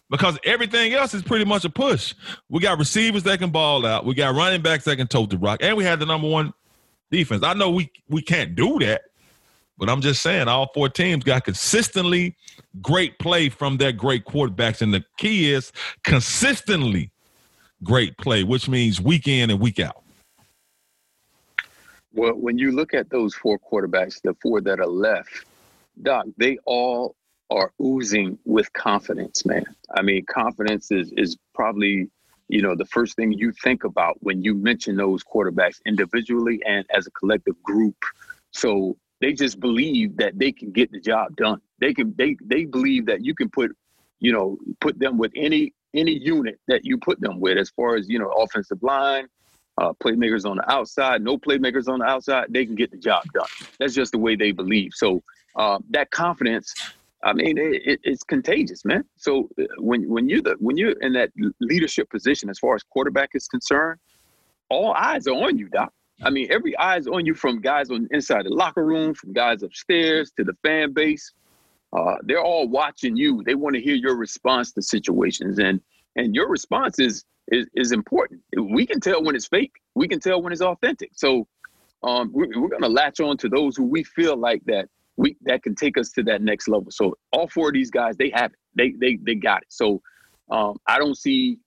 because 0.10 0.38
everything 0.44 0.94
else 0.94 1.14
is 1.14 1.24
pretty 1.24 1.46
much 1.46 1.66
a 1.66 1.70
push. 1.70 2.14
We 2.50 2.62
got 2.62 2.78
receivers 2.80 3.24
that 3.24 3.40
can 3.40 3.50
ball 3.50 3.86
out. 3.86 4.06
We 4.06 4.14
got 4.16 4.36
running 4.36 4.62
backs 4.62 4.86
that 4.86 4.98
can 4.98 5.08
tote 5.08 5.30
the 5.30 5.38
rock, 5.38 5.60
and 5.62 5.76
we 5.76 5.84
had 5.84 6.00
the 6.00 6.06
number 6.06 6.28
one 6.28 6.54
defense. 7.12 7.44
I 7.44 7.54
know 7.54 7.70
we 7.70 7.92
we 8.10 8.22
can't 8.22 8.56
do 8.56 8.80
that, 8.80 9.04
but 9.78 9.90
I'm 9.90 10.02
just 10.02 10.22
saying 10.22 10.48
all 10.48 10.72
four 10.74 10.90
teams 10.90 11.24
got 11.24 11.44
consistently 11.46 12.36
great 12.82 13.20
play 13.20 13.50
from 13.50 13.78
their 13.78 13.92
great 13.92 14.26
quarterbacks, 14.26 14.82
and 14.82 14.94
the 14.94 15.04
key 15.18 15.52
is 15.52 15.72
consistently 16.04 17.12
great 17.84 18.18
play, 18.18 18.44
which 18.44 18.68
means 18.68 19.02
week 19.02 19.28
in 19.28 19.50
and 19.50 19.60
week 19.60 19.80
out. 19.80 20.04
Well, 22.14 22.34
when 22.34 22.58
you 22.58 22.72
look 22.72 22.94
at 22.94 23.10
those 23.10 23.36
four 23.36 23.60
quarterbacks, 23.60 24.22
the 24.22 24.34
four 24.42 24.60
that 24.62 24.80
are 24.80 24.88
left, 24.88 25.46
Doc, 26.02 26.26
they 26.38 26.58
all 26.66 27.16
are 27.50 27.72
oozing 27.82 28.38
with 28.46 28.72
confidence, 28.74 29.46
man. 29.46 29.66
I 29.96 30.02
mean, 30.02 30.26
confidence 30.26 30.92
is 30.92 31.12
is 31.18 31.38
probably 31.54 32.10
you 32.50 32.62
know 32.62 32.76
the 32.76 32.86
first 32.86 33.16
thing 33.16 33.32
you 33.32 33.52
think 33.64 33.84
about 33.84 34.18
when 34.22 34.42
you 34.42 34.54
mention 34.54 34.96
those 34.96 35.24
quarterbacks 35.24 35.80
individually 35.86 36.62
and 36.66 36.86
as 36.94 37.08
a 37.08 37.12
collective 37.12 37.62
group. 37.64 37.96
So 38.52 38.98
they 39.22 39.34
just 39.34 39.60
believe 39.60 40.18
that 40.18 40.38
they 40.38 40.52
can 40.52 40.72
get 40.72 40.92
the 40.92 41.00
job 41.00 41.36
done. 41.36 41.62
They 41.80 41.94
can 41.94 42.14
they 42.18 42.36
they 42.44 42.66
believe 42.66 43.06
that 43.08 43.24
you 43.24 43.34
can 43.34 43.50
put 43.50 43.76
you 44.20 44.32
know 44.32 44.58
put 44.80 45.00
them 45.00 45.18
with 45.18 45.32
any 45.36 45.74
any 45.94 46.18
unit 46.20 46.60
that 46.68 46.86
you 46.86 46.98
put 46.98 47.20
them 47.20 47.40
with 47.40 47.58
as 47.58 47.70
far 47.70 47.96
as 47.96 48.10
you 48.10 48.20
know 48.20 48.30
offensive 48.30 48.82
line 48.82 49.28
uh, 49.78 49.94
playmakers 50.04 50.50
on 50.50 50.58
the 50.58 50.72
outside 50.72 51.22
no 51.22 51.38
playmakers 51.38 51.88
on 51.88 52.00
the 52.00 52.06
outside 52.06 52.48
they 52.50 52.66
can 52.66 52.76
get 52.76 52.92
the 52.92 52.98
job 52.98 53.24
done 53.34 53.48
that's 53.80 53.94
just 53.94 54.12
the 54.12 54.18
way 54.18 54.36
they 54.36 54.52
believe 54.52 54.92
so 54.94 55.22
uh, 55.56 55.80
that 55.90 56.10
confidence 56.12 56.74
I 57.28 57.34
mean, 57.34 57.58
it, 57.58 57.82
it, 57.86 58.00
it's 58.04 58.24
contagious, 58.24 58.86
man. 58.86 59.04
So 59.18 59.50
uh, 59.60 59.64
when 59.80 60.10
when 60.10 60.30
you're 60.30 60.42
the 60.42 60.56
when 60.60 60.78
you're 60.78 60.98
in 61.02 61.12
that 61.14 61.30
leadership 61.60 62.10
position 62.10 62.50
as 62.50 62.58
far 62.58 62.74
as 62.74 62.84
quarterback 62.84 63.32
is 63.34 63.50
concerned, 63.50 64.00
all 64.70 64.94
eyes 64.94 65.28
are 65.28 65.36
on 65.36 65.58
you, 65.58 65.68
doc. 65.68 65.92
I 66.24 66.30
mean, 66.30 66.48
every 66.50 66.76
eye 66.78 66.98
is 66.98 67.06
on 67.06 67.26
you 67.26 67.34
from 67.34 67.60
guys 67.60 67.92
on 67.92 68.08
inside 68.12 68.46
the 68.46 68.50
locker 68.50 68.86
room, 68.86 69.14
from 69.14 69.34
guys 69.34 69.62
upstairs 69.62 70.32
to 70.38 70.46
the 70.46 70.54
fan 70.64 70.94
base. 70.94 71.34
Uh, 71.92 72.16
they're 72.24 72.42
all 72.42 72.66
watching 72.70 73.18
you. 73.18 73.44
They 73.46 73.56
want 73.56 73.76
to 73.76 73.82
hear 73.82 73.96
your 73.96 74.16
response 74.16 74.72
to 74.74 74.82
situations, 74.82 75.60
and 75.60 75.82
and 76.16 76.34
your 76.34 76.48
response 76.48 76.98
is 76.98 77.26
is 77.52 77.68
is 77.76 77.92
important. 77.92 78.40
We 78.58 78.86
can 78.86 79.02
tell 79.02 79.22
when 79.22 79.36
it's 79.36 79.48
fake. 79.48 79.74
We 79.96 80.08
can 80.08 80.22
tell 80.22 80.42
when 80.42 80.54
it's 80.54 80.62
authentic. 80.62 81.12
So 81.14 81.46
um, 82.04 82.32
we're, 82.32 82.48
we're 82.58 82.70
going 82.70 82.84
to 82.84 82.90
latch 82.90 83.20
on 83.20 83.36
to 83.38 83.50
those 83.50 83.76
who 83.76 83.84
we 83.84 84.04
feel 84.04 84.38
like 84.38 84.64
that 84.68 84.88
we 85.18 85.36
that 85.42 85.64
can 85.64 85.76
take 85.76 85.98
us 85.98 86.12
to 86.12 86.24
that 86.24 86.42
next 86.42 86.68
level. 86.68 86.92
So 86.92 87.18
all 87.34 87.48
four 87.48 87.70
of 87.70 87.74
these 87.74 87.92
guys, 87.92 88.16
they 88.16 88.30
have 88.34 88.54
it. 88.54 88.60
They 88.76 88.92
they 88.92 89.20
they 89.24 89.36
got 89.36 89.64
it. 89.64 89.68
So 89.70 90.02
um, 90.50 90.78
I 90.88 91.00
don't 91.00 91.18
see. 91.18 91.58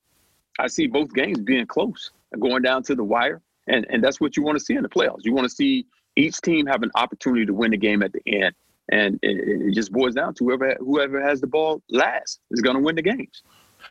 I 0.58 0.68
see 0.68 0.86
both 0.86 1.12
games 1.12 1.40
being 1.40 1.66
close, 1.66 2.10
and 2.32 2.40
going 2.40 2.62
down 2.62 2.82
to 2.84 2.94
the 2.94 3.04
wire, 3.04 3.42
and 3.66 3.86
and 3.90 4.02
that's 4.02 4.20
what 4.20 4.36
you 4.36 4.42
want 4.42 4.58
to 4.58 4.64
see 4.64 4.74
in 4.74 4.82
the 4.82 4.88
playoffs. 4.88 5.24
You 5.24 5.34
want 5.34 5.48
to 5.48 5.54
see 5.54 5.86
each 6.16 6.40
team 6.40 6.66
have 6.66 6.82
an 6.82 6.90
opportunity 6.94 7.46
to 7.46 7.54
win 7.54 7.72
the 7.72 7.76
game 7.76 8.02
at 8.02 8.12
the 8.12 8.20
end, 8.26 8.54
and 8.90 9.18
it, 9.22 9.68
it 9.68 9.74
just 9.74 9.92
boils 9.92 10.14
down 10.14 10.34
to 10.34 10.44
whoever 10.44 10.76
whoever 10.78 11.20
has 11.20 11.40
the 11.40 11.46
ball 11.46 11.82
last 11.90 12.40
is 12.50 12.60
going 12.60 12.76
to 12.76 12.82
win 12.82 12.96
the 12.96 13.02
games. 13.02 13.42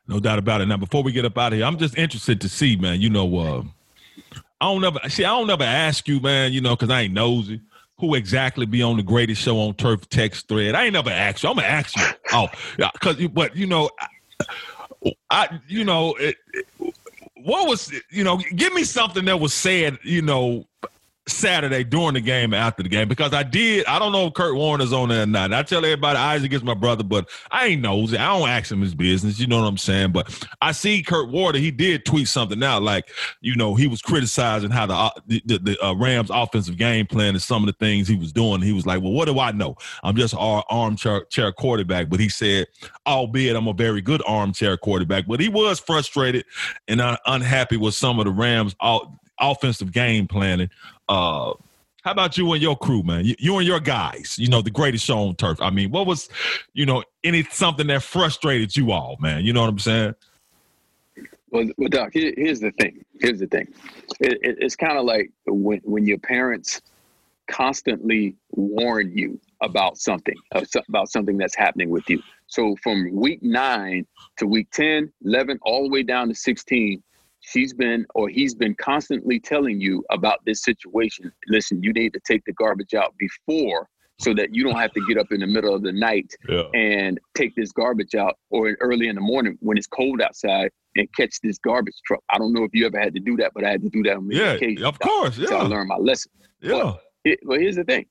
No 0.08 0.19
doubt 0.19 0.39
about 0.39 0.62
it. 0.62 0.67
Now, 0.67 0.78
before 0.78 1.04
we 1.04 1.12
get 1.12 1.26
up 1.26 1.38
out 1.38 1.54
of 1.54 1.58
here, 1.58 1.65
I'm 1.65 1.78
just 1.78 1.98
interested 1.98 2.41
to 2.41 2.50
see, 2.50 2.76
man. 2.76 3.02
You 3.02 3.10
know, 3.10 3.38
uh, 3.38 3.63
I 4.62 4.65
don't 4.65 4.82
never 4.82 5.00
see. 5.08 5.26
I 5.26 5.30
don't 5.30 5.48
never 5.48 5.63
ask 5.63 6.08
you, 6.08 6.19
man. 6.19 6.54
You 6.54 6.62
know, 6.62 6.76
because 6.76 6.89
I 6.89 7.02
ain't 7.02 7.13
nosy. 7.13 7.62
Who 7.99 8.15
exactly 8.15 8.65
be 8.65 8.81
on 8.81 8.97
the 8.97 9.03
greatest 9.03 9.41
show 9.41 9.59
on 9.59 9.73
turf 9.75 10.07
text 10.09 10.47
thread? 10.47 10.75
I 10.75 10.85
ain't 10.85 10.93
never 10.93 11.09
asked 11.09 11.43
you. 11.43 11.49
I'm 11.49 11.55
gonna 11.55 11.67
ask 11.67 11.97
you. 11.97 12.03
Oh, 12.31 12.47
yeah, 12.77 12.89
because 12.93 13.27
but 13.27 13.55
you 13.55 13.67
know, 13.67 13.89
I, 15.01 15.15
I 15.29 15.59
you 15.67 15.83
know, 15.83 16.13
it, 16.15 16.38
it, 16.53 16.65
what 17.43 17.67
was 17.67 17.91
you 18.09 18.23
know, 18.23 18.38
give 18.55 18.73
me 18.73 18.83
something 18.83 19.25
that 19.25 19.39
was 19.39 19.53
said, 19.53 19.97
you 20.03 20.21
know, 20.21 20.65
Saturday 21.29 21.83
during 21.83 22.13
the 22.13 22.21
game 22.21 22.53
after 22.53 22.83
the 22.83 22.89
game 22.89 23.07
because 23.07 23.33
I 23.33 23.43
did. 23.43 23.85
I 23.85 23.99
don't 23.99 24.11
know 24.11 24.27
if 24.27 24.33
Kurt 24.33 24.55
Warner's 24.55 24.93
on 24.93 25.09
there 25.09 25.23
or 25.23 25.25
not. 25.25 25.53
I 25.53 25.63
tell 25.63 25.85
everybody 25.85 26.17
Isaac 26.17 26.51
is 26.53 26.63
my 26.63 26.73
brother, 26.73 27.03
but 27.03 27.29
I 27.51 27.67
ain't 27.67 27.81
nosy. 27.81 28.17
I 28.17 28.37
don't 28.37 28.49
ask 28.49 28.71
him 28.71 28.81
his 28.81 28.95
business. 28.95 29.39
You 29.39 29.47
know 29.47 29.61
what 29.61 29.67
I'm 29.67 29.77
saying? 29.77 30.11
But 30.11 30.47
I 30.61 30.71
see 30.71 31.03
Kurt 31.03 31.29
Warner. 31.29 31.59
He 31.59 31.71
did 31.71 32.05
tweet 32.05 32.27
something 32.27 32.61
out 32.63 32.83
like, 32.83 33.09
you 33.41 33.55
know, 33.55 33.75
he 33.75 33.87
was 33.87 34.01
criticizing 34.01 34.71
how 34.71 34.85
the 34.85 34.93
uh, 34.93 35.09
the, 35.27 35.41
the, 35.45 35.85
uh, 35.85 35.93
Rams 35.93 36.29
offensive 36.31 36.77
game 36.77 37.05
plan 37.05 37.29
and 37.29 37.41
some 37.41 37.63
of 37.63 37.67
the 37.67 37.85
things 37.85 38.07
he 38.07 38.15
was 38.15 38.31
doing. 38.33 38.61
He 38.61 38.73
was 38.73 38.85
like, 38.85 39.01
well, 39.01 39.11
what 39.11 39.25
do 39.25 39.39
I 39.39 39.51
know? 39.51 39.75
I'm 40.03 40.15
just 40.15 40.33
an 40.33 40.63
armchair 40.69 41.25
chair 41.25 41.51
quarterback. 41.51 42.09
But 42.09 42.19
he 42.19 42.29
said, 42.29 42.67
albeit 43.05 43.55
I'm 43.55 43.67
a 43.67 43.73
very 43.73 44.01
good 44.01 44.21
armchair 44.25 44.77
quarterback, 44.77 45.27
but 45.27 45.39
he 45.39 45.49
was 45.49 45.79
frustrated 45.79 46.45
and 46.87 47.01
unhappy 47.25 47.77
with 47.77 47.93
some 47.93 48.19
of 48.19 48.25
the 48.25 48.31
Rams 48.31 48.75
offensive 49.39 49.91
game 49.91 50.28
planning. 50.28 50.69
Uh, 51.08 51.54
how 52.04 52.12
about 52.12 52.38
you 52.38 52.52
and 52.54 52.62
your 52.62 52.78
crew, 52.78 53.04
man? 53.04 53.25
You, 53.25 53.36
you, 53.39 53.58
and 53.58 53.67
your 53.67 53.80
guys, 53.80 54.38
you 54.38 54.47
know, 54.47 54.62
the 54.62 54.71
greatest 54.71 55.06
show 55.06 55.19
on 55.19 55.36
turf. 55.36 55.62
I 55.62 55.69
mean, 55.69 55.91
what 55.91 56.08
was, 56.08 56.30
you 56.73 56.86
know, 56.86 57.04
any 57.23 57.43
something 57.43 57.88
that 57.88 58.04
frustrated 58.04 58.75
you 58.75 58.91
all, 58.91 59.17
man? 59.19 59.43
You 59.43 59.54
know 59.54 59.62
what 59.62 59.69
I'm 59.69 59.80
saying? 59.80 60.15
Well, 61.52 61.67
well 61.78 61.89
Doc, 61.89 62.12
here, 62.13 62.34
here's 62.38 62.62
the 62.62 62.71
thing. 62.71 63.04
Here's 63.19 63.39
the 63.39 63.47
thing. 63.47 63.67
It, 64.19 64.34
it, 64.41 64.58
it's 64.60 64.75
kind 64.75 64.97
of 64.97 65.06
like 65.06 65.32
when 65.45 65.80
when 65.84 66.06
your 66.06 66.19
parents 66.19 66.82
constantly 67.49 68.36
warn 68.52 69.12
you 69.15 69.39
about 69.62 69.97
something, 69.97 70.36
about 70.88 71.10
something 71.10 71.38
that's 71.38 71.56
happening 71.56 71.89
with 71.89 72.10
you. 72.10 72.21
So 72.47 72.75
from 72.82 73.12
week 73.13 73.43
nine 73.43 74.06
to 74.38 74.47
week 74.47 74.69
10, 74.71 75.12
11, 75.25 75.60
all 75.63 75.84
the 75.84 75.89
way 75.89 76.04
down 76.04 76.30
to 76.30 76.36
16, 76.36 77.04
she's 77.41 77.73
been 77.73 78.06
or 78.15 78.30
he's 78.30 78.56
been 78.56 78.75
constantly 78.75 79.39
telling 79.39 79.80
you 79.80 80.04
about 80.12 80.39
this 80.45 80.63
situation. 80.63 81.32
Listen, 81.47 81.82
you 81.84 81.93
need 81.93 82.13
to 82.13 82.19
take 82.25 82.43
the 82.45 82.54
garbage 82.54 82.93
out 82.93 83.13
before 83.17 83.88
so 84.19 84.34
that 84.34 84.54
you 84.54 84.63
don't 84.63 84.75
have 84.75 84.91
to 84.91 85.06
get 85.08 85.17
up 85.17 85.32
in 85.32 85.39
the 85.39 85.47
middle 85.47 85.73
of 85.73 85.82
the 85.82 85.93
night 85.93 86.32
yeah. 86.49 86.63
and 86.73 87.19
take 87.36 87.56
this 87.56 87.71
garbage 87.71 88.15
out 88.15 88.36
or 88.49 88.75
early 88.82 89.08
in 89.08 89.15
the 89.15 89.21
morning 89.21 89.58
when 89.62 89.78
it's 89.78 89.88
cold 89.88 90.21
outside 90.21 90.69
and 90.95 91.08
catch 91.15 91.39
this 91.41 91.58
garbage 91.58 91.95
truck. 92.06 92.21
I 92.30 92.38
don't 92.38 92.54
know 92.54 92.63
if 92.63 92.71
you 92.73 92.86
ever 92.86 92.99
had 92.99 93.13
to 93.13 93.21
do 93.21 93.38
that, 93.38 93.54
but 93.56 93.63
I 93.63 93.69
had 93.69 93.82
to 93.82 93.89
do 93.89 94.04
that 94.04 94.17
on 94.17 94.28
many 94.28 94.41
yeah, 94.41 94.54
occasions. 94.54 94.84
Of 94.84 94.99
course, 94.99 95.38
yeah. 95.38 95.56
I 95.56 95.62
learned 95.62 95.88
my 95.88 95.97
lesson. 95.97 96.32
Yeah. 96.62 96.71
But, 96.71 97.02
it, 97.23 97.39
but 97.45 97.62
here's 97.62 97.78
the 97.78 97.86
thing. 97.86 98.06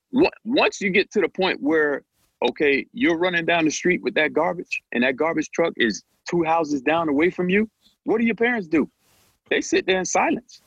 Once 0.45 0.81
you 0.81 0.91
get 0.91 1.11
to 1.13 1.21
the 1.21 1.29
point 1.29 1.59
where, 1.61 2.03
okay, 2.49 2.87
you're 2.93 3.19
running 3.19 3.45
down 3.45 3.67
the 3.67 3.71
street 3.71 4.03
with 4.03 4.15
that 4.15 4.33
garbage 4.33 4.83
and 4.93 5.03
that 5.03 5.17
garbage 5.17 5.51
truck 5.51 5.75
is 5.77 6.03
two 6.29 6.43
houses 6.43 6.81
down 6.81 7.11
away 7.11 7.29
from 7.29 7.51
you, 7.51 7.69
what 8.05 8.19
do 8.19 8.25
your 8.25 8.35
parents 8.35 8.67
do? 8.67 8.91
They 9.49 9.61
sit 9.61 9.87
there 9.87 9.99
in 9.99 10.05
silence. 10.05 10.61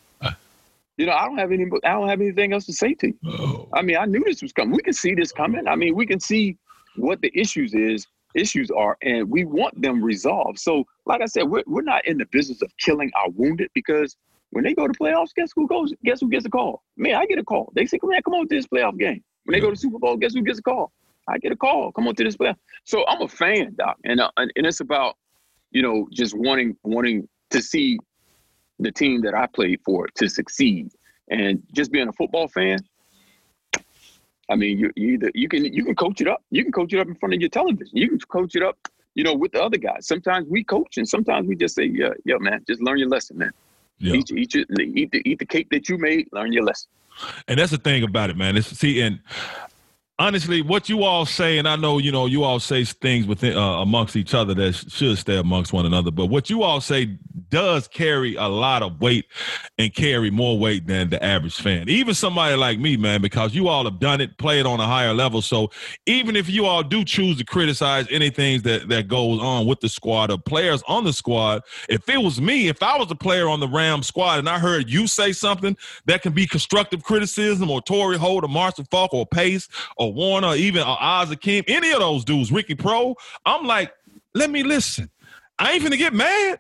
You 0.98 1.08
know, 1.08 1.14
I 1.14 1.26
don't 1.26 1.38
have 1.38 1.52
any. 1.52 1.66
I 1.84 1.94
don't 1.94 2.10
have 2.10 2.22
anything 2.22 2.54
else 2.54 2.66
to 2.68 2.74
say 2.74 2.94
to 2.96 3.08
you. 3.08 3.18
Oh. 3.26 3.68
I 3.74 3.82
mean, 3.82 3.98
I 3.98 4.06
knew 4.06 4.24
this 4.24 4.42
was 4.42 4.54
coming. 4.54 4.76
We 4.76 4.84
can 4.84 4.94
see 4.94 5.16
this 5.16 5.32
coming. 5.32 5.68
I 5.68 5.76
mean, 5.76 5.96
we 5.96 6.06
can 6.06 6.20
see 6.20 6.58
what 6.96 7.22
the 7.22 7.32
issues 7.34 7.74
is 7.74 8.06
issues 8.36 8.70
are, 8.72 8.98
and 9.02 9.30
we 9.30 9.46
want 9.46 9.82
them 9.82 10.04
resolved. 10.04 10.60
So, 10.60 10.84
like 11.06 11.22
I 11.22 11.26
said, 11.26 11.44
we're 11.44 11.64
we're 11.66 11.82
not 11.82 12.06
in 12.06 12.18
the 12.18 12.26
business 12.26 12.62
of 12.62 12.72
killing 12.78 13.12
our 13.16 13.30
wounded 13.32 13.70
because 13.74 14.16
when 14.52 14.64
they 14.64 14.74
go 14.74 14.88
to 14.88 14.94
playoffs, 14.94 15.34
guess 15.36 15.52
who 15.56 15.68
goes? 15.68 15.94
Guess 16.04 16.22
who 16.22 16.30
gets 16.30 16.46
a 16.46 16.50
call? 16.50 16.84
Man, 16.98 17.16
I 17.16 17.26
get 17.26 17.40
a 17.40 17.44
call. 17.44 17.72
They 17.76 17.86
say, 17.86 17.98
"Come 17.98 18.12
on, 18.12 18.22
come 18.22 18.34
on 18.34 18.48
to 18.48 18.56
this 18.56 18.68
playoff 18.68 18.98
game." 19.00 19.24
When 19.46 19.54
they 19.54 19.60
go 19.60 19.72
to 19.72 19.76
Super 19.76 19.98
Bowl, 19.98 20.18
guess 20.18 20.34
who 20.34 20.44
gets 20.44 20.60
a 20.60 20.64
call? 20.64 20.92
I 21.28 21.38
get 21.40 21.52
a 21.52 21.56
call. 21.56 21.92
Come 21.94 22.08
on 22.08 22.16
to 22.16 22.24
this 22.24 22.38
playoff. 22.38 22.58
So 22.84 23.06
I'm 23.08 23.22
a 23.22 23.28
fan, 23.28 23.76
doc, 23.78 23.98
and 24.04 24.20
uh, 24.20 24.32
and 24.38 24.52
it's 24.56 24.82
about 24.82 25.16
you 25.72 25.82
know 25.82 26.08
just 26.12 26.36
wanting 26.36 26.76
wanting 26.84 27.28
to 27.52 27.62
see 27.62 27.98
the 28.82 28.92
team 28.92 29.22
that 29.22 29.34
I 29.34 29.48
played 29.48 29.82
for 29.86 30.08
to 30.16 30.28
succeed. 30.28 30.92
And 31.30 31.64
just 31.74 31.92
being 31.92 32.08
a 32.08 32.14
football 32.14 32.48
fan, 32.48 32.80
I 34.50 34.56
mean, 34.56 34.78
you, 34.78 34.92
you 34.96 35.14
either 35.14 35.32
you 35.34 35.48
can 35.48 35.66
you 35.66 35.86
can 35.86 35.96
coach 35.96 36.20
it 36.20 36.28
up. 36.28 36.44
You 36.52 36.64
can 36.64 36.74
coach 36.74 36.94
it 36.94 37.00
up 37.00 37.08
in 37.08 37.16
front 37.16 37.34
of 37.34 37.40
your 37.40 37.50
television. 37.50 37.96
You 37.96 38.10
can 38.10 38.20
coach 38.20 38.56
it 38.56 38.64
up, 38.64 38.78
you 39.16 39.24
know, 39.24 39.34
with 39.34 39.54
the 39.54 39.64
other 39.64 39.78
guys. 39.78 40.08
Sometimes 40.08 40.48
we 40.50 40.64
coach, 40.64 40.98
and 40.98 41.08
sometimes 41.08 41.48
we 41.48 41.56
just 41.56 41.76
say, 41.76 41.86
"Yeah, 41.86 42.10
yeah, 42.26 42.36
man, 42.38 42.64
just 42.68 42.82
learn 42.82 42.98
your 42.98 43.08
lesson, 43.08 43.38
man. 43.38 43.52
Yeah. 44.00 44.16
Eat, 44.16 44.32
eat, 44.32 44.56
eat, 44.56 45.12
the, 45.12 45.22
eat 45.26 45.40
the 45.40 45.46
cake 45.46 45.70
that 45.70 45.88
you 45.88 45.98
made. 45.98 46.28
Learn 46.34 46.52
your 46.52 46.64
lesson." 46.64 46.90
And 47.48 47.60
that's 47.60 47.72
the 47.72 47.78
thing 47.78 48.04
about 48.04 48.30
it, 48.30 48.36
man. 48.36 48.58
It's 48.58 48.68
see, 48.68 49.00
and 49.02 49.20
honestly, 50.20 50.62
what 50.62 50.90
you 50.90 51.04
all 51.04 51.26
say, 51.26 51.58
and 51.58 51.68
I 51.68 51.76
know 51.76 51.98
you 51.98 52.12
know 52.12 52.26
you 52.26 52.44
all 52.44 52.60
say 52.60 52.84
things 52.84 53.26
within 53.26 53.58
uh, 53.58 53.82
amongst 53.82 54.16
each 54.16 54.34
other 54.34 54.54
that 54.54 54.74
should 54.74 55.18
stay 55.18 55.38
amongst 55.38 55.74
one 55.74 55.86
another, 55.86 56.12
but 56.12 56.28
what 56.28 56.50
you 56.50 56.64
all 56.64 56.82
say 56.82 57.18
does 57.50 57.88
carry 57.88 58.36
a 58.36 58.48
lot 58.48 58.82
of 58.82 59.00
weight 59.02 59.26
and 59.78 59.94
carry 59.94 60.32
more 60.32 60.58
weight 60.58 60.88
than 60.88 61.10
the 61.10 61.24
average 61.24 61.56
fan. 61.56 61.88
Even 61.90 62.14
somebody 62.14 62.56
like 62.56 62.80
me, 62.80 62.98
man, 62.98 63.22
because 63.22 63.54
you 63.54 63.68
all 63.68 63.84
have 63.84 64.00
done 64.00 64.22
it, 64.22 64.38
played 64.38 64.66
on 64.66 64.80
a 64.80 64.86
higher 64.86 65.14
level. 65.14 65.42
So 65.42 65.70
even 66.06 66.36
if 66.36 66.50
you 66.50 66.66
all 66.66 66.82
do 66.82 67.04
choose 67.04 67.38
to 67.38 67.46
criticize 67.46 68.08
anything 68.10 68.62
that, 68.62 68.88
that 68.90 69.08
goes 69.08 69.42
on 69.42 69.66
with 69.66 69.82
the 69.82 69.90
squad 69.90 70.32
or 70.32 70.38
players 70.38 70.82
on 70.88 71.04
the 71.04 71.14
squad, 71.14 71.64
if 71.90 72.08
it 72.08 72.18
was 72.18 72.40
me, 72.40 72.70
if 72.70 72.82
I 72.82 72.98
was 72.98 73.12
a 73.12 73.16
player 73.16 73.50
on 73.50 73.60
the 73.60 73.68
Ram 73.68 74.02
squad 74.02 74.40
and 74.40 74.48
I 74.48 74.58
heard 74.58 74.90
you 74.90 75.08
say 75.08 75.32
something 75.34 75.76
that 76.06 76.22
can 76.22 76.34
be 76.34 76.48
constructive 76.48 77.04
criticism 77.04 77.70
or 77.70 77.82
Torry 77.82 78.18
Holt 78.18 78.46
or 78.46 78.48
Marshall 78.48 78.86
Faulk 78.90 79.14
or 79.14 79.26
Pace 79.26 79.68
or 79.98 80.11
Warner 80.12 80.56
even 80.56 80.84
or 80.84 80.98
Isaac 81.02 81.42
Kim, 81.42 81.64
any 81.68 81.92
of 81.92 82.00
those 82.00 82.24
dudes, 82.26 82.52
Ricky 82.52 82.76
Proehl, 82.76 83.16
I'm 83.46 83.66
like, 83.66 83.94
let 84.34 84.50
me 84.50 84.64
listen. 84.64 85.10
I 85.60 85.74
ain't 85.74 85.84
gonna 85.84 85.98
get 85.98 86.14
mad 86.14 86.60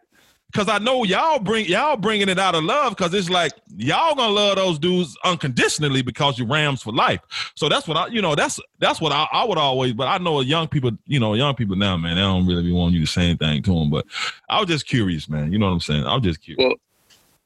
because 0.51 0.67
I 0.67 0.77
know 0.79 1.03
y'all 1.03 1.39
bring 1.39 1.65
y'all 1.65 1.97
bringing 1.97 2.29
it 2.29 2.37
out 2.37 2.55
of 2.55 2.63
love 2.63 2.95
because 2.95 3.13
it's 3.13 3.29
like 3.29 3.53
y'all 3.75 4.15
gonna 4.15 4.33
love 4.33 4.57
those 4.57 4.77
dudes 4.77 5.17
unconditionally 5.23 6.01
because 6.01 6.37
you 6.37 6.45
Rams 6.45 6.81
for 6.81 6.91
life. 6.91 7.21
So 7.55 7.69
that's 7.69 7.87
what 7.87 7.97
I, 7.97 8.07
you 8.07 8.21
know, 8.21 8.35
that's 8.35 8.59
that's 8.79 8.99
what 8.99 9.11
I, 9.11 9.27
I 9.31 9.45
would 9.45 9.57
always. 9.57 9.93
But 9.93 10.07
I 10.07 10.17
know 10.17 10.41
young 10.41 10.67
people, 10.67 10.91
you 11.05 11.19
know, 11.19 11.33
young 11.33 11.55
people 11.55 11.75
now, 11.75 11.97
man, 11.97 12.15
they 12.15 12.21
don't 12.21 12.45
really 12.45 12.63
be 12.63 12.71
wanting 12.71 12.95
you 12.95 13.05
to 13.05 13.11
say 13.11 13.23
anything 13.23 13.63
to 13.63 13.73
them. 13.73 13.89
But 13.89 14.05
I 14.49 14.59
was 14.59 14.67
just 14.67 14.85
curious, 14.85 15.29
man. 15.29 15.51
You 15.51 15.59
know 15.59 15.67
what 15.67 15.73
I'm 15.73 15.79
saying? 15.79 16.05
I 16.05 16.13
was 16.15 16.23
just 16.23 16.41
curious. 16.41 16.63
Well, 16.63 16.75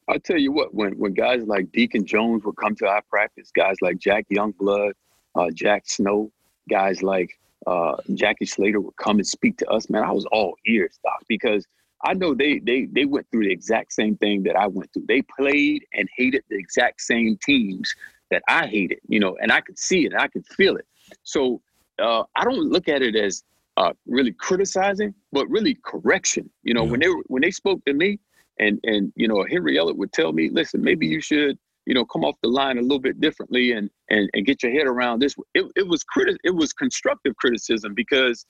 I'll 0.07 0.19
tell 0.19 0.37
you 0.37 0.51
what. 0.51 0.73
When 0.73 0.97
when 0.97 1.13
guys 1.13 1.43
like 1.43 1.71
Deacon 1.71 2.05
Jones 2.05 2.43
would 2.43 2.57
come 2.57 2.75
to 2.77 2.87
our 2.87 3.01
practice, 3.09 3.51
guys 3.55 3.75
like 3.81 3.97
Jack 3.99 4.25
Youngblood, 4.31 4.93
uh, 5.35 5.49
Jack 5.53 5.83
Snow, 5.87 6.31
guys 6.69 7.03
like 7.03 7.37
uh, 7.67 7.95
Jackie 8.13 8.45
Slater 8.45 8.79
would 8.79 8.95
come 8.97 9.17
and 9.17 9.27
speak 9.27 9.57
to 9.57 9.67
us. 9.69 9.89
Man, 9.89 10.03
I 10.03 10.11
was 10.11 10.25
all 10.31 10.55
ears, 10.65 10.99
doc, 11.03 11.23
because 11.27 11.65
I 12.03 12.13
know 12.13 12.33
they 12.33 12.59
they 12.59 12.85
they 12.85 13.05
went 13.05 13.27
through 13.31 13.45
the 13.45 13.51
exact 13.51 13.93
same 13.93 14.17
thing 14.17 14.43
that 14.43 14.55
I 14.55 14.67
went 14.67 14.91
through. 14.93 15.05
They 15.07 15.21
played 15.21 15.85
and 15.93 16.07
hated 16.15 16.43
the 16.49 16.57
exact 16.57 17.01
same 17.01 17.37
teams 17.43 17.93
that 18.31 18.43
I 18.47 18.67
hated, 18.67 18.99
you 19.07 19.19
know, 19.19 19.37
and 19.41 19.51
I 19.51 19.61
could 19.61 19.77
see 19.77 20.05
it, 20.05 20.13
I 20.17 20.27
could 20.27 20.45
feel 20.47 20.77
it. 20.77 20.85
So 21.23 21.61
uh, 21.99 22.23
I 22.35 22.43
don't 22.43 22.69
look 22.69 22.87
at 22.87 23.01
it 23.01 23.15
as 23.15 23.43
uh, 23.77 23.93
really 24.07 24.31
criticizing, 24.31 25.13
but 25.31 25.49
really 25.49 25.77
correction. 25.83 26.49
You 26.63 26.73
know, 26.73 26.85
yeah. 26.85 26.91
when 26.91 26.99
they 26.99 27.07
when 27.27 27.41
they 27.41 27.51
spoke 27.51 27.83
to 27.85 27.93
me, 27.93 28.19
and 28.59 28.79
and 28.83 29.11
you 29.15 29.27
know 29.27 29.45
Henry 29.49 29.75
Ellard 29.75 29.97
would 29.97 30.13
tell 30.13 30.31
me, 30.31 30.49
listen, 30.49 30.81
maybe 30.81 31.07
you 31.07 31.21
should 31.21 31.57
you 31.85 31.93
know 31.93 32.05
come 32.05 32.23
off 32.23 32.35
the 32.41 32.49
line 32.49 32.77
a 32.77 32.81
little 32.81 32.99
bit 32.99 33.19
differently 33.19 33.71
and 33.71 33.89
and 34.09 34.29
and 34.33 34.45
get 34.45 34.63
your 34.63 34.71
head 34.71 34.87
around 34.87 35.21
this. 35.21 35.35
It, 35.53 35.65
it 35.75 35.87
was 35.87 36.03
criti- 36.03 36.37
it 36.43 36.55
was 36.55 36.73
constructive 36.73 37.35
criticism 37.37 37.93
because 37.93 38.45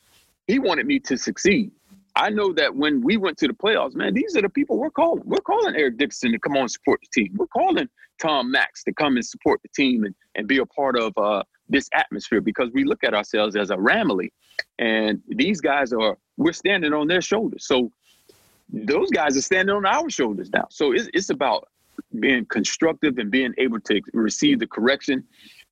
he 0.47 0.59
wanted 0.59 0.85
me 0.85 0.99
to 0.99 1.17
succeed 1.17 1.71
I 2.15 2.29
know 2.29 2.53
that 2.53 2.75
when 2.75 3.01
we 3.01 3.17
went 3.17 3.37
to 3.39 3.47
the 3.47 3.53
playoffs, 3.53 3.93
man, 3.93 4.13
these 4.13 4.37
are 4.37 4.41
the 4.41 4.49
people 4.49 4.77
we're 4.77 4.89
calling. 4.89 5.23
We're 5.25 5.39
calling 5.39 5.75
Eric 5.75 5.97
Dickerson 5.97 6.31
to 6.31 6.39
come 6.39 6.53
on 6.53 6.61
and 6.61 6.71
support 6.71 7.01
the 7.01 7.21
team. 7.21 7.33
We're 7.35 7.47
calling 7.47 7.89
Tom 8.21 8.51
Mack 8.51 8.73
to 8.85 8.93
come 8.93 9.17
and 9.17 9.25
support 9.25 9.59
the 9.63 9.69
team 9.75 10.05
and, 10.05 10.15
and 10.35 10.47
be 10.47 10.59
a 10.59 10.65
part 10.65 10.97
of 10.97 11.17
uh, 11.17 11.43
this 11.67 11.89
atmosphere 11.93 12.39
because 12.39 12.69
we 12.73 12.85
look 12.85 13.03
at 13.03 13.13
ourselves 13.13 13.57
as 13.57 13.69
a 13.69 13.77
family, 13.77 14.31
and 14.79 15.21
these 15.27 15.59
guys 15.59 15.91
are 15.91 16.17
we're 16.37 16.53
standing 16.53 16.93
on 16.93 17.07
their 17.07 17.21
shoulders. 17.21 17.67
So 17.67 17.91
those 18.71 19.09
guys 19.11 19.35
are 19.35 19.41
standing 19.41 19.75
on 19.75 19.85
our 19.85 20.09
shoulders 20.09 20.49
now. 20.51 20.67
So 20.69 20.93
it's, 20.93 21.09
it's 21.13 21.29
about 21.29 21.67
being 22.19 22.45
constructive 22.45 23.17
and 23.17 23.31
being 23.31 23.53
able 23.57 23.79
to 23.81 24.01
receive 24.13 24.59
the 24.59 24.67
correction. 24.67 25.23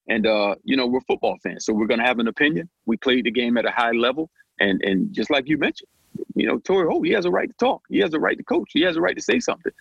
And 0.07 0.27
uh, 0.27 0.55
you 0.63 0.75
know, 0.75 0.85
we're 0.87 1.01
football 1.01 1.37
fans, 1.41 1.65
so 1.65 1.73
we're 1.73 1.87
gonna 1.87 2.05
have 2.05 2.19
an 2.19 2.27
opinion. 2.27 2.69
We 2.85 2.97
played 2.97 3.25
the 3.25 3.31
game 3.31 3.57
at 3.57 3.65
a 3.65 3.71
high 3.71 3.91
level, 3.91 4.29
and 4.59 4.81
and 4.83 5.13
just 5.13 5.29
like 5.29 5.47
you 5.47 5.57
mentioned, 5.57 5.87
you 6.35 6.47
know, 6.47 6.59
Torry 6.59 6.87
Holt, 6.87 7.05
he 7.05 7.13
has 7.13 7.25
a 7.25 7.31
right 7.31 7.47
to 7.47 7.55
talk. 7.57 7.83
He 7.89 7.99
has 7.99 8.13
a 8.13 8.19
right 8.19 8.37
to 8.37 8.43
coach. 8.43 8.71
He 8.73 8.81
has 8.81 8.97
a 8.97 9.01
right 9.01 9.15
to 9.15 9.21
say 9.21 9.39
something. 9.39 9.71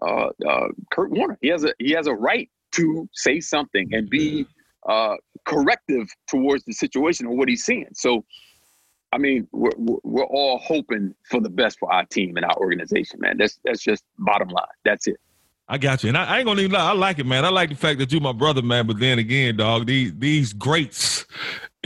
Uh, 0.00 0.30
uh, 0.48 0.68
Kurt 0.90 1.10
Warner, 1.10 1.38
he 1.42 1.48
has 1.48 1.64
a 1.64 1.74
he 1.78 1.90
has 1.92 2.06
a 2.06 2.14
right 2.14 2.48
to 2.72 3.08
say 3.12 3.40
something 3.40 3.92
and 3.92 4.08
be 4.08 4.46
uh, 4.88 5.16
corrective 5.44 6.08
towards 6.28 6.64
the 6.64 6.72
situation 6.72 7.26
or 7.26 7.36
what 7.36 7.48
he's 7.48 7.64
seeing. 7.64 7.88
So, 7.94 8.24
I 9.12 9.18
mean, 9.18 9.48
we're, 9.52 9.70
we're 9.76 10.26
all 10.26 10.58
hoping 10.58 11.14
for 11.24 11.40
the 11.40 11.50
best 11.50 11.78
for 11.78 11.92
our 11.92 12.04
team 12.06 12.36
and 12.36 12.44
our 12.44 12.56
organization, 12.56 13.20
man. 13.20 13.38
That's 13.38 13.58
that's 13.64 13.82
just 13.82 14.04
bottom 14.18 14.48
line. 14.48 14.66
That's 14.84 15.06
it. 15.06 15.18
I 15.68 15.76
got 15.78 16.02
you, 16.02 16.08
and 16.08 16.16
I, 16.16 16.24
I, 16.24 16.38
ain't 16.38 16.46
gonna 16.46 16.62
even 16.62 16.72
lie. 16.72 16.90
I 16.90 16.92
like 16.92 17.18
it, 17.18 17.26
man. 17.26 17.44
I 17.44 17.50
like 17.50 17.68
the 17.68 17.76
fact 17.76 17.98
that 17.98 18.10
you 18.10 18.20
my 18.20 18.32
brother, 18.32 18.62
man. 18.62 18.86
But 18.86 19.00
then 19.00 19.18
again, 19.18 19.56
dog, 19.56 19.86
these 19.86 20.14
these 20.14 20.52
greats 20.54 21.26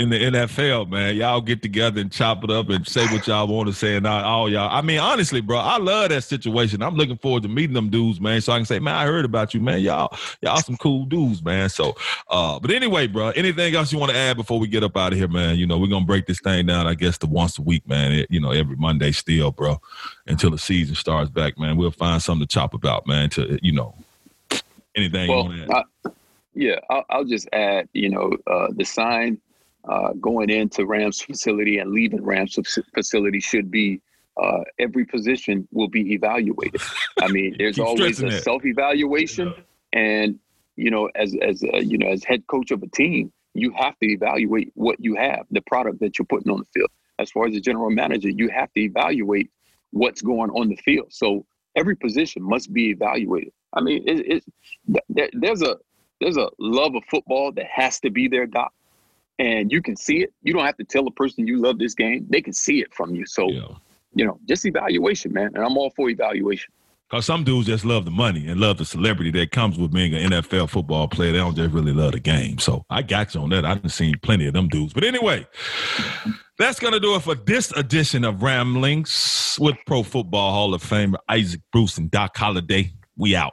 in 0.03 0.11
the 0.11 0.19
NFL, 0.19 0.91
man. 0.91 1.17
Y'all 1.17 1.41
get 1.41 1.63
together 1.63 2.01
and 2.01 2.11
chop 2.11 2.43
it 2.43 2.51
up 2.51 2.69
and 2.69 2.87
say 2.87 3.07
what 3.07 3.27
y'all 3.27 3.47
want 3.47 3.69
to 3.69 3.73
say, 3.73 3.97
and 3.97 4.07
all 4.07 4.51
y'all. 4.51 4.69
I 4.71 4.83
mean, 4.83 4.99
honestly, 4.99 5.41
bro, 5.41 5.59
I 5.59 5.79
love 5.79 6.11
that 6.11 6.25
situation. 6.25 6.83
I'm 6.83 6.97
looking 6.97 7.17
forward 7.17 7.45
to 7.45 7.49
meeting 7.49 7.75
them 7.75 7.89
dudes, 7.89 8.21
man, 8.21 8.41
so 8.41 8.53
I 8.53 8.59
can 8.59 8.67
say, 8.67 8.81
man, 8.81 8.95
I 8.95 9.07
heard 9.07 9.25
about 9.25 9.55
you, 9.55 9.61
man. 9.61 9.81
Y'all, 9.81 10.15
y'all 10.43 10.59
some 10.59 10.77
cool 10.77 11.05
dudes, 11.05 11.43
man. 11.43 11.69
So, 11.69 11.97
uh, 12.29 12.59
but 12.59 12.73
anyway, 12.73 13.07
bro, 13.07 13.31
anything 13.31 13.75
else 13.75 13.93
you 13.93 13.99
want 13.99 14.11
to 14.11 14.19
add 14.19 14.37
before 14.37 14.59
we 14.59 14.67
get 14.67 14.83
up 14.83 14.97
out 14.97 15.13
of 15.13 15.19
here, 15.19 15.29
man? 15.29 15.57
You 15.57 15.67
know, 15.67 15.79
we're 15.79 15.87
gonna 15.87 16.05
break 16.05 16.27
this 16.27 16.41
thing 16.41 16.67
down, 16.67 16.87
I 16.87 16.95
guess, 16.95 17.17
to 17.19 17.27
once 17.27 17.59
a 17.59 17.63
week, 17.63 17.89
man. 17.89 18.13
It, 18.13 18.27
you 18.29 18.41
know, 18.41 18.51
every 18.51 18.77
Monday 18.77 19.13
still, 19.13 19.53
bro, 19.53 19.81
until 20.27 20.51
the 20.51 20.59
season 20.59 20.97
starts 20.97 21.31
back, 21.31 21.59
man. 21.59 21.77
We'll 21.77 21.93
find 21.93 22.21
something 22.21 22.47
to 22.47 22.53
chop 22.53 22.75
about, 22.75 23.07
man. 23.07 23.31
To 23.31 23.59
you 23.63 23.73
know, 23.73 23.95
anything 24.97 25.29
well, 25.29 25.45
you 25.53 25.67
want 25.67 25.71
to 25.71 26.09
add. 26.09 26.13
yeah, 26.55 26.79
I'll, 26.91 27.05
I'll, 27.09 27.25
just 27.25 27.49
add, 27.53 27.89
you 27.93 28.11
know, 28.11 28.33
uh, 28.49 28.69
the 28.75 28.85
sign 28.85 29.41
uh, 29.89 30.13
going 30.21 30.51
into 30.51 30.87
Rams 30.87 31.21
facility 31.21 31.79
and 31.79 31.91
leaving 31.91 32.23
Rams 32.23 32.59
facility 32.95 33.41
should 33.41 33.71
be 33.71 34.01
uh, 34.41 34.61
every 34.79 35.05
position 35.05 35.67
will 35.73 35.89
be 35.89 36.13
evaluated. 36.13 36.81
I 37.21 37.29
mean, 37.29 37.57
there's 37.59 37.79
always 37.79 38.23
a 38.23 38.41
self 38.41 38.65
evaluation, 38.65 39.55
and 39.93 40.39
you 40.77 40.91
know, 40.91 41.11
as 41.15 41.35
as 41.43 41.63
uh, 41.63 41.79
you 41.79 41.99
know, 41.99 42.09
as 42.09 42.25
head 42.25 42.47
coach 42.47 42.71
of 42.71 42.83
a 42.83 42.89
team, 42.89 43.33
you 43.55 43.73
have 43.77 43.99
to 43.99 44.09
evaluate 44.09 44.73
what 44.75 44.97
you 45.01 45.17
have, 45.17 45.47
the 45.51 45.61
product 45.63 46.01
that 46.01 46.19
you're 46.19 46.27
putting 46.27 46.51
on 46.51 46.61
the 46.61 46.67
field. 46.73 46.91
As 47.19 47.31
far 47.31 47.47
as 47.47 47.53
the 47.53 47.61
general 47.61 47.91
manager, 47.91 48.31
you 48.31 48.49
have 48.49 48.73
to 48.73 48.81
evaluate 48.81 49.51
what's 49.91 50.23
going 50.23 50.51
on 50.51 50.69
the 50.69 50.77
field. 50.77 51.13
So 51.13 51.45
every 51.77 51.95
position 51.95 52.43
must 52.43 52.73
be 52.73 52.91
evaluated. 52.91 53.53
I 53.75 53.83
mean, 53.83 54.03
it, 54.07 54.43
it, 55.19 55.31
there's 55.35 55.63
a 55.63 55.77
there's 56.21 56.37
a 56.37 56.49
love 56.59 56.95
of 56.95 57.05
football 57.11 57.53
that 57.53 57.67
has 57.67 58.01
to 58.01 58.11
be 58.11 58.29
there, 58.29 58.47
Doc 58.47 58.73
and 59.39 59.71
you 59.71 59.83
can 59.83 59.97
see 59.97 60.23
it. 60.23 60.33
You 60.43 60.53
don't 60.53 60.65
have 60.65 60.77
to 60.77 60.85
tell 60.85 61.07
a 61.07 61.11
person 61.11 61.47
you 61.47 61.61
love 61.61 61.79
this 61.79 61.95
game; 61.95 62.27
they 62.29 62.41
can 62.41 62.53
see 62.53 62.81
it 62.81 62.93
from 62.93 63.15
you. 63.15 63.27
So, 63.27 63.49
yeah. 63.51 63.69
you 64.15 64.25
know, 64.25 64.39
just 64.49 64.65
evaluation, 64.65 65.33
man. 65.33 65.51
And 65.55 65.65
I'm 65.65 65.77
all 65.77 65.91
for 65.91 66.11
evaluation. 66.11 66.73
Cause 67.13 67.27
some 67.27 67.45
dudes 67.45 67.67
just 67.67 67.85
love 67.85 68.07
the 68.07 68.11
money 68.11 68.49
and 68.49 68.59
love 68.59 68.79
the 68.79 68.87
celebrity 68.87 69.31
that 69.33 69.51
comes 69.51 69.77
with 69.77 69.93
being 69.93 70.15
an 70.15 70.31
NFL 70.31 70.71
football 70.71 71.09
player. 71.09 71.31
They 71.33 71.37
don't 71.37 71.55
just 71.55 71.75
really 71.75 71.93
love 71.93 72.13
the 72.13 72.21
game. 72.21 72.59
So 72.59 72.87
I 72.89 73.03
got 73.03 73.35
you 73.35 73.43
on 73.43 73.51
that. 73.51 73.67
I've 73.67 73.93
seen 73.93 74.15
plenty 74.23 74.47
of 74.47 74.55
them 74.55 74.67
dudes. 74.69 74.95
But 74.95 75.05
anyway, 75.05 75.47
that's 76.57 76.81
gonna 76.81 77.01
do 77.01 77.15
it 77.15 77.21
for 77.21 77.35
this 77.35 77.71
edition 77.73 78.25
of 78.25 78.43
Ramblings 78.43 79.59
with 79.61 79.77
Pro 79.87 80.03
Football 80.03 80.53
Hall 80.53 80.73
of 80.73 80.83
Famer 80.83 81.19
Isaac 81.29 81.61
Bruce 81.71 81.99
and 81.99 82.11
Doc 82.11 82.35
Holliday. 82.35 82.93
We 83.19 83.37
out. 83.37 83.53